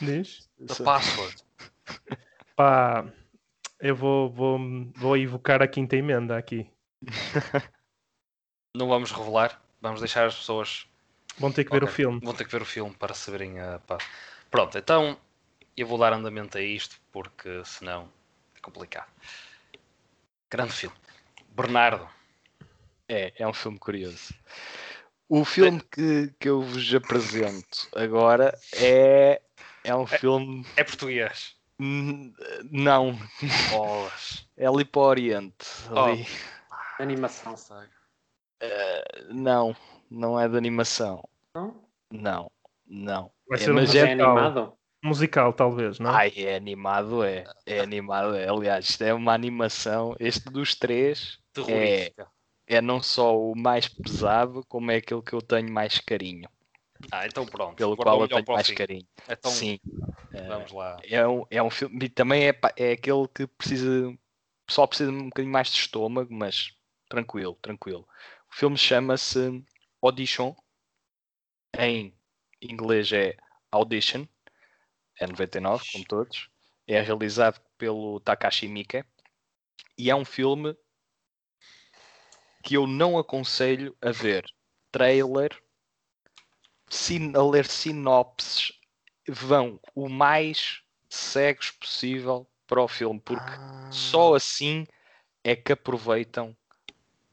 Diz? 0.00 0.48
The 0.66 0.82
password. 0.82 1.44
Pá, 2.56 3.04
eu 3.78 3.94
vou, 3.94 4.30
vou, 4.30 4.58
vou 4.94 5.16
evocar 5.16 5.62
a 5.62 5.68
quinta 5.68 5.96
emenda 5.96 6.36
aqui. 6.36 6.70
Não 8.74 8.88
vamos 8.88 9.10
revelar, 9.12 9.62
vamos 9.80 10.00
deixar 10.00 10.26
as 10.26 10.36
pessoas. 10.36 10.88
Vão 11.38 11.52
ter 11.52 11.64
que 11.64 11.70
ver 11.70 11.82
okay. 11.84 11.88
o 11.88 11.92
filme. 11.92 12.20
Vão 12.22 12.34
ter 12.34 12.44
que 12.44 12.52
ver 12.52 12.62
o 12.62 12.66
filme 12.66 12.94
para 12.94 13.14
saberem 13.14 13.60
a. 13.60 13.78
Pá. 13.80 13.98
Pronto, 14.50 14.78
então 14.78 15.18
eu 15.76 15.86
vou 15.86 15.98
dar 15.98 16.12
andamento 16.12 16.56
a 16.56 16.62
isto 16.62 16.96
porque 17.12 17.62
senão 17.64 18.10
é 18.54 18.60
complicado. 18.60 19.10
Grande 20.50 20.72
filme. 20.72 20.96
Bernardo. 21.50 22.08
É, 23.08 23.32
é 23.36 23.46
um 23.46 23.52
filme 23.52 23.78
curioso. 23.78 24.34
O 25.28 25.44
filme 25.44 25.80
que, 25.80 26.32
que 26.38 26.48
eu 26.48 26.62
vos 26.62 26.94
apresento 26.94 27.88
agora 27.94 28.56
é 28.72 29.40
é 29.86 29.94
um 29.94 30.02
é, 30.02 30.18
filme. 30.18 30.66
É 30.76 30.82
português? 30.82 31.54
Não. 31.78 33.18
Bolas. 33.70 34.44
É 34.58 34.66
ali 34.66 34.86
para 34.86 35.00
o 35.00 35.04
Oriente. 35.04 35.66
Ali. 35.94 36.26
Oh. 36.70 37.02
Animação, 37.02 37.58
sabe? 37.58 37.90
Uh, 38.62 39.34
não, 39.34 39.76
não 40.10 40.38
é 40.38 40.48
de 40.48 40.56
animação. 40.56 41.26
Não? 41.54 41.74
Não, 42.10 42.50
não. 42.86 43.30
Vai 43.48 43.58
é, 43.58 43.62
ser 43.62 43.72
mas 43.72 43.94
um 43.94 43.98
é 43.98 44.12
animado? 44.12 44.72
Musical, 45.02 45.52
talvez, 45.52 45.98
não? 45.98 46.10
Ai, 46.10 46.32
é 46.36 46.56
animado, 46.56 47.22
é. 47.22 47.44
É 47.64 47.80
animado, 47.80 48.34
é. 48.34 48.48
Aliás, 48.48 48.88
isto 48.88 49.02
é 49.02 49.14
uma 49.14 49.32
animação. 49.32 50.16
Este 50.18 50.50
dos 50.50 50.74
três 50.74 51.38
é, 51.68 52.12
é 52.66 52.80
não 52.80 53.00
só 53.00 53.38
o 53.38 53.54
mais 53.56 53.88
pesado, 53.88 54.64
como 54.68 54.90
é 54.90 54.96
aquele 54.96 55.22
que 55.22 55.32
eu 55.32 55.42
tenho 55.42 55.70
mais 55.70 56.00
carinho. 56.00 56.48
Ah, 57.12 57.26
então 57.26 57.46
pronto. 57.46 57.76
Pelo 57.76 57.96
qual 57.96 58.20
eu 58.22 58.28
tenho 58.28 58.44
mais 58.48 58.70
carinho. 58.70 59.06
Então, 59.28 59.50
Sim. 59.50 59.78
Vamos 60.48 60.72
lá. 60.72 60.96
É 61.04 61.26
um, 61.26 61.44
é 61.50 61.62
um 61.62 61.70
filme. 61.70 62.04
E 62.04 62.08
também 62.08 62.48
é, 62.48 62.58
é 62.76 62.92
aquele 62.92 63.28
que 63.28 63.46
precisa. 63.46 64.14
Só 64.68 64.86
precisa 64.86 65.10
um 65.10 65.26
bocadinho 65.26 65.52
mais 65.52 65.68
de 65.68 65.78
estômago, 65.78 66.32
mas 66.34 66.72
tranquilo, 67.08 67.56
tranquilo. 67.62 68.06
O 68.50 68.56
filme 68.56 68.76
chama-se 68.76 69.62
Audition. 70.06 70.54
Em 71.76 72.16
inglês 72.62 73.10
é 73.12 73.36
Audition. 73.72 74.24
É 75.18 75.26
99, 75.26 75.84
como 75.92 76.04
todos. 76.04 76.48
É 76.86 77.00
realizado 77.00 77.60
pelo 77.76 78.20
Takashi 78.20 78.68
Miike. 78.68 79.04
E 79.98 80.10
é 80.10 80.14
um 80.14 80.24
filme 80.24 80.76
que 82.62 82.76
eu 82.76 82.86
não 82.86 83.18
aconselho 83.18 83.96
a 84.00 84.12
ver 84.12 84.44
trailer, 84.92 85.50
sin 86.88 87.32
a 87.34 87.42
ler 87.42 87.66
sinopses, 87.66 88.72
vão 89.28 89.80
o 89.94 90.08
mais 90.08 90.82
cegos 91.08 91.70
possível 91.72 92.48
para 92.66 92.82
o 92.82 92.88
filme, 92.88 93.20
porque 93.20 93.42
Ah. 93.58 93.90
só 93.90 94.34
assim 94.34 94.86
é 95.42 95.56
que 95.56 95.72
aproveitam 95.72 96.56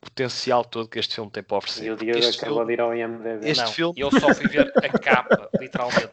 potencial 0.04 0.64
todo 0.66 0.88
que 0.90 1.00
este 1.00 1.16
filme 1.16 1.32
tem 1.32 1.42
para 1.44 1.56
E 1.56 1.58
oferecer. 1.58 1.92
o 1.92 1.96
Porque 1.96 2.06
Diogo 2.12 2.20
Este 2.28 2.42
acabou 2.42 2.58
filme, 2.60 2.68
de 2.68 2.74
ir 2.74 2.82
ao 2.82 2.96
IMDB. 2.96 3.48
este 3.50 3.64
não, 3.64 3.72
filme- 3.72 3.94
eu 4.02 4.12
só 4.12 4.34
fui 4.34 4.48
ver 4.48 4.72
a 4.78 4.90
capa, 5.00 5.50
literalmente. 5.60 6.12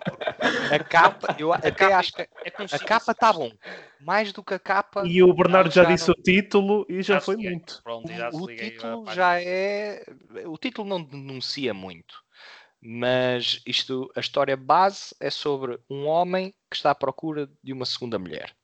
a 0.72 0.78
capa, 0.84 1.36
eu 1.38 1.52
até 1.52 1.70
capa 1.72 1.96
acho 1.96 2.12
que 2.12 2.22
é 2.22 2.28
a 2.72 2.78
capa 2.78 3.12
está 3.12 3.32
bom. 3.32 3.50
Mais 4.00 4.32
do 4.32 4.42
que 4.42 4.54
a 4.54 4.58
capa, 4.58 5.02
E 5.06 5.22
o 5.22 5.32
Bernardo 5.34 5.70
já, 5.70 5.82
já 5.84 5.88
disse 5.90 6.08
não- 6.08 6.14
o 6.18 6.22
título 6.22 6.86
e 6.88 7.02
já 7.02 7.14
Já 7.14 7.20
foi 7.20 7.36
desliguei. 7.36 7.56
muito. 7.56 7.82
Pronto, 7.82 8.08
já 8.12 8.30
o, 8.30 8.40
o 8.42 8.44
a 8.44 8.56
título 8.56 9.06
já 9.12 9.40
é. 9.40 10.04
O 10.46 10.56
título 10.56 10.88
não 10.88 11.02
denuncia 11.02 11.74
muito, 11.74 12.14
mas 12.80 13.60
isto, 13.66 14.10
a 14.16 14.20
história 14.20 14.56
base 14.56 15.14
é 15.20 15.28
sobre 15.30 15.78
um 15.90 16.06
homem 16.06 16.54
que 16.70 16.76
está 16.76 16.92
à 16.92 16.94
procura 16.94 17.50
de 17.62 17.72
uma 17.74 17.84
segunda 17.84 18.18
mulher. 18.18 18.54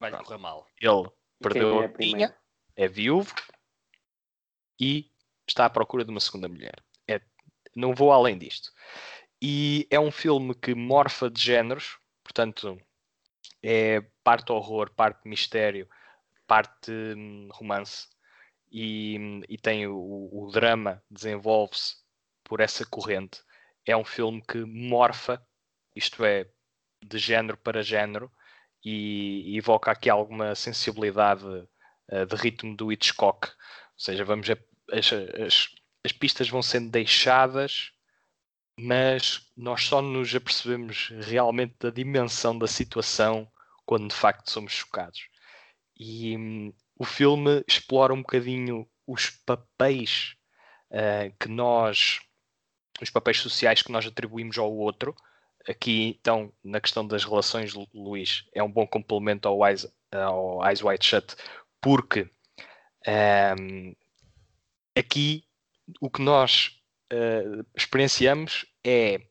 Vai 0.00 0.12
correr 0.12 0.38
mal. 0.38 0.64
Ele 0.80 1.08
E 1.08 1.42
perdeu 1.42 1.92
quem 1.94 2.22
é 2.24 2.34
é 2.78 2.86
viúvo 2.86 3.34
e 4.80 5.10
está 5.46 5.66
à 5.66 5.70
procura 5.70 6.04
de 6.04 6.10
uma 6.12 6.20
segunda 6.20 6.48
mulher. 6.48 6.76
É, 7.08 7.20
não 7.74 7.92
vou 7.92 8.12
além 8.12 8.38
disto. 8.38 8.70
E 9.42 9.86
é 9.90 9.98
um 9.98 10.12
filme 10.12 10.54
que 10.54 10.74
morfa 10.76 11.28
de 11.28 11.42
géneros, 11.42 11.98
portanto, 12.22 12.80
é 13.60 14.00
parte 14.22 14.52
horror, 14.52 14.94
parte 14.94 15.28
mistério, 15.28 15.88
parte 16.46 16.92
hum, 16.92 17.48
romance 17.52 18.06
e, 18.70 19.40
e 19.48 19.58
tem 19.58 19.88
o, 19.88 20.28
o 20.32 20.50
drama, 20.52 21.02
desenvolve-se 21.10 21.96
por 22.44 22.60
essa 22.60 22.86
corrente. 22.86 23.42
É 23.84 23.96
um 23.96 24.04
filme 24.04 24.40
que 24.40 24.58
morfa, 24.64 25.44
isto 25.96 26.24
é, 26.24 26.48
de 27.04 27.18
género 27.18 27.56
para 27.58 27.82
género, 27.82 28.30
e, 28.84 29.54
e 29.54 29.58
evoca 29.58 29.90
aqui 29.90 30.08
alguma 30.08 30.54
sensibilidade 30.54 31.44
eh, 32.10 32.24
de 32.26 32.34
ritmo 32.36 32.76
do 32.76 32.92
Hitchcock. 32.92 33.48
Ou 33.48 33.54
seja, 33.98 34.24
vamos 34.24 34.48
a- 34.50 34.56
as, 34.92 35.12
as- 35.12 35.68
as 36.04 36.12
pistas 36.12 36.48
vão 36.48 36.62
sendo 36.62 36.90
deixadas, 36.90 37.90
mas 38.78 39.50
nós 39.56 39.84
só 39.84 40.00
nos 40.00 40.34
apercebemos 40.34 41.10
realmente 41.20 41.74
da 41.80 41.90
dimensão 41.90 42.56
da 42.56 42.66
situação 42.66 43.50
quando 43.84 44.08
de 44.08 44.14
facto 44.14 44.50
somos 44.50 44.72
chocados. 44.72 45.28
E 45.98 46.36
hum, 46.36 46.72
o 46.96 47.04
filme 47.04 47.64
explora 47.66 48.12
um 48.14 48.18
bocadinho 48.22 48.88
os 49.06 49.30
papéis 49.30 50.36
eh, 50.90 51.32
que 51.40 51.48
nós, 51.48 52.20
os 53.00 53.10
papéis 53.10 53.38
sociais 53.40 53.82
que 53.82 53.90
nós 53.92 54.06
atribuímos 54.06 54.58
ao 54.58 54.72
outro. 54.72 55.14
Aqui, 55.68 56.16
então, 56.20 56.52
na 56.64 56.80
questão 56.80 57.06
das 57.06 57.24
relações, 57.24 57.74
Lu- 57.74 57.88
Luís, 57.92 58.44
é 58.54 58.62
um 58.62 58.70
bom 58.70 58.86
complemento 58.86 59.48
ao 59.48 59.66
Eyes, 59.66 59.86
ao 60.12 60.64
Eyes 60.66 60.82
Wide 60.82 61.04
Shut, 61.04 61.34
porque 61.80 62.30
ehm, 63.06 63.94
aqui 64.96 65.44
o 66.00 66.10
que 66.10 66.22
nós 66.22 66.78
eh, 67.10 67.64
experienciamos 67.74 68.66
é 68.84 69.22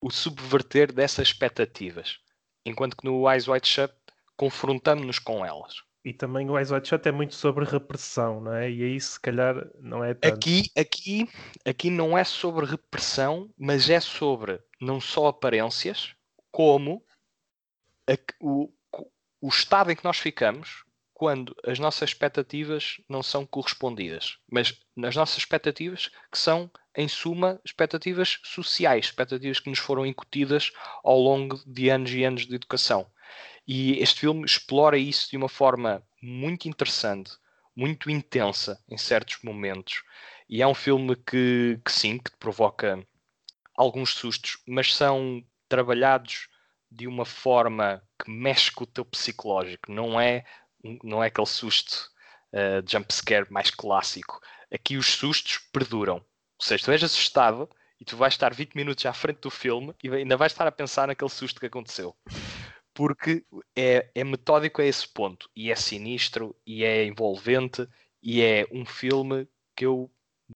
o 0.00 0.10
subverter 0.10 0.92
dessas 0.92 1.28
expectativas, 1.28 2.18
enquanto 2.64 2.96
que 2.96 3.04
no 3.04 3.30
Eyes 3.30 3.48
Wide 3.48 3.66
Shut 3.66 3.94
confrontamos-nos 4.36 5.18
com 5.18 5.44
elas. 5.44 5.82
E 6.04 6.12
também 6.12 6.50
o 6.50 6.58
Eyes 6.58 6.70
Wide 6.70 6.86
Shut 6.86 7.08
é 7.08 7.12
muito 7.12 7.34
sobre 7.34 7.64
repressão, 7.64 8.40
não 8.40 8.52
é? 8.52 8.70
E 8.70 8.84
aí 8.84 9.00
se 9.00 9.18
calhar 9.18 9.56
não 9.80 10.04
é 10.04 10.12
tanto. 10.12 10.34
Aqui, 10.34 10.70
aqui, 10.76 11.28
aqui 11.64 11.90
não 11.90 12.16
é 12.16 12.22
sobre 12.22 12.66
repressão, 12.66 13.50
mas 13.56 13.88
é 13.88 13.98
sobre 13.98 14.60
não 14.78 15.00
só 15.00 15.28
aparências, 15.28 16.14
como 16.52 17.02
a 18.06 18.12
o, 18.38 18.70
o 19.40 19.48
estado 19.48 19.90
em 19.90 19.96
que 19.96 20.04
nós 20.04 20.18
ficamos 20.18 20.84
quando 21.14 21.56
as 21.64 21.78
nossas 21.78 22.10
expectativas 22.10 23.00
não 23.08 23.22
são 23.22 23.46
correspondidas. 23.46 24.36
Mas 24.50 24.78
nas 24.96 25.14
nossas 25.14 25.38
expectativas, 25.38 26.10
que 26.30 26.36
são, 26.36 26.68
em 26.96 27.06
suma, 27.06 27.60
expectativas 27.64 28.40
sociais, 28.42 29.06
expectativas 29.06 29.60
que 29.60 29.70
nos 29.70 29.78
foram 29.78 30.04
incutidas 30.04 30.72
ao 31.04 31.18
longo 31.18 31.62
de 31.64 31.88
anos 31.88 32.10
e 32.12 32.24
anos 32.24 32.46
de 32.46 32.54
educação. 32.56 33.06
E 33.66 33.98
este 34.00 34.20
filme 34.20 34.44
explora 34.44 34.98
isso 34.98 35.30
de 35.30 35.36
uma 35.36 35.48
forma 35.48 36.02
muito 36.20 36.68
interessante, 36.68 37.30
muito 37.74 38.10
intensa 38.10 38.82
em 38.90 38.98
certos 38.98 39.38
momentos. 39.42 40.02
E 40.48 40.60
é 40.60 40.66
um 40.66 40.74
filme 40.74 41.16
que, 41.16 41.80
que 41.84 41.92
sim, 41.92 42.18
que 42.18 42.36
provoca 42.38 43.06
alguns 43.76 44.10
sustos, 44.14 44.58
mas 44.66 44.94
são 44.94 45.42
trabalhados 45.68 46.48
de 46.90 47.08
uma 47.08 47.24
forma 47.24 48.02
que 48.22 48.30
mexe 48.30 48.70
com 48.70 48.84
o 48.84 48.86
teu 48.86 49.04
psicológico. 49.04 49.90
Não 49.90 50.20
é, 50.20 50.44
não 51.02 51.22
é 51.22 51.28
aquele 51.28 51.46
susto 51.46 52.10
uh, 52.52 52.88
jump 52.88 53.12
scare 53.12 53.50
mais 53.50 53.70
clássico. 53.70 54.40
Aqui 54.72 54.96
os 54.96 55.06
sustos 55.06 55.58
perduram. 55.72 56.16
Ou 56.16 56.66
seja, 56.66 56.84
tu 56.84 56.90
és 56.92 57.02
assustado 57.02 57.68
e 58.00 58.04
tu 58.04 58.16
vais 58.16 58.34
estar 58.34 58.52
20 58.54 58.74
minutos 58.74 59.04
à 59.06 59.12
frente 59.12 59.40
do 59.40 59.50
filme 59.50 59.94
e 60.02 60.08
ainda 60.10 60.36
vais 60.36 60.52
estar 60.52 60.66
a 60.66 60.72
pensar 60.72 61.06
naquele 61.08 61.30
susto 61.30 61.60
que 61.60 61.66
aconteceu 61.66 62.16
porque 62.94 63.44
é, 63.76 64.08
é, 64.14 64.24
metódico 64.24 64.80
a 64.80 64.84
esse 64.84 65.06
ponto 65.06 65.50
e 65.54 65.70
é 65.70 65.74
sinistro 65.74 66.56
e 66.64 66.84
é 66.84 67.04
envolvente 67.04 67.86
e 68.22 68.40
é 68.40 68.66
um 68.70 68.86
filme 68.86 69.48
que 69.76 69.84
eu 69.84 70.08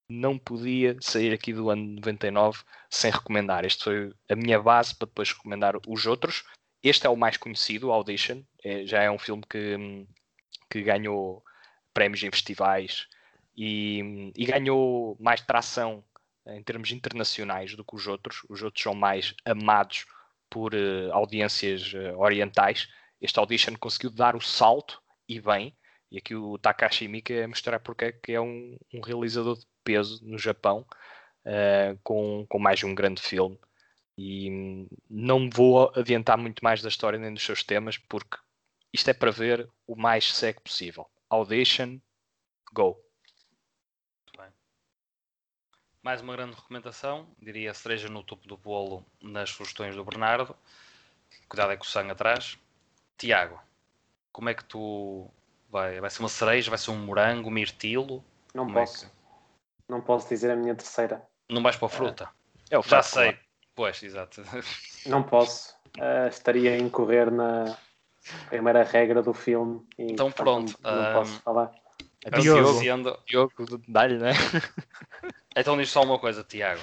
não 0.09 0.39
podia 0.39 0.97
sair 1.01 1.33
aqui 1.33 1.53
do 1.53 1.68
ano 1.68 1.97
99 1.97 2.62
sem 2.89 3.11
recomendar. 3.11 3.64
Este 3.64 3.85
foi 3.85 4.12
a 4.31 4.37
minha 4.37 4.61
base 4.62 4.95
para 4.95 5.07
depois 5.07 5.33
recomendar 5.33 5.74
os 5.87 6.07
outros. 6.07 6.45
Este 6.83 7.07
é 7.07 7.11
o 7.11 7.16
mais 7.16 7.37
conhecido, 7.37 7.91
Audition. 7.91 8.43
É, 8.62 8.87
já 8.87 9.03
é 9.03 9.11
um 9.11 9.18
filme 9.18 9.43
que, 9.51 10.07
que 10.71 10.83
ganhou 10.83 11.43
prémios 11.93 12.23
em 12.23 12.31
festivais 12.31 13.09
e, 13.57 14.33
e 14.37 14.45
ganhou 14.45 15.16
mais 15.19 15.41
tração 15.41 16.05
em 16.47 16.62
termos 16.62 16.91
internacionais 16.93 17.75
do 17.75 17.85
que 17.85 17.97
os 17.97 18.07
outros. 18.07 18.43
Os 18.49 18.62
outros 18.62 18.83
são 18.83 18.95
mais 18.95 19.35
amados 19.45 20.07
por 20.49 20.75
uh, 20.75 21.12
audiências 21.12 21.93
uh, 21.93 22.19
orientais. 22.19 22.89
Este 23.21 23.39
Audition 23.39 23.75
conseguiu 23.77 24.11
dar 24.11 24.37
o 24.37 24.41
salto 24.41 25.03
e 25.29 25.41
bem. 25.41 25.77
E 26.11 26.19
aqui 26.19 26.35
o 26.35 26.57
Takashi 26.57 27.07
Miike 27.07 27.47
mostrar 27.47 27.81
porque 27.81 28.05
é 28.07 28.12
que 28.12 28.33
é 28.33 28.41
um, 28.41 28.79
um 28.95 29.01
realizador 29.01 29.59
de 29.59 29.66
peso 29.85 30.25
no 30.25 30.39
Japão, 30.39 30.87
uh, 31.45 31.99
com, 32.03 32.47
com 32.49 32.59
mais 32.59 32.79
de 32.79 32.87
um 32.87 32.95
grande 32.95 33.21
filme. 33.21 33.59
E 34.16 34.89
não 35.09 35.49
vou 35.51 35.93
adiantar 35.95 36.39
muito 36.39 36.64
mais 36.64 36.83
da 36.83 36.89
história 36.89 37.19
nem 37.19 37.33
dos 37.33 37.43
seus 37.43 37.62
temas, 37.62 37.99
porque 37.99 38.37
isto 38.93 39.09
é 39.09 39.14
para 39.14 39.30
ver 39.30 39.68
o 39.86 39.95
mais 39.95 40.32
cego 40.34 40.61
possível. 40.61 41.09
Audition, 41.30 41.99
go! 42.72 43.03
Mais 46.03 46.22
uma 46.22 46.34
grande 46.34 46.55
recomendação, 46.55 47.28
diria 47.39 47.74
cereja 47.74 48.09
no 48.09 48.22
topo 48.22 48.49
do 48.49 48.57
bolo 48.57 49.05
nas 49.20 49.51
sugestões 49.51 49.95
do 49.95 50.05
Bernardo. 50.05 50.57
Cuidado 51.49 51.72
é 51.72 51.76
com 51.76 51.84
o 51.84 51.86
sangue 51.86 52.12
atrás. 52.12 52.59
Tiago, 53.18 53.61
como 54.32 54.49
é 54.49 54.55
que 54.55 54.64
tu 54.64 55.28
vai? 55.68 56.01
Vai 56.01 56.09
ser 56.09 56.20
uma 56.20 56.28
cereja, 56.28 56.70
vai 56.70 56.78
ser 56.78 56.93
um 56.93 57.05
morango, 57.05 57.49
um 57.49 57.53
mirtilo? 57.53 58.24
Não 58.55 58.64
como 58.64 58.78
posso. 58.78 59.05
É 59.05 59.09
que... 59.09 59.14
Não 59.89 60.01
posso 60.01 60.28
dizer 60.28 60.51
a 60.51 60.57
minha 60.57 60.74
terceira. 60.74 61.22
Não 61.51 61.62
vais 61.62 61.76
para 61.76 61.86
a 61.86 61.91
fruta? 61.91 62.30
É, 62.70 62.76
é 62.76 62.78
o 62.78 62.82
Já 62.82 63.03
sei. 63.03 63.32
Claro. 63.32 63.47
Pois, 63.74 64.03
exato. 64.03 64.43
Não 65.05 65.22
posso. 65.22 65.74
Uh, 65.99 66.28
estaria 66.28 66.72
a 66.72 66.78
incorrer 66.78 67.30
na 67.30 67.76
primeira 68.49 68.83
regra 68.83 69.23
do 69.23 69.33
filme. 69.33 69.87
E, 69.99 70.12
então 70.12 70.31
pronto. 70.31 70.75
Não, 70.83 70.95
não 70.95 71.11
um... 71.11 71.14
posso 71.14 71.41
falar. 71.41 71.73
Então, 72.27 72.41
Diogo. 72.41 72.81
Diogo, 72.81 73.23
Diogo 73.27 73.83
dá-lhe, 73.89 74.19
né? 74.19 74.33
então 75.57 75.77
diz 75.77 75.91
só 75.91 76.03
uma 76.03 76.19
coisa, 76.19 76.43
Tiago. 76.43 76.83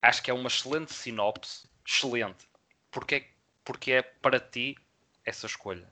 Acho 0.00 0.22
que 0.22 0.30
é 0.30 0.34
uma 0.34 0.48
excelente 0.48 0.92
sinopse. 0.92 1.68
Excelente. 1.86 2.48
Porque, 2.90 3.26
porque 3.64 3.92
é 3.92 4.02
para 4.02 4.38
ti 4.38 4.76
essa 5.24 5.46
escolha. 5.46 5.88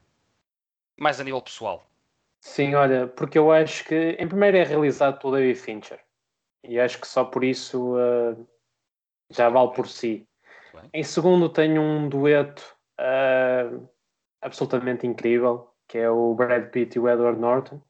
Mais 0.99 1.21
a 1.21 1.25
nível 1.25 1.43
pessoal. 1.43 1.87
Sim, 2.41 2.75
olha, 2.75 3.07
porque 3.07 3.39
eu 3.39 3.53
acho 3.53 3.85
que, 3.85 4.17
em 4.19 4.27
primeiro, 4.27 4.57
é 4.57 4.65
realizado 4.65 5.21
pelo 5.21 5.35
David 5.35 5.59
Fincher. 5.59 6.01
E 6.65 6.79
acho 6.79 6.99
que 7.01 7.07
só 7.07 7.25
por 7.25 7.45
isso 7.45 7.97
uh, 7.97 8.49
já 9.31 9.49
vale 9.49 9.73
por 9.73 9.87
si. 9.89 10.27
Bem. 10.73 10.91
Em 10.93 11.03
segundo, 11.03 11.49
tenho 11.49 11.83
um 11.83 12.09
dueto 12.09 12.77
uh, 12.99 13.89
absolutamente 14.43 15.07
incrível, 15.07 15.71
que 15.87 15.99
é 15.99 16.11
o 16.11 16.35
Brad 16.35 16.71
Pitt 16.71 16.97
e 16.97 17.01
o 17.01 17.09
Edward 17.09 17.39
Norton. 17.39 17.81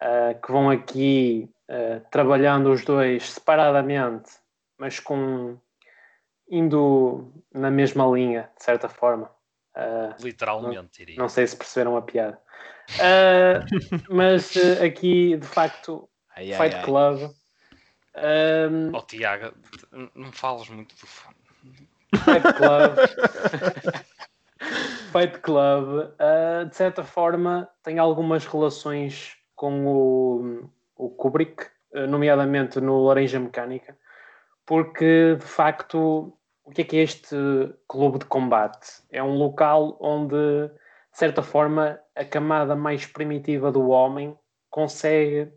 Uh, 0.00 0.40
que 0.40 0.52
vão 0.52 0.70
aqui 0.70 1.50
uh, 1.68 2.00
trabalhando 2.10 2.70
os 2.70 2.84
dois 2.84 3.30
separadamente, 3.30 4.30
mas 4.78 5.00
com 5.00 5.58
indo 6.48 7.32
na 7.52 7.70
mesma 7.70 8.06
linha, 8.06 8.50
de 8.56 8.64
certa 8.64 8.88
forma. 8.88 9.30
Uh, 9.76 10.14
Literalmente, 10.22 10.98
diria. 10.98 11.16
Não 11.18 11.28
sei 11.28 11.46
se 11.46 11.56
perceberam 11.56 11.96
a 11.96 12.02
piada. 12.02 12.38
Uh, 12.94 14.04
mas 14.14 14.54
uh, 14.56 14.84
aqui, 14.84 15.36
de 15.36 15.46
facto, 15.46 16.08
ai, 16.34 16.46
Fight 16.52 16.76
ai, 16.76 16.82
Club. 16.82 17.22
Ai. 18.14 18.68
Um... 18.68 18.96
Oh, 18.96 19.02
Tiago, 19.02 19.54
não 20.14 20.32
falas 20.32 20.68
muito 20.68 20.94
do 20.96 21.06
Fight 22.18 22.42
Club. 22.56 22.96
Fight 25.10 25.40
Club, 25.40 26.12
uh, 26.20 26.68
de 26.68 26.76
certa 26.76 27.02
forma, 27.02 27.68
tem 27.82 27.98
algumas 27.98 28.46
relações 28.46 29.36
com 29.54 29.86
o, 29.86 30.70
o 30.96 31.10
Kubrick, 31.10 31.66
nomeadamente 32.08 32.80
no 32.80 33.04
Laranja 33.04 33.40
Mecânica, 33.40 33.96
porque 34.66 35.36
de 35.36 35.46
facto, 35.46 36.32
o 36.62 36.70
que 36.70 36.82
é 36.82 36.84
que 36.84 36.96
é 36.98 37.02
este 37.02 37.36
clube 37.88 38.18
de 38.18 38.26
combate? 38.26 39.02
É 39.10 39.22
um 39.22 39.34
local 39.36 39.96
onde, 40.00 40.36
de 40.36 41.18
certa 41.18 41.42
forma, 41.42 41.98
a 42.14 42.24
camada 42.24 42.76
mais 42.76 43.06
primitiva 43.06 43.72
do 43.72 43.88
homem 43.88 44.38
consegue 44.70 45.50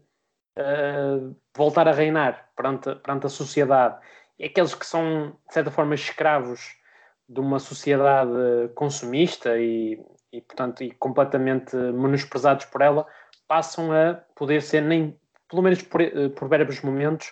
uh, 0.57 1.35
voltar 1.55 1.87
a 1.87 1.91
reinar 1.91 2.49
perante, 2.55 2.95
perante 2.95 3.25
a 3.25 3.29
sociedade. 3.29 3.99
E 4.39 4.45
aqueles 4.45 4.73
que 4.73 4.85
são, 4.85 5.37
de 5.47 5.53
certa 5.53 5.69
forma, 5.69 5.93
escravos 5.93 6.75
de 7.32 7.39
uma 7.39 7.59
sociedade 7.59 8.29
consumista 8.75 9.57
e, 9.57 10.03
e 10.34 10.41
portanto, 10.41 10.84
e 10.84 10.91
completamente 10.91 11.75
menosprezados 11.75 12.65
por 12.65 12.82
ela, 12.82 13.07
passam 13.47 13.91
a 13.91 14.15
poder 14.36 14.61
ser, 14.61 14.82
nem, 14.82 15.17
pelo 15.49 15.61
menos 15.61 15.82
por, 15.82 16.01
eh, 16.01 16.29
por 16.29 16.49
breves 16.49 16.82
momentos, 16.82 17.32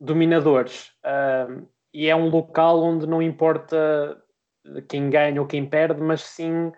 dominadores. 0.00 0.92
Uh, 1.04 1.66
e 1.92 2.08
é 2.08 2.16
um 2.16 2.28
local 2.28 2.82
onde 2.82 3.06
não 3.06 3.22
importa 3.22 4.20
quem 4.88 5.10
ganha 5.10 5.40
ou 5.40 5.46
quem 5.46 5.66
perde, 5.66 6.00
mas 6.00 6.22
sim 6.22 6.68
uh, 6.68 6.72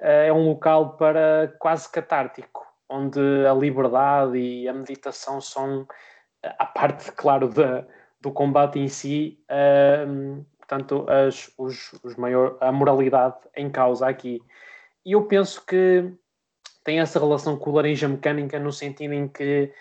é 0.00 0.32
um 0.32 0.48
local 0.48 0.96
para 0.96 1.54
quase 1.58 1.90
catártico, 1.90 2.66
onde 2.88 3.20
a 3.46 3.54
liberdade 3.54 4.38
e 4.38 4.68
a 4.68 4.72
meditação 4.72 5.40
são 5.40 5.86
a 6.42 6.66
parte, 6.66 7.10
claro, 7.12 7.48
da, 7.48 7.84
do 8.20 8.32
combate 8.32 8.78
em 8.78 8.88
si, 8.88 9.40
uh, 9.50 10.44
portanto, 10.68 11.06
as, 11.08 11.50
os, 11.56 11.92
os 12.04 12.14
maior, 12.16 12.58
a 12.60 12.70
moralidade 12.70 13.36
em 13.56 13.70
causa 13.70 14.06
aqui. 14.06 14.40
E 15.04 15.12
eu 15.12 15.24
penso 15.24 15.64
que 15.64 16.12
tem 16.84 17.00
essa 17.00 17.18
relação 17.18 17.56
com 17.56 17.70
o 17.70 17.74
laranja 17.74 18.06
mecânica 18.06 18.58
no 18.58 18.70
sentido 18.70 19.14
em 19.14 19.26
que 19.26 19.72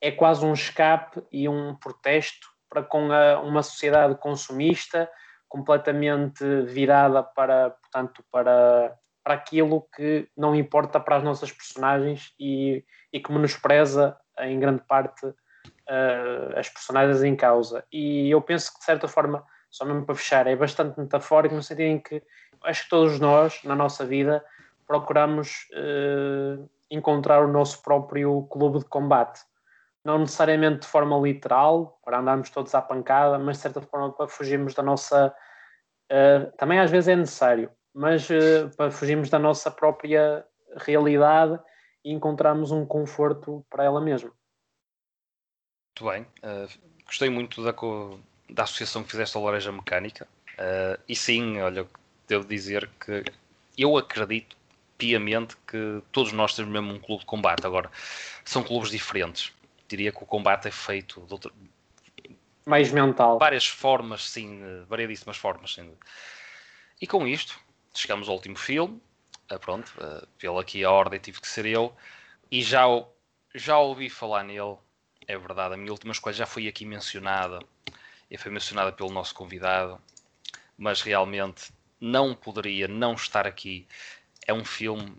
é 0.00 0.10
quase 0.10 0.44
um 0.44 0.52
escape 0.52 1.22
e 1.30 1.48
um 1.48 1.76
protesto 1.76 2.48
para 2.68 2.82
com 2.82 3.12
a, 3.12 3.40
uma 3.40 3.62
sociedade 3.62 4.16
consumista 4.16 5.08
completamente 5.48 6.44
virada 6.62 7.22
para, 7.22 7.70
portanto, 7.70 8.24
para, 8.30 8.92
para 9.22 9.34
aquilo 9.34 9.86
que 9.94 10.28
não 10.36 10.54
importa 10.54 10.98
para 10.98 11.16
as 11.16 11.22
nossas 11.22 11.52
personagens 11.52 12.34
e, 12.40 12.84
e 13.12 13.20
que 13.20 13.32
menospreza 13.32 14.18
em 14.40 14.58
grande 14.58 14.82
parte 14.88 15.24
uh, 15.26 16.58
as 16.58 16.68
personagens 16.68 17.22
em 17.22 17.36
causa. 17.36 17.84
E 17.92 18.28
eu 18.28 18.42
penso 18.42 18.72
que 18.72 18.80
de 18.80 18.84
certa 18.84 19.06
forma, 19.06 19.46
só 19.74 19.84
mesmo 19.84 20.04
para 20.04 20.14
fechar, 20.14 20.46
é 20.46 20.54
bastante 20.54 20.98
metafórico 20.98 21.54
no 21.54 21.62
sentido 21.62 21.86
em 21.86 21.98
que 21.98 22.22
acho 22.62 22.84
que 22.84 22.90
todos 22.90 23.18
nós, 23.18 23.60
na 23.64 23.74
nossa 23.74 24.06
vida, 24.06 24.44
procuramos 24.86 25.66
uh, 25.72 26.68
encontrar 26.90 27.44
o 27.44 27.48
nosso 27.48 27.82
próprio 27.82 28.42
clube 28.44 28.78
de 28.78 28.84
combate 28.84 29.40
não 30.04 30.18
necessariamente 30.18 30.80
de 30.80 30.86
forma 30.86 31.18
literal, 31.18 31.98
para 32.04 32.18
andarmos 32.18 32.50
todos 32.50 32.74
à 32.74 32.82
pancada, 32.82 33.38
mas 33.38 33.56
de 33.56 33.62
certa 33.62 33.80
forma 33.80 34.12
para 34.12 34.28
fugirmos 34.28 34.74
da 34.74 34.82
nossa. 34.82 35.34
Uh, 36.12 36.52
também 36.58 36.78
às 36.78 36.90
vezes 36.90 37.08
é 37.08 37.16
necessário, 37.16 37.70
mas 37.94 38.28
uh, 38.28 38.68
para 38.76 38.90
fugirmos 38.90 39.30
da 39.30 39.38
nossa 39.38 39.70
própria 39.70 40.46
realidade 40.76 41.58
e 42.04 42.12
encontrarmos 42.12 42.70
um 42.70 42.84
conforto 42.84 43.64
para 43.70 43.84
ela 43.84 44.00
mesma. 44.00 44.30
Muito 45.98 46.12
bem, 46.12 46.22
uh, 46.44 46.68
gostei 47.06 47.30
muito 47.30 47.64
da, 47.64 47.72
da 48.48 48.64
associação 48.64 49.02
que 49.02 49.10
fizeste 49.10 49.36
à 49.36 49.40
Laranja 49.40 49.72
Mecânica. 49.72 50.26
e 51.08 51.16
sim, 51.16 51.60
olha, 51.60 51.86
devo 52.28 52.44
dizer 52.46 52.88
que 53.04 53.24
eu 53.76 53.96
acredito 53.96 54.56
piamente 54.96 55.56
que 55.66 56.02
todos 56.12 56.32
nós 56.32 56.54
temos 56.54 56.70
mesmo 56.72 56.92
um 56.92 56.98
clube 56.98 57.20
de 57.20 57.26
combate. 57.26 57.66
Agora, 57.66 57.90
são 58.44 58.62
clubes 58.62 58.90
diferentes 58.90 59.52
diria 59.88 60.12
que 60.12 60.22
o 60.22 60.26
combate 60.26 60.68
é 60.68 60.70
feito 60.70 61.20
de 61.22 61.32
outra... 61.32 61.52
mais 62.64 62.90
mental. 62.90 63.38
Várias 63.38 63.66
formas, 63.66 64.28
sim, 64.28 64.60
variedíssimas 64.88 65.36
formas. 65.36 65.74
Sim. 65.74 65.92
E 67.00 67.06
com 67.06 67.26
isto, 67.26 67.58
chegamos 67.94 68.28
ao 68.28 68.34
último 68.34 68.56
filme. 68.56 69.00
Ah, 69.48 69.58
pronto, 69.58 69.92
uh, 69.98 70.26
pela 70.38 70.60
aqui 70.60 70.84
a 70.84 70.90
ordem 70.90 71.20
tive 71.20 71.40
que 71.40 71.48
ser 71.48 71.66
eu. 71.66 71.94
E 72.50 72.62
já, 72.62 72.84
já 73.54 73.78
ouvi 73.78 74.08
falar 74.08 74.42
nele, 74.42 74.76
é 75.26 75.36
verdade. 75.36 75.74
A 75.74 75.76
minha 75.76 75.92
última 75.92 76.12
escolha 76.12 76.34
já 76.34 76.46
foi 76.46 76.66
aqui 76.66 76.84
mencionada. 76.84 77.60
E 78.34 78.36
foi 78.36 78.50
mencionada 78.50 78.90
pelo 78.90 79.12
nosso 79.12 79.32
convidado. 79.32 79.96
Mas 80.76 81.00
realmente 81.00 81.72
não 82.00 82.34
poderia 82.34 82.88
não 82.88 83.14
estar 83.14 83.46
aqui. 83.46 83.86
É 84.44 84.52
um 84.52 84.64
filme 84.64 85.16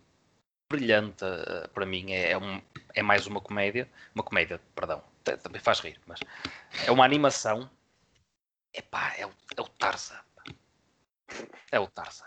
brilhante 0.70 1.24
uh, 1.24 1.70
para 1.70 1.86
mim. 1.86 2.11
É, 2.11 2.32
é, 2.32 2.38
um, 2.38 2.61
é 2.93 3.01
mais 3.01 3.26
uma 3.26 3.39
comédia. 3.39 3.89
Uma 4.13 4.22
comédia, 4.22 4.59
perdão. 4.76 5.01
Também 5.24 5.61
faz 5.61 5.80
rir, 5.80 5.97
mas 6.05 6.20
é 6.86 6.91
uma 6.91 7.05
animação. 7.05 7.70
Epá, 8.74 9.13
é 9.18 9.26
o, 9.26 9.32
é 9.55 9.61
o 9.61 9.68
Tarzan. 9.70 10.20
É 11.72 11.80
o 11.80 11.88
Tarzan. 11.88 12.26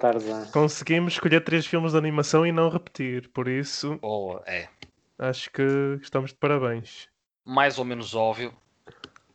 Tarzan. 0.00 0.50
Conseguimos 0.52 1.12
escolher 1.12 1.44
três 1.44 1.66
filmes 1.66 1.92
de 1.92 1.98
animação 1.98 2.46
e 2.46 2.50
não 2.50 2.70
repetir, 2.70 3.28
por 3.28 3.46
isso. 3.46 3.98
Oh, 4.00 4.40
é. 4.46 4.70
Acho 5.18 5.50
que 5.50 5.62
estamos 6.00 6.30
de 6.30 6.36
parabéns. 6.36 7.08
Mais 7.44 7.78
ou 7.78 7.84
menos 7.84 8.14
óbvio. 8.14 8.56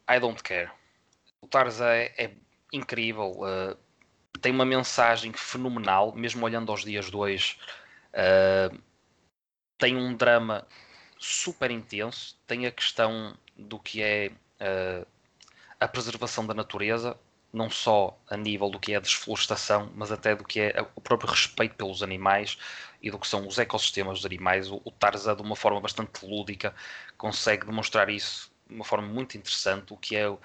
I 0.09 0.19
don't 0.19 0.41
care. 0.41 0.69
O 1.41 1.47
Tarzan 1.47 1.89
é, 1.89 2.13
é 2.17 2.31
incrível. 2.71 3.39
Uh, 3.41 3.77
tem 4.41 4.51
uma 4.51 4.65
mensagem 4.65 5.33
fenomenal, 5.33 6.13
mesmo 6.15 6.45
olhando 6.45 6.71
aos 6.71 6.83
dias 6.83 7.09
de 7.09 7.15
hoje. 7.15 7.57
Uh, 8.13 8.77
tem 9.77 9.95
um 9.95 10.15
drama 10.15 10.65
super 11.19 11.71
intenso, 11.71 12.37
tem 12.47 12.65
a 12.65 12.71
questão 12.71 13.35
do 13.55 13.79
que 13.79 14.01
é 14.01 14.31
uh, 14.61 15.05
a 15.79 15.87
preservação 15.87 16.45
da 16.45 16.53
natureza, 16.53 17.17
não 17.51 17.69
só 17.69 18.17
a 18.29 18.37
nível 18.37 18.69
do 18.69 18.79
que 18.79 18.93
é 18.93 18.97
a 18.97 18.99
desflorestação, 18.99 19.91
mas 19.95 20.11
até 20.11 20.35
do 20.35 20.43
que 20.43 20.59
é 20.59 20.85
o 20.95 21.01
próprio 21.01 21.29
respeito 21.29 21.75
pelos 21.75 22.03
animais 22.03 22.57
e 23.01 23.09
do 23.09 23.19
que 23.19 23.27
são 23.27 23.47
os 23.47 23.57
ecossistemas 23.57 24.19
dos 24.19 24.25
animais. 24.25 24.69
O, 24.69 24.81
o 24.83 24.91
Tarzan, 24.91 25.35
de 25.35 25.41
uma 25.41 25.55
forma 25.55 25.79
bastante 25.79 26.25
lúdica, 26.25 26.73
consegue 27.17 27.65
demonstrar 27.65 28.09
isso 28.09 28.51
de 28.67 28.75
uma 28.75 28.85
forma 28.85 29.07
muito 29.07 29.37
interessante, 29.37 29.93
o 29.93 29.97
que 29.97 30.15
é 30.15 30.27
o, 30.27 30.39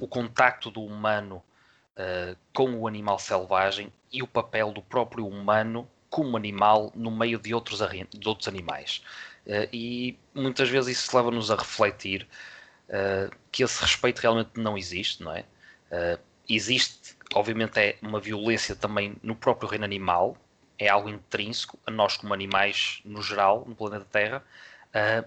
o 0.00 0.08
contacto 0.08 0.70
do 0.70 0.82
humano 0.82 1.42
uh, 1.96 2.36
com 2.52 2.74
o 2.74 2.86
animal 2.86 3.18
selvagem 3.18 3.92
e 4.12 4.22
o 4.22 4.26
papel 4.26 4.72
do 4.72 4.82
próprio 4.82 5.26
humano 5.26 5.88
como 6.10 6.36
animal 6.36 6.92
no 6.94 7.10
meio 7.10 7.38
de 7.38 7.54
outros, 7.54 7.80
de 8.10 8.28
outros 8.28 8.48
animais. 8.48 9.02
Uh, 9.46 9.68
e 9.72 10.18
muitas 10.34 10.68
vezes 10.68 10.98
isso 10.98 11.16
leva-nos 11.16 11.50
a 11.50 11.56
refletir 11.56 12.26
uh, 12.88 13.34
que 13.50 13.62
esse 13.62 13.80
respeito 13.82 14.20
realmente 14.20 14.50
não 14.56 14.76
existe, 14.76 15.22
não 15.22 15.32
é? 15.32 15.44
Existe, 16.48 17.16
obviamente, 17.34 17.78
é 17.78 17.96
uma 18.02 18.18
violência 18.18 18.74
também 18.74 19.14
no 19.22 19.36
próprio 19.36 19.68
reino 19.68 19.84
animal, 19.84 20.36
é 20.76 20.88
algo 20.88 21.08
intrínseco 21.08 21.78
a 21.86 21.90
nós 21.90 22.16
como 22.16 22.34
animais 22.34 23.00
no 23.04 23.22
geral, 23.22 23.64
no 23.64 23.76
planeta 23.76 24.04
Terra, 24.10 24.44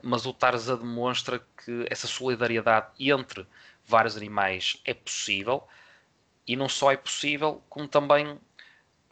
mas 0.01 0.25
o 0.25 0.33
Tarzan 0.33 0.77
demonstra 0.77 1.39
que 1.63 1.85
essa 1.89 2.07
solidariedade 2.07 2.87
entre 2.99 3.45
vários 3.85 4.15
animais 4.15 4.81
é 4.85 4.93
possível, 4.93 5.67
e 6.45 6.55
não 6.55 6.69
só 6.69 6.91
é 6.91 6.97
possível, 6.97 7.61
como 7.69 7.87
também 7.87 8.39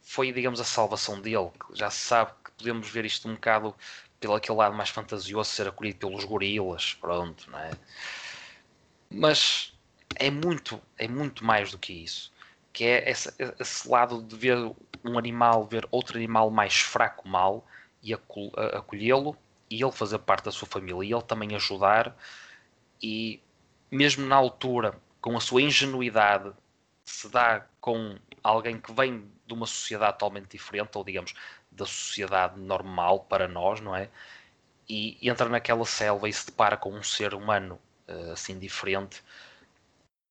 foi, 0.01 0.31
digamos, 0.31 0.59
a 0.59 0.63
salvação 0.63 1.19
dele. 1.19 1.51
Já 1.73 1.89
se 1.89 1.99
sabe 1.99 2.31
que 2.43 2.51
podemos 2.51 2.89
ver 2.89 3.05
isto 3.05 3.27
um 3.27 3.33
bocado 3.33 3.75
pelo 4.19 4.35
aquele 4.35 4.57
lado 4.57 4.73
mais 4.75 4.89
fantasioso, 4.89 5.49
ser 5.49 5.67
acolhido 5.67 5.99
pelos 5.99 6.23
gorilas, 6.23 6.93
pronto, 6.93 7.49
não 7.51 7.59
é? 7.59 7.71
Mas 9.09 9.73
é 10.15 10.31
muito, 10.31 10.81
é 10.97 11.07
muito 11.07 11.43
mais 11.43 11.71
do 11.71 11.77
que 11.77 11.91
isso. 11.91 12.31
Que 12.71 12.85
é 12.85 13.11
esse 13.11 13.89
lado 13.89 14.21
de 14.21 14.35
ver 14.35 14.57
um 15.03 15.17
animal, 15.17 15.65
ver 15.65 15.87
outro 15.91 16.17
animal 16.17 16.49
mais 16.49 16.75
fraco 16.75 17.27
mal 17.27 17.65
e 18.01 18.13
acolhê-lo 18.13 19.37
e 19.69 19.81
ele 19.83 19.91
fazer 19.91 20.19
parte 20.19 20.45
da 20.45 20.51
sua 20.51 20.67
família 20.67 21.03
e 21.03 21.13
ele 21.13 21.23
também 21.23 21.55
ajudar 21.55 22.15
e 23.01 23.41
mesmo 23.91 24.25
na 24.25 24.35
altura 24.35 24.99
com 25.21 25.35
a 25.35 25.39
sua 25.39 25.61
ingenuidade 25.61 26.51
se 27.03 27.29
dá 27.29 27.65
com 27.79 28.17
alguém 28.43 28.79
que 28.79 28.91
vem 28.91 29.29
de 29.45 29.53
uma 29.53 29.65
sociedade 29.65 30.13
totalmente 30.13 30.49
diferente, 30.49 30.97
ou 30.97 31.03
digamos, 31.03 31.33
da 31.71 31.85
sociedade 31.85 32.59
normal 32.59 33.21
para 33.21 33.47
nós, 33.47 33.79
não 33.79 33.95
é? 33.95 34.09
E 34.87 35.17
entra 35.21 35.47
naquela 35.49 35.85
selva 35.85 36.27
e 36.29 36.33
se 36.33 36.47
depara 36.47 36.77
com 36.77 36.91
um 36.91 37.03
ser 37.03 37.33
humano 37.33 37.79
uh, 38.07 38.31
assim 38.31 38.57
diferente. 38.57 39.23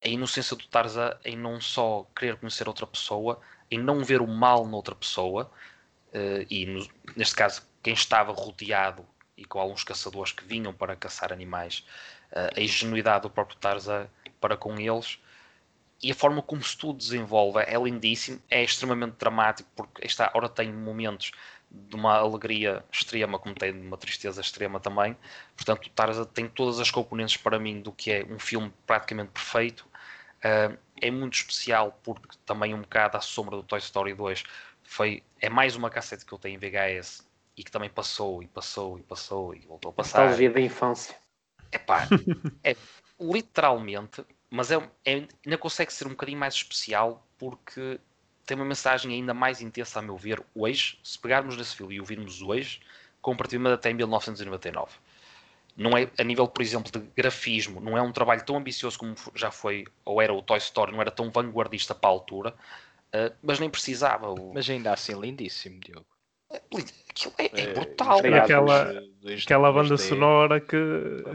A 0.04 0.08
inocência 0.08 0.56
do 0.56 0.66
Tarzan 0.66 1.16
em 1.24 1.36
não 1.36 1.60
só 1.60 2.06
querer 2.14 2.36
conhecer 2.36 2.68
outra 2.68 2.86
pessoa, 2.86 3.40
em 3.70 3.78
não 3.78 4.04
ver 4.04 4.20
o 4.20 4.26
mal 4.26 4.66
noutra 4.66 4.94
pessoa, 4.94 5.50
uh, 6.08 6.46
e 6.50 6.88
neste 7.16 7.34
caso 7.34 7.62
quem 7.82 7.94
estava 7.94 8.32
rodeado 8.32 9.06
e 9.36 9.44
com 9.44 9.58
alguns 9.58 9.84
caçadores 9.84 10.32
que 10.32 10.44
vinham 10.44 10.72
para 10.72 10.96
caçar 10.96 11.32
animais, 11.32 11.84
uh, 12.32 12.58
a 12.58 12.60
ingenuidade 12.60 13.22
do 13.22 13.30
próprio 13.30 13.58
Tarzan 13.58 14.08
para 14.40 14.56
com 14.56 14.78
eles 14.78 15.18
e 16.02 16.10
a 16.10 16.14
forma 16.14 16.42
como 16.42 16.62
se 16.62 16.76
tudo 16.76 16.98
desenvolve 16.98 17.60
é 17.60 17.76
lindíssimo, 17.78 18.40
é 18.50 18.62
extremamente 18.62 19.16
dramático 19.18 19.68
porque 19.74 20.04
esta 20.04 20.30
hora 20.34 20.48
tem 20.48 20.72
momentos 20.72 21.32
de 21.70 21.96
uma 21.96 22.14
alegria 22.16 22.84
extrema, 22.92 23.38
como 23.38 23.54
tem 23.54 23.72
de 23.72 23.80
uma 23.80 23.96
tristeza 23.96 24.40
extrema 24.40 24.78
também. 24.78 25.16
Portanto, 25.56 25.90
Tarzan 25.90 26.24
tem 26.26 26.48
todas 26.48 26.78
as 26.78 26.90
componentes 26.90 27.36
para 27.36 27.58
mim 27.58 27.80
do 27.80 27.90
que 27.90 28.12
é 28.12 28.26
um 28.28 28.38
filme 28.38 28.72
praticamente 28.86 29.30
perfeito. 29.32 29.86
Uh, 30.38 30.76
é 31.00 31.10
muito 31.10 31.34
especial 31.34 31.98
porque 32.04 32.36
também 32.44 32.74
um 32.74 32.82
bocado 32.82 33.16
à 33.16 33.20
sombra 33.20 33.56
do 33.56 33.62
Toy 33.62 33.78
Story 33.78 34.14
2 34.14 34.44
foi, 34.84 35.22
é 35.40 35.48
mais 35.48 35.74
uma 35.74 35.90
cassete 35.90 36.24
que 36.24 36.32
eu 36.32 36.38
tenho 36.38 36.56
em 36.56 36.58
VHS 36.58 37.23
e 37.56 37.62
que 37.62 37.70
também 37.70 37.90
passou 37.90 38.42
e 38.42 38.48
passou 38.48 38.98
e 38.98 39.02
passou 39.02 39.54
e 39.54 39.60
voltou 39.60 39.90
a 39.90 39.94
passar. 39.94 40.20
Nostalgia 40.20 40.50
da 40.50 40.60
infância. 40.60 41.16
Epá, 41.72 42.06
é 42.62 42.76
literalmente, 43.20 44.24
mas 44.50 44.70
é, 44.70 44.76
é, 45.04 45.26
ainda 45.44 45.58
consegue 45.58 45.92
ser 45.92 46.06
um 46.06 46.10
bocadinho 46.10 46.38
mais 46.38 46.54
especial 46.54 47.26
porque 47.38 47.98
tem 48.46 48.56
uma 48.56 48.64
mensagem 48.64 49.12
ainda 49.12 49.32
mais 49.32 49.60
intensa, 49.60 49.98
a 49.98 50.02
meu 50.02 50.16
ver, 50.16 50.42
hoje. 50.54 50.98
Se 51.02 51.18
pegarmos 51.18 51.56
nesse 51.56 51.76
filme 51.76 51.94
e 51.94 52.00
ouvirmos 52.00 52.42
hoje, 52.42 52.80
comparativamente 53.20 53.74
até 53.74 53.90
em 53.90 53.94
1999. 53.94 54.92
Não 55.76 55.96
é, 55.96 56.08
a 56.18 56.22
nível, 56.22 56.46
por 56.46 56.62
exemplo, 56.62 56.92
de 56.92 57.00
grafismo, 57.16 57.80
não 57.80 57.98
é 57.98 58.02
um 58.02 58.12
trabalho 58.12 58.44
tão 58.44 58.56
ambicioso 58.56 58.96
como 58.98 59.14
já 59.34 59.50
foi, 59.50 59.86
ou 60.04 60.22
era 60.22 60.32
o 60.32 60.40
Toy 60.40 60.58
Story, 60.58 60.92
não 60.92 61.00
era 61.00 61.10
tão 61.10 61.30
vanguardista 61.30 61.94
para 61.94 62.10
a 62.10 62.12
altura, 62.12 62.50
uh, 62.50 63.34
mas 63.42 63.58
nem 63.58 63.68
precisava. 63.68 64.30
O... 64.30 64.52
Mas 64.54 64.70
ainda 64.70 64.92
assim, 64.92 65.18
lindíssimo, 65.18 65.80
Diogo. 65.80 66.06
Aquilo 67.10 67.34
é, 67.38 67.60
é 67.60 67.72
brutal. 67.72 68.20
É, 68.24 68.38
aquela, 68.38 68.84
dois, 69.22 69.44
aquela 69.44 69.70
dois, 69.70 69.82
banda 69.82 69.96
dois, 69.96 70.00
sonora 70.02 70.60
que 70.60 70.76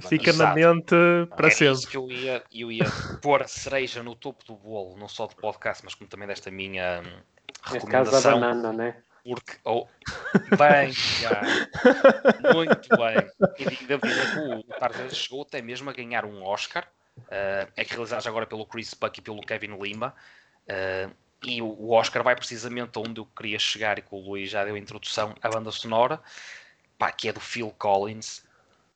fica 0.02 0.34
na 0.34 0.54
mente 0.54 0.96
para 1.36 1.48
é 1.48 1.52
sempre. 1.52 1.88
que 1.88 1.98
eu 1.98 2.12
ia, 2.12 2.44
eu 2.54 2.72
ia 2.72 2.86
pôr 3.22 3.42
a 3.42 3.48
cereja 3.48 4.04
no 4.04 4.16
topo 4.16 4.44
do 4.46 4.56
bolo, 4.56 4.98
não 4.98 5.08
só 5.08 5.26
do 5.26 5.36
podcast, 5.36 5.84
mas 5.86 5.96
como 5.96 6.10
também 6.10 6.28
desta 6.28 6.52
minha 6.52 7.02
hum, 7.02 7.22
recomendação. 7.64 7.74
Neste 7.74 8.12
caso 8.12 8.28
a 8.28 8.32
banana, 8.32 8.74
né? 8.74 8.96
Porque, 9.24 9.58
oh, 9.64 9.86
bem, 10.58 10.92
já, 10.92 11.42
muito 12.54 12.90
bem. 12.90 13.30
E 13.60 13.86
devo 13.86 14.08
dizer 14.08 14.34
que 14.34 14.40
o 14.40 14.64
Tarzan 14.80 15.10
chegou 15.10 15.44
até 15.44 15.62
mesmo 15.62 15.90
a 15.90 15.94
ganhar 15.94 16.26
um 16.26 16.44
Oscar, 16.44 16.88
uh, 17.18 17.72
é 17.76 17.86
que 17.86 17.92
realizado 17.92 18.28
agora 18.28 18.46
pelo 18.46 18.66
Chris 18.66 18.94
Buck 18.94 19.20
e 19.20 19.22
pelo 19.22 19.42
Kevin 19.42 19.78
Lima. 19.78 20.16
Uh, 20.68 21.14
e 21.44 21.62
o 21.62 21.92
Oscar 21.92 22.24
vai 22.24 22.36
precisamente 22.36 23.00
onde 23.00 23.20
eu 23.20 23.26
queria 23.26 23.58
chegar 23.58 23.98
e 23.98 24.02
que 24.02 24.14
o 24.14 24.20
Luís 24.20 24.50
já 24.50 24.66
deu 24.66 24.76
a 24.76 24.80
introdução 24.80 25.34
à 25.42 25.50
banda 25.50 25.72
sonora, 25.72 26.22
pá, 26.98 27.12
que 27.12 27.30
é 27.30 27.34
do 27.34 27.40
Phil 27.40 27.74
Collins, 27.78 28.46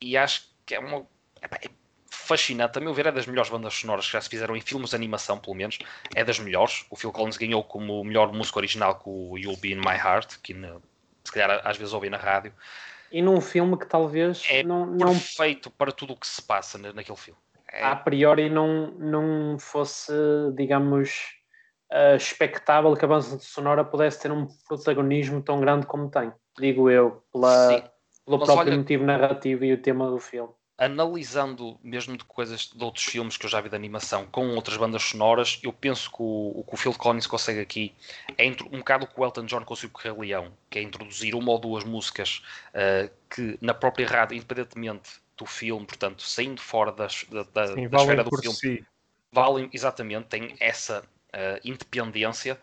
e 0.01 0.17
acho 0.17 0.49
que 0.65 0.75
é 0.75 0.79
uma. 0.79 1.05
É, 1.41 1.69
fascinante, 2.09 2.77
a 2.77 2.81
meu 2.81 2.93
ver, 2.93 3.07
é 3.07 3.11
das 3.11 3.25
melhores 3.25 3.49
bandas 3.49 3.73
sonoras 3.73 4.05
que 4.05 4.13
já 4.13 4.21
se 4.21 4.29
fizeram 4.29 4.55
em 4.55 4.61
filmes 4.61 4.91
de 4.91 4.95
animação, 4.95 5.37
pelo 5.37 5.55
menos. 5.55 5.79
É 6.15 6.23
das 6.23 6.39
melhores. 6.39 6.85
O 6.89 6.95
Phil 6.95 7.11
Collins 7.11 7.37
ganhou 7.37 7.63
como 7.63 8.03
melhor 8.03 8.31
música 8.31 8.59
original 8.59 8.95
com 8.95 9.31
o 9.31 9.37
You'll 9.37 9.57
Be 9.57 9.71
in 9.71 9.77
My 9.77 9.97
Heart, 9.97 10.37
que 10.41 10.53
se 10.53 11.31
calhar 11.31 11.61
às 11.65 11.77
vezes 11.77 11.93
ouvi 11.93 12.09
na 12.09 12.17
rádio. 12.17 12.53
E 13.11 13.21
num 13.21 13.41
filme 13.41 13.77
que 13.77 13.85
talvez 13.85 14.43
é 14.49 14.63
não, 14.63 14.85
não... 14.85 15.09
perfeito 15.09 15.69
para 15.69 15.91
tudo 15.91 16.13
o 16.13 16.17
que 16.17 16.25
se 16.25 16.41
passa 16.41 16.77
naquele 16.77 17.17
filme. 17.17 17.39
É... 17.71 17.83
A 17.83 17.95
priori 17.95 18.49
não, 18.49 18.91
não 18.91 19.59
fosse, 19.59 20.13
digamos, 20.55 21.35
uh, 21.93 22.15
expectável 22.15 22.95
que 22.95 23.05
a 23.05 23.07
banda 23.07 23.23
sonora 23.39 23.85
pudesse 23.85 24.21
ter 24.21 24.31
um 24.31 24.47
protagonismo 24.67 25.41
tão 25.41 25.59
grande 25.59 25.85
como 25.85 26.09
tem, 26.09 26.31
digo 26.59 26.89
eu, 26.89 27.23
pela, 27.31 27.91
pelo 28.25 28.39
Mas 28.39 28.47
próprio 28.47 28.71
olha, 28.71 28.77
motivo 28.77 29.05
narrativo 29.05 29.63
e 29.63 29.73
o 29.73 29.81
tema 29.81 30.09
do 30.09 30.19
filme. 30.19 30.51
Analisando 30.75 31.79
mesmo 31.83 32.17
de 32.17 32.25
coisas 32.25 32.71
de 32.75 32.83
outros 32.83 33.05
filmes 33.05 33.37
que 33.37 33.45
eu 33.45 33.49
já 33.49 33.61
vi 33.61 33.69
de 33.69 33.75
animação 33.75 34.25
com 34.25 34.55
outras 34.55 34.75
bandas 34.75 35.03
sonoras, 35.03 35.59
eu 35.61 35.71
penso 35.71 36.09
que 36.09 36.21
o, 36.21 36.51
o 36.59 36.65
que 36.67 36.73
o 36.73 36.77
Phil 36.77 36.93
Collins 36.93 37.27
consegue 37.27 37.59
aqui 37.59 37.93
é 38.37 38.47
um 38.47 38.79
bocado 38.79 39.05
o 39.05 39.07
que 39.07 39.21
o 39.21 39.23
Elton 39.23 39.45
John 39.45 39.63
conseguiu 39.63 39.91
com 39.91 39.99
o 39.99 40.01
Rei 40.01 40.29
Leão, 40.29 40.51
que 40.71 40.79
é 40.79 40.81
introduzir 40.81 41.35
uma 41.35 41.51
ou 41.51 41.59
duas 41.59 41.83
músicas 41.83 42.41
uh, 42.69 43.09
que 43.29 43.57
na 43.61 43.73
própria 43.73 44.07
rádio, 44.07 44.35
independentemente 44.35 45.21
do 45.37 45.45
filme, 45.45 45.85
portanto, 45.85 46.23
saindo 46.23 46.59
fora 46.59 46.91
das, 46.91 47.23
da, 47.25 47.43
da, 47.43 47.67
Sim, 47.67 47.87
da 47.87 47.97
esfera 47.97 48.23
do 48.23 48.37
filme, 48.37 48.55
si. 48.55 48.85
valem 49.31 49.69
exatamente, 49.71 50.27
tem 50.27 50.55
essa 50.59 51.03
uh, 51.33 51.59
independência, 51.63 52.59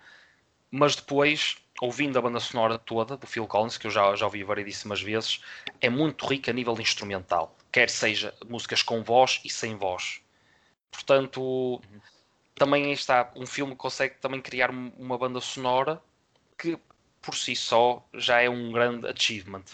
mas 0.71 0.95
depois, 0.95 1.57
ouvindo 1.81 2.19
a 2.19 2.23
banda 2.23 2.41
sonora 2.41 2.79
toda 2.79 3.17
do 3.17 3.27
Phil 3.27 3.47
Collins, 3.47 3.77
que 3.77 3.87
eu 3.87 3.91
já, 3.91 4.15
já 4.15 4.25
ouvi 4.25 4.45
variedíssimas 4.45 5.01
vezes, 5.01 5.41
é 5.81 5.91
muito 5.91 6.27
rica 6.27 6.51
a 6.51 6.55
nível 6.55 6.79
instrumental, 6.81 7.57
quer 7.73 7.91
seja 7.91 8.35
músicas 8.49 8.83
com 8.83 9.03
voz 9.03 9.41
e 9.45 9.51
sem 9.51 9.77
voz. 9.77 10.21
Portanto, 10.91 11.81
também 12.55 12.93
está 12.93 13.31
um 13.35 13.47
filme 13.47 13.73
que 13.73 13.79
consegue 13.79 14.17
também 14.21 14.41
criar 14.41 14.71
uma 14.71 15.17
banda 15.19 15.41
sonora 15.41 16.01
que 16.59 16.79
por 17.23 17.35
si 17.35 17.55
só 17.55 18.05
já 18.15 18.41
é 18.41 18.49
um 18.49 18.73
grande 18.73 19.07
achievement 19.07 19.65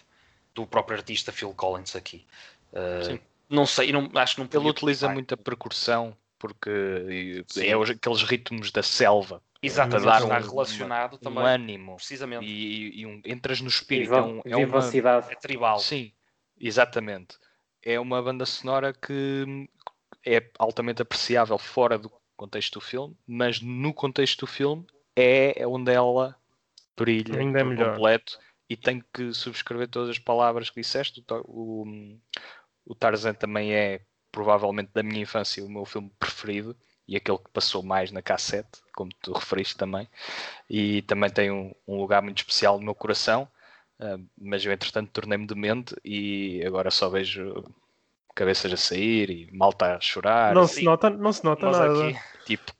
do 0.55 0.66
próprio 0.66 0.97
artista 0.97 1.32
Phil 1.32 1.53
Collins 1.55 1.94
aqui. 1.94 2.24
Uh, 2.72 3.18
não 3.49 3.66
sei, 3.66 3.92
não, 3.92 4.11
acho 4.14 4.36
que 4.36 4.40
não 4.40 4.61
Ele 4.61 4.70
utiliza 4.70 5.09
muita 5.09 5.36
percussão 5.36 6.16
porque 6.39 7.45
Sim. 7.49 7.66
é 7.66 7.74
aqueles 7.74 8.22
ritmos 8.22 8.70
da 8.70 8.82
selva. 8.82 9.43
Exatamente, 9.62 10.05
dar 10.05 10.22
está 10.22 10.39
um, 10.39 10.51
relacionado 10.51 11.14
um, 11.14 11.18
também. 11.18 11.43
Um 11.43 11.47
ânimo. 11.47 11.97
Precisamente. 11.97 12.45
E, 12.45 13.01
e 13.01 13.07
um, 13.07 13.20
entras 13.24 13.61
no 13.61 13.68
espírito. 13.68 14.11
Viva, 14.11 14.18
é, 14.18 14.22
um, 14.22 14.41
é 14.45 14.57
uma... 14.57 15.24
É 15.30 15.34
tribal. 15.34 15.78
Sim, 15.78 16.12
exatamente. 16.59 17.37
É 17.82 17.99
uma 17.99 18.22
banda 18.22 18.45
sonora 18.45 18.93
que 18.93 19.68
é 20.24 20.45
altamente 20.59 21.03
apreciável 21.03 21.59
fora 21.59 21.99
do 21.99 22.11
contexto 22.37 22.74
do 22.74 22.80
filme, 22.80 23.16
mas 23.26 23.61
no 23.61 23.95
contexto 23.95 24.41
do 24.41 24.47
filme 24.47 24.87
é, 25.14 25.62
é 25.62 25.66
onde 25.66 25.93
ela 25.93 26.37
brilha 26.97 27.39
Ainda 27.39 27.61
é 27.61 27.64
melhor. 27.64 27.93
completo 27.93 28.39
e 28.68 28.76
tenho 28.76 29.05
que 29.12 29.32
subscrever 29.32 29.89
todas 29.89 30.11
as 30.11 30.18
palavras 30.18 30.68
que 30.68 30.80
disseste. 30.80 31.24
O, 31.45 31.84
o, 31.84 32.20
o 32.84 32.95
Tarzan 32.95 33.34
também 33.34 33.72
é 33.72 34.01
provavelmente 34.31 34.91
da 34.93 35.03
minha 35.03 35.22
infância 35.22 35.64
o 35.64 35.68
meu 35.68 35.85
filme 35.85 36.11
preferido 36.18 36.77
e 37.09 37.16
aquele 37.16 37.39
que 37.39 37.51
passou 37.53 37.83
mais 37.83 38.11
na 38.11 38.20
cassete, 38.20 38.81
como 38.95 39.11
tu 39.22 39.33
referiste 39.33 39.77
também, 39.77 40.09
e 40.68 41.03
também 41.03 41.31
tem 41.31 41.51
um, 41.51 41.72
um 41.87 41.99
lugar 42.01 42.20
muito 42.20 42.39
especial 42.39 42.79
no 42.79 42.85
meu 42.85 42.95
coração, 42.95 43.49
uh, 44.01 44.22
mas 44.37 44.64
eu 44.64 44.72
entretanto 44.72 45.11
tornei-me 45.12 45.47
demente 45.47 45.95
e 46.05 46.62
agora 46.66 46.91
só 46.91 47.09
vejo 47.09 47.64
cabeças 48.35 48.72
a 48.72 48.77
sair 48.77 49.31
e 49.31 49.51
malta 49.53 49.97
a 49.97 50.01
chorar. 50.01 50.55
Não, 50.55 50.66
se 50.66 50.83
nota, 50.83 51.09
não 51.09 51.33
se 51.33 51.45
nota 51.45 51.70
nada. 51.70 52.09
Aqui, 52.09 52.18
tipo, 52.45 52.72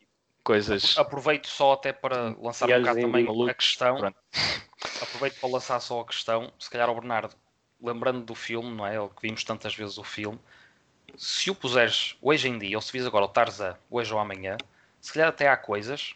coisas. 0.43 0.99
Aproveito 0.99 1.47
só 1.47 1.73
até 1.73 1.93
para 1.93 2.37
lançar 2.39 2.69
um 2.69 2.79
bocado 2.79 3.01
também 3.01 3.25
malucos, 3.25 3.51
a 3.51 3.55
questão. 3.55 3.97
Pronto. 3.97 4.19
Aproveito 5.03 5.41
para 5.41 5.49
lançar 5.49 5.81
só 5.81 6.01
a 6.01 6.05
questão, 6.05 6.53
se 6.59 6.69
calhar 6.69 6.89
ao 6.89 6.95
Bernardo, 6.95 7.35
lembrando 7.81 8.25
do 8.25 8.35
filme, 8.35 8.71
não 8.75 8.87
é? 8.87 9.01
O 9.01 9.09
que 9.09 9.23
vimos 9.23 9.43
tantas 9.45 9.75
vezes 9.75 9.99
o 9.99 10.05
filme 10.05 10.39
se 11.17 11.51
o 11.51 11.55
puseres 11.55 12.17
hoje 12.21 12.49
em 12.49 12.59
dia, 12.59 12.77
ou 12.77 12.83
se 12.83 12.93
vis 12.93 13.07
agora 13.07 13.25
o 13.25 13.29
Tarzan 13.29 13.77
hoje 13.91 14.13
ou 14.13 14.19
amanhã, 14.19 14.57
se 15.01 15.13
calhar 15.13 15.29
até 15.29 15.49
há 15.49 15.57
coisas 15.57 16.15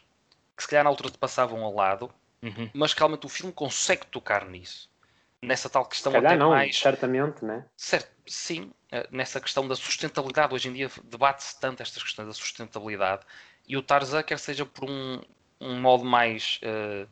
que 0.56 0.62
se 0.62 0.68
calhar 0.68 0.84
na 0.84 0.90
altura 0.90 1.10
te 1.10 1.18
passavam 1.18 1.62
ao 1.64 1.74
lado, 1.74 2.10
uhum. 2.42 2.70
mas 2.74 2.92
que 2.92 3.00
realmente 3.00 3.24
o 3.24 3.28
filme 3.28 3.52
consegue 3.52 4.06
tocar 4.06 4.44
nisso. 4.44 4.90
Nessa 5.42 5.70
tal 5.70 5.86
questão 5.86 6.14
até 6.14 6.36
não, 6.36 6.50
mais. 6.50 6.78
Certamente, 6.78 7.42
né? 7.42 7.64
Certo, 7.74 8.10
sim, 8.26 8.70
eh, 8.92 9.08
nessa 9.10 9.40
questão 9.40 9.66
da 9.66 9.74
sustentabilidade. 9.74 10.54
Hoje 10.54 10.68
em 10.68 10.72
dia 10.74 10.90
debate-se 11.04 11.58
tanto 11.58 11.82
estas 11.82 12.02
questões 12.02 12.28
da 12.28 12.34
sustentabilidade 12.34 13.24
e 13.66 13.76
o 13.76 13.82
Tarzan, 13.82 14.22
quer 14.22 14.38
seja 14.38 14.66
por 14.66 14.90
um, 14.90 15.22
um 15.60 15.80
modo 15.80 16.04
mais. 16.04 16.60
Uh, 16.62 17.08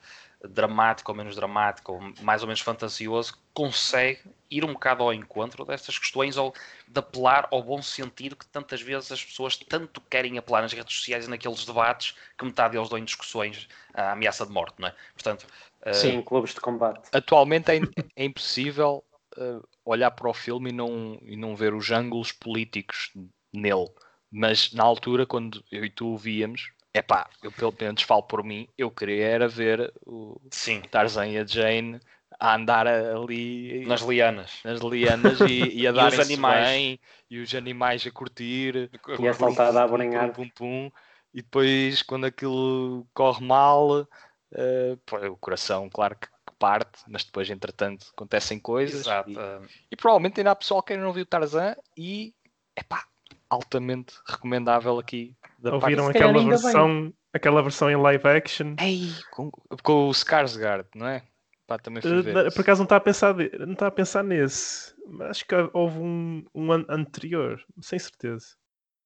dramático 0.46 1.10
ou 1.10 1.16
menos 1.16 1.34
dramático, 1.34 1.92
ou 1.92 2.00
mais 2.22 2.42
ou 2.42 2.46
menos 2.46 2.60
fantasioso, 2.60 3.36
consegue 3.52 4.20
ir 4.50 4.64
um 4.64 4.72
bocado 4.72 5.02
ao 5.02 5.12
encontro 5.12 5.64
destas 5.64 5.98
questões 5.98 6.36
ou 6.36 6.54
de 6.86 6.98
apelar 6.98 7.48
ao 7.50 7.62
bom 7.62 7.82
sentido 7.82 8.36
que 8.36 8.46
tantas 8.46 8.80
vezes 8.80 9.10
as 9.10 9.24
pessoas 9.24 9.56
tanto 9.56 10.00
querem 10.02 10.38
apelar 10.38 10.62
nas 10.62 10.72
redes 10.72 10.94
sociais 10.96 11.26
e 11.26 11.30
naqueles 11.30 11.64
debates 11.64 12.14
que 12.36 12.44
metade 12.44 12.72
deles 12.72 12.88
dão 12.88 12.98
em 12.98 13.04
discussões 13.04 13.68
à 13.92 14.12
ameaça 14.12 14.46
de 14.46 14.52
morte, 14.52 14.76
não 14.78 14.88
é? 14.88 14.94
Portanto, 15.12 15.46
uh... 15.86 15.94
Sim, 15.94 16.22
clubes 16.22 16.54
de 16.54 16.60
combate. 16.60 17.08
Atualmente 17.12 17.72
é, 17.72 17.80
é 18.16 18.24
impossível 18.24 19.04
uh, 19.36 19.68
olhar 19.84 20.10
para 20.12 20.30
o 20.30 20.34
filme 20.34 20.70
e 20.70 20.72
não, 20.72 21.18
e 21.22 21.36
não 21.36 21.56
ver 21.56 21.74
os 21.74 21.90
ângulos 21.90 22.32
políticos 22.32 23.12
nele. 23.52 23.88
Mas 24.30 24.72
na 24.72 24.84
altura, 24.84 25.26
quando 25.26 25.64
eu 25.70 25.84
e 25.84 25.90
tu 25.90 26.14
o 26.14 26.16
víamos, 26.16 26.70
é 26.94 27.02
pá, 27.02 27.28
eu 27.42 27.52
pelo 27.52 27.74
menos 27.80 28.02
falo 28.02 28.22
por 28.22 28.42
mim, 28.42 28.68
eu 28.76 28.90
queria 28.90 29.26
era 29.26 29.48
ver 29.48 29.92
o 30.06 30.40
Sim. 30.50 30.80
Tarzan 30.90 31.28
e 31.28 31.38
a 31.38 31.44
Jane 31.44 32.00
a 32.40 32.54
andar 32.54 32.86
ali 32.86 33.84
nas 33.86 34.00
lianas, 34.02 34.60
nas 34.64 34.80
lianas 34.80 35.40
e, 35.40 35.80
e 35.80 35.86
a 35.86 35.92
dar 35.92 36.12
os 36.12 36.20
animais 36.20 36.68
bem, 36.68 37.00
e 37.30 37.38
os 37.38 37.54
animais 37.54 38.06
a 38.06 38.10
curtir 38.10 38.90
e 39.18 39.28
a 39.28 39.34
saltar 39.34 39.76
a 39.76 39.86
brincar 39.88 40.32
pum, 40.32 40.48
pum, 40.50 40.90
e 41.34 41.42
depois 41.42 42.02
quando 42.02 42.26
aquilo 42.26 43.06
corre 43.12 43.44
mal 43.44 44.00
uh, 44.00 44.96
pô, 45.04 45.16
o 45.26 45.36
coração 45.36 45.88
claro 45.90 46.16
que 46.16 46.28
parte, 46.58 47.02
mas 47.06 47.24
depois, 47.24 47.48
entretanto, 47.48 48.08
acontecem 48.12 48.58
coisas. 48.58 49.02
Exato. 49.02 49.30
E, 49.30 49.38
ah, 49.38 49.60
e 49.90 49.96
provavelmente 49.96 50.40
ainda 50.40 50.50
há 50.50 50.56
pessoal 50.56 50.82
que 50.82 50.92
ainda 50.92 51.04
não 51.04 51.12
viu 51.12 51.24
Tarzan 51.24 51.76
e 51.96 52.34
é 52.76 52.82
pá, 52.82 53.04
altamente 53.48 54.14
recomendável 54.26 54.98
aqui 54.98 55.34
da 55.58 55.74
Ouviram 55.74 56.06
calhar 56.06 56.10
aquela 56.10 56.38
ainda 56.40 56.54
bem. 56.56 56.60
versão, 56.62 57.14
aquela 57.32 57.62
versão 57.62 57.90
em 57.90 57.96
live 57.96 58.28
action? 58.28 58.74
Ei, 58.80 59.10
com, 59.32 59.50
com 59.82 60.08
o 60.08 60.10
Skarsgård, 60.12 60.86
não 60.94 61.06
é? 61.08 61.22
Pá, 61.66 61.78
também 61.78 62.00
fui 62.00 62.20
Uh, 62.20 62.22
ver. 62.22 62.52
por 62.54 62.60
acaso 62.62 62.78
não 62.80 62.84
está 62.84 62.96
a 62.96 63.00
pensar, 63.00 63.34
não 63.34 63.72
está 63.72 63.86
a 63.88 63.90
pensar 63.90 64.22
nesse. 64.22 64.94
Mas 65.06 65.30
acho 65.30 65.44
que 65.46 65.54
houve 65.72 65.98
um, 65.98 66.44
um 66.54 66.72
an- 66.72 66.86
anterior, 66.88 67.62
sem 67.80 67.98
certeza. 67.98 68.56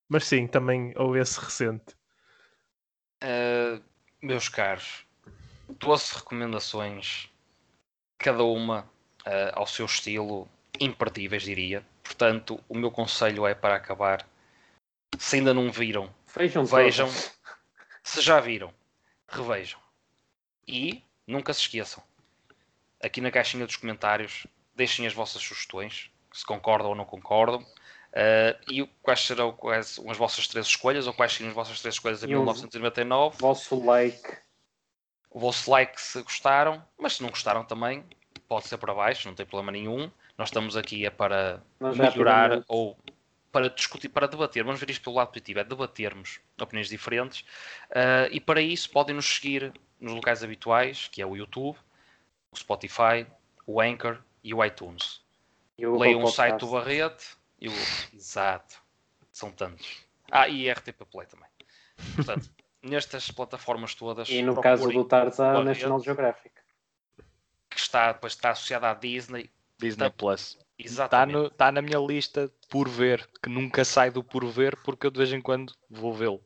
Mas 0.08 0.24
sim, 0.26 0.46
também 0.46 0.92
houve 0.96 1.18
esse 1.18 1.40
recente. 1.40 1.96
Uh, 3.22 3.82
meus 4.20 4.48
caros, 4.48 5.06
12 5.78 6.14
recomendações, 6.16 7.28
cada 8.18 8.42
uma 8.44 8.80
uh, 9.26 9.52
ao 9.54 9.66
seu 9.66 9.86
estilo, 9.86 10.48
imperdíveis, 10.80 11.42
diria. 11.44 11.84
Portanto, 12.02 12.60
o 12.68 12.76
meu 12.76 12.90
conselho 12.90 13.46
é 13.46 13.54
para 13.54 13.76
acabar. 13.76 14.26
Se 15.18 15.36
ainda 15.36 15.54
não 15.54 15.70
viram, 15.70 16.12
Vejam, 16.34 16.64
vejam. 16.64 17.08
Se 18.02 18.20
já 18.20 18.40
viram, 18.40 18.72
revejam. 19.28 19.78
E 20.66 21.02
nunca 21.26 21.52
se 21.52 21.60
esqueçam. 21.60 22.02
Aqui 23.02 23.20
na 23.20 23.30
caixinha 23.30 23.66
dos 23.66 23.76
comentários, 23.76 24.46
deixem 24.74 25.06
as 25.06 25.12
vossas 25.12 25.42
sugestões, 25.42 26.10
se 26.32 26.44
concordam 26.44 26.90
ou 26.90 26.94
não 26.94 27.04
concordam. 27.04 27.60
Uh, 28.12 28.70
e 28.70 28.86
quais 29.02 29.20
serão 29.20 29.52
quais 29.52 29.98
as 30.06 30.16
vossas 30.18 30.46
três 30.46 30.66
escolhas, 30.66 31.06
ou 31.06 31.14
quais 31.14 31.32
seriam 31.32 31.48
as 31.48 31.54
vossas 31.54 31.80
três 31.80 31.94
escolhas 31.94 32.22
em 32.22 32.30
E 32.30 32.36
o 32.36 32.40
1999 32.40 33.38
Vosso 33.38 33.82
like. 33.82 34.36
o 35.30 35.40
vosso 35.40 35.70
like 35.70 35.98
se 36.00 36.22
gostaram, 36.22 36.84
mas 36.98 37.14
se 37.14 37.22
não 37.22 37.30
gostaram 37.30 37.64
também, 37.64 38.04
pode 38.46 38.68
ser 38.68 38.76
para 38.76 38.92
baixo, 38.94 39.26
não 39.26 39.34
tem 39.34 39.46
problema 39.46 39.72
nenhum. 39.72 40.10
Nós 40.36 40.48
estamos 40.48 40.76
aqui 40.76 41.06
é 41.06 41.10
para 41.10 41.62
Nós 41.80 41.96
melhorar 41.96 42.62
ou 42.68 42.98
para 43.52 43.68
discutir, 43.68 44.08
para 44.08 44.26
debater. 44.26 44.64
Vamos 44.64 44.80
ver 44.80 44.90
isto 44.90 45.02
pelo 45.04 45.16
lado 45.16 45.28
positivo, 45.28 45.60
é 45.60 45.64
debatermos 45.64 46.40
opiniões 46.60 46.88
diferentes. 46.88 47.44
Ah, 47.94 48.26
e 48.30 48.40
para 48.40 48.60
isso 48.62 48.90
podem 48.90 49.14
nos 49.14 49.26
seguir 49.26 49.72
nos 50.00 50.14
locais 50.14 50.42
habituais, 50.42 51.08
que 51.12 51.20
é 51.22 51.26
o 51.26 51.36
YouTube, 51.36 51.76
o 52.50 52.56
Spotify, 52.56 53.26
o 53.66 53.80
Anchor 53.80 54.18
e 54.42 54.52
o 54.52 54.64
iTunes. 54.64 55.20
e 55.78 55.86
o 55.86 55.96
Leiam 55.96 56.22
o 56.22 56.26
site 56.28 56.58
do. 56.60 56.70
Barrete 56.70 57.36
e 57.60 57.68
o. 57.68 57.72
Exato. 58.12 58.82
São 59.30 59.52
tantos. 59.52 60.02
Ah, 60.30 60.48
e 60.48 60.70
RTP 60.70 61.04
Play 61.10 61.26
também. 61.26 61.48
Portanto, 62.16 62.50
nestas 62.82 63.30
plataformas 63.30 63.94
todas. 63.94 64.28
E 64.28 64.42
no 64.42 64.60
caso 64.60 64.88
do 64.90 65.04
Tarzan, 65.04 65.52
Barrete. 65.52 65.66
National 65.66 66.00
Geographic. 66.00 66.54
que 67.70 67.78
está, 67.78 68.12
depois 68.12 68.32
está 68.32 68.50
associada 68.50 68.90
à 68.90 68.94
Disney. 68.94 69.50
Disney 69.78 70.08
tá- 70.10 70.16
Está 70.84 71.24
no- 71.26 71.50
tá 71.50 71.70
na 71.72 71.82
minha 71.82 71.98
lista 71.98 72.50
por 72.68 72.88
ver, 72.88 73.28
que 73.42 73.48
nunca 73.48 73.84
sai 73.84 74.10
do 74.10 74.22
por 74.24 74.44
ver, 74.46 74.76
porque 74.82 75.06
eu 75.06 75.10
de 75.10 75.18
vez 75.18 75.32
em 75.32 75.40
quando 75.40 75.72
vou 75.90 76.12
vê-lo. 76.14 76.40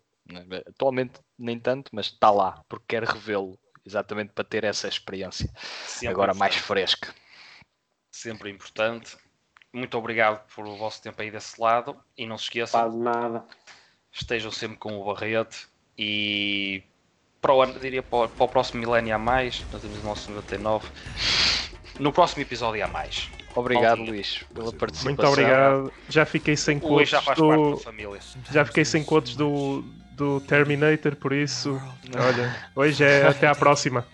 Atualmente 0.69 1.21
nem 1.39 1.59
tanto, 1.59 1.91
mas 1.93 2.07
está 2.07 2.31
lá, 2.31 2.63
porque 2.69 2.85
quero 2.89 3.07
revê-lo, 3.07 3.59
exatamente 3.85 4.33
para 4.33 4.45
ter 4.45 4.65
essa 4.65 4.89
experiência. 4.89 5.49
Sempre 5.87 6.09
Agora 6.09 6.35
mais 6.35 6.55
importante. 6.57 6.67
fresca. 6.67 7.15
Sempre 8.11 8.51
importante. 8.51 9.17
Muito 9.73 9.97
obrigado 9.99 10.45
por 10.55 10.67
o 10.67 10.77
vosso 10.77 11.03
tempo 11.03 11.21
aí 11.23 11.31
desse 11.31 11.61
lado. 11.61 11.97
E 12.17 12.27
não 12.27 12.39
se 12.39 12.45
esqueçam, 12.45 12.91
de 12.91 12.97
nada. 12.97 13.45
estejam 14.11 14.51
sempre 14.51 14.79
com 14.79 14.99
o 14.99 15.05
Barrete. 15.05 15.69
E 15.99 16.83
para 17.41 17.53
o 17.55 17.63
ano, 17.63 17.79
diria 17.79 18.03
para 18.03 18.19
o, 18.25 18.29
para 18.29 18.45
o 18.45 18.49
próximo 18.49 18.81
milénio 18.81 19.15
há 19.15 19.19
mais. 19.19 19.65
Nós 19.73 19.83
temos 19.83 19.99
o 19.99 20.03
nosso 20.03 20.31
99. 20.33 20.89
No 22.01 22.13
próximo 22.13 22.43
episódio 22.43 22.83
há 22.85 22.89
mais. 22.89 23.31
Obrigado. 23.57 24.03
Luís, 24.03 24.45
pela 24.55 24.73
participação. 24.73 25.05
Muito 25.11 25.27
obrigado. 25.27 25.93
Já 26.09 26.25
fiquei 26.25 26.57
sem 26.57 26.79
quotes 26.79 27.09
já 27.09 27.23
faz 27.23 27.39
parte 27.39 27.51
do. 27.51 27.71
da 27.71 27.77
família. 27.83 28.21
Já 28.51 28.65
fiquei 28.65 28.85
sem 28.85 29.03
quotes 29.03 29.35
do, 29.35 29.83
do 30.13 30.41
Terminator, 30.43 31.17
por 31.17 31.33
isso. 31.33 31.81
Olha, 32.15 32.57
hoje 32.75 33.03
é 33.03 33.27
até 33.27 33.49
à 33.49 33.55
próxima. 33.55 34.07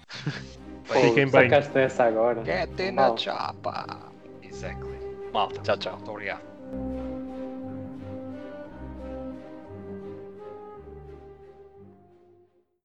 Fiquem 0.85 1.29
bem. 1.31 1.51
Sacaste 1.51 1.79
essa 1.79 2.05
agora. 2.05 2.45
Get 2.45 2.79
in 2.81 2.93
Mal. 2.93 3.15
a 3.15 3.17
chapa. 3.17 3.99
Exactly. 4.43 4.99
Malta, 5.33 5.61
Tchau, 5.63 5.77
tchau. 5.77 5.97
muito 5.97 6.11
obrigado. 6.11 6.52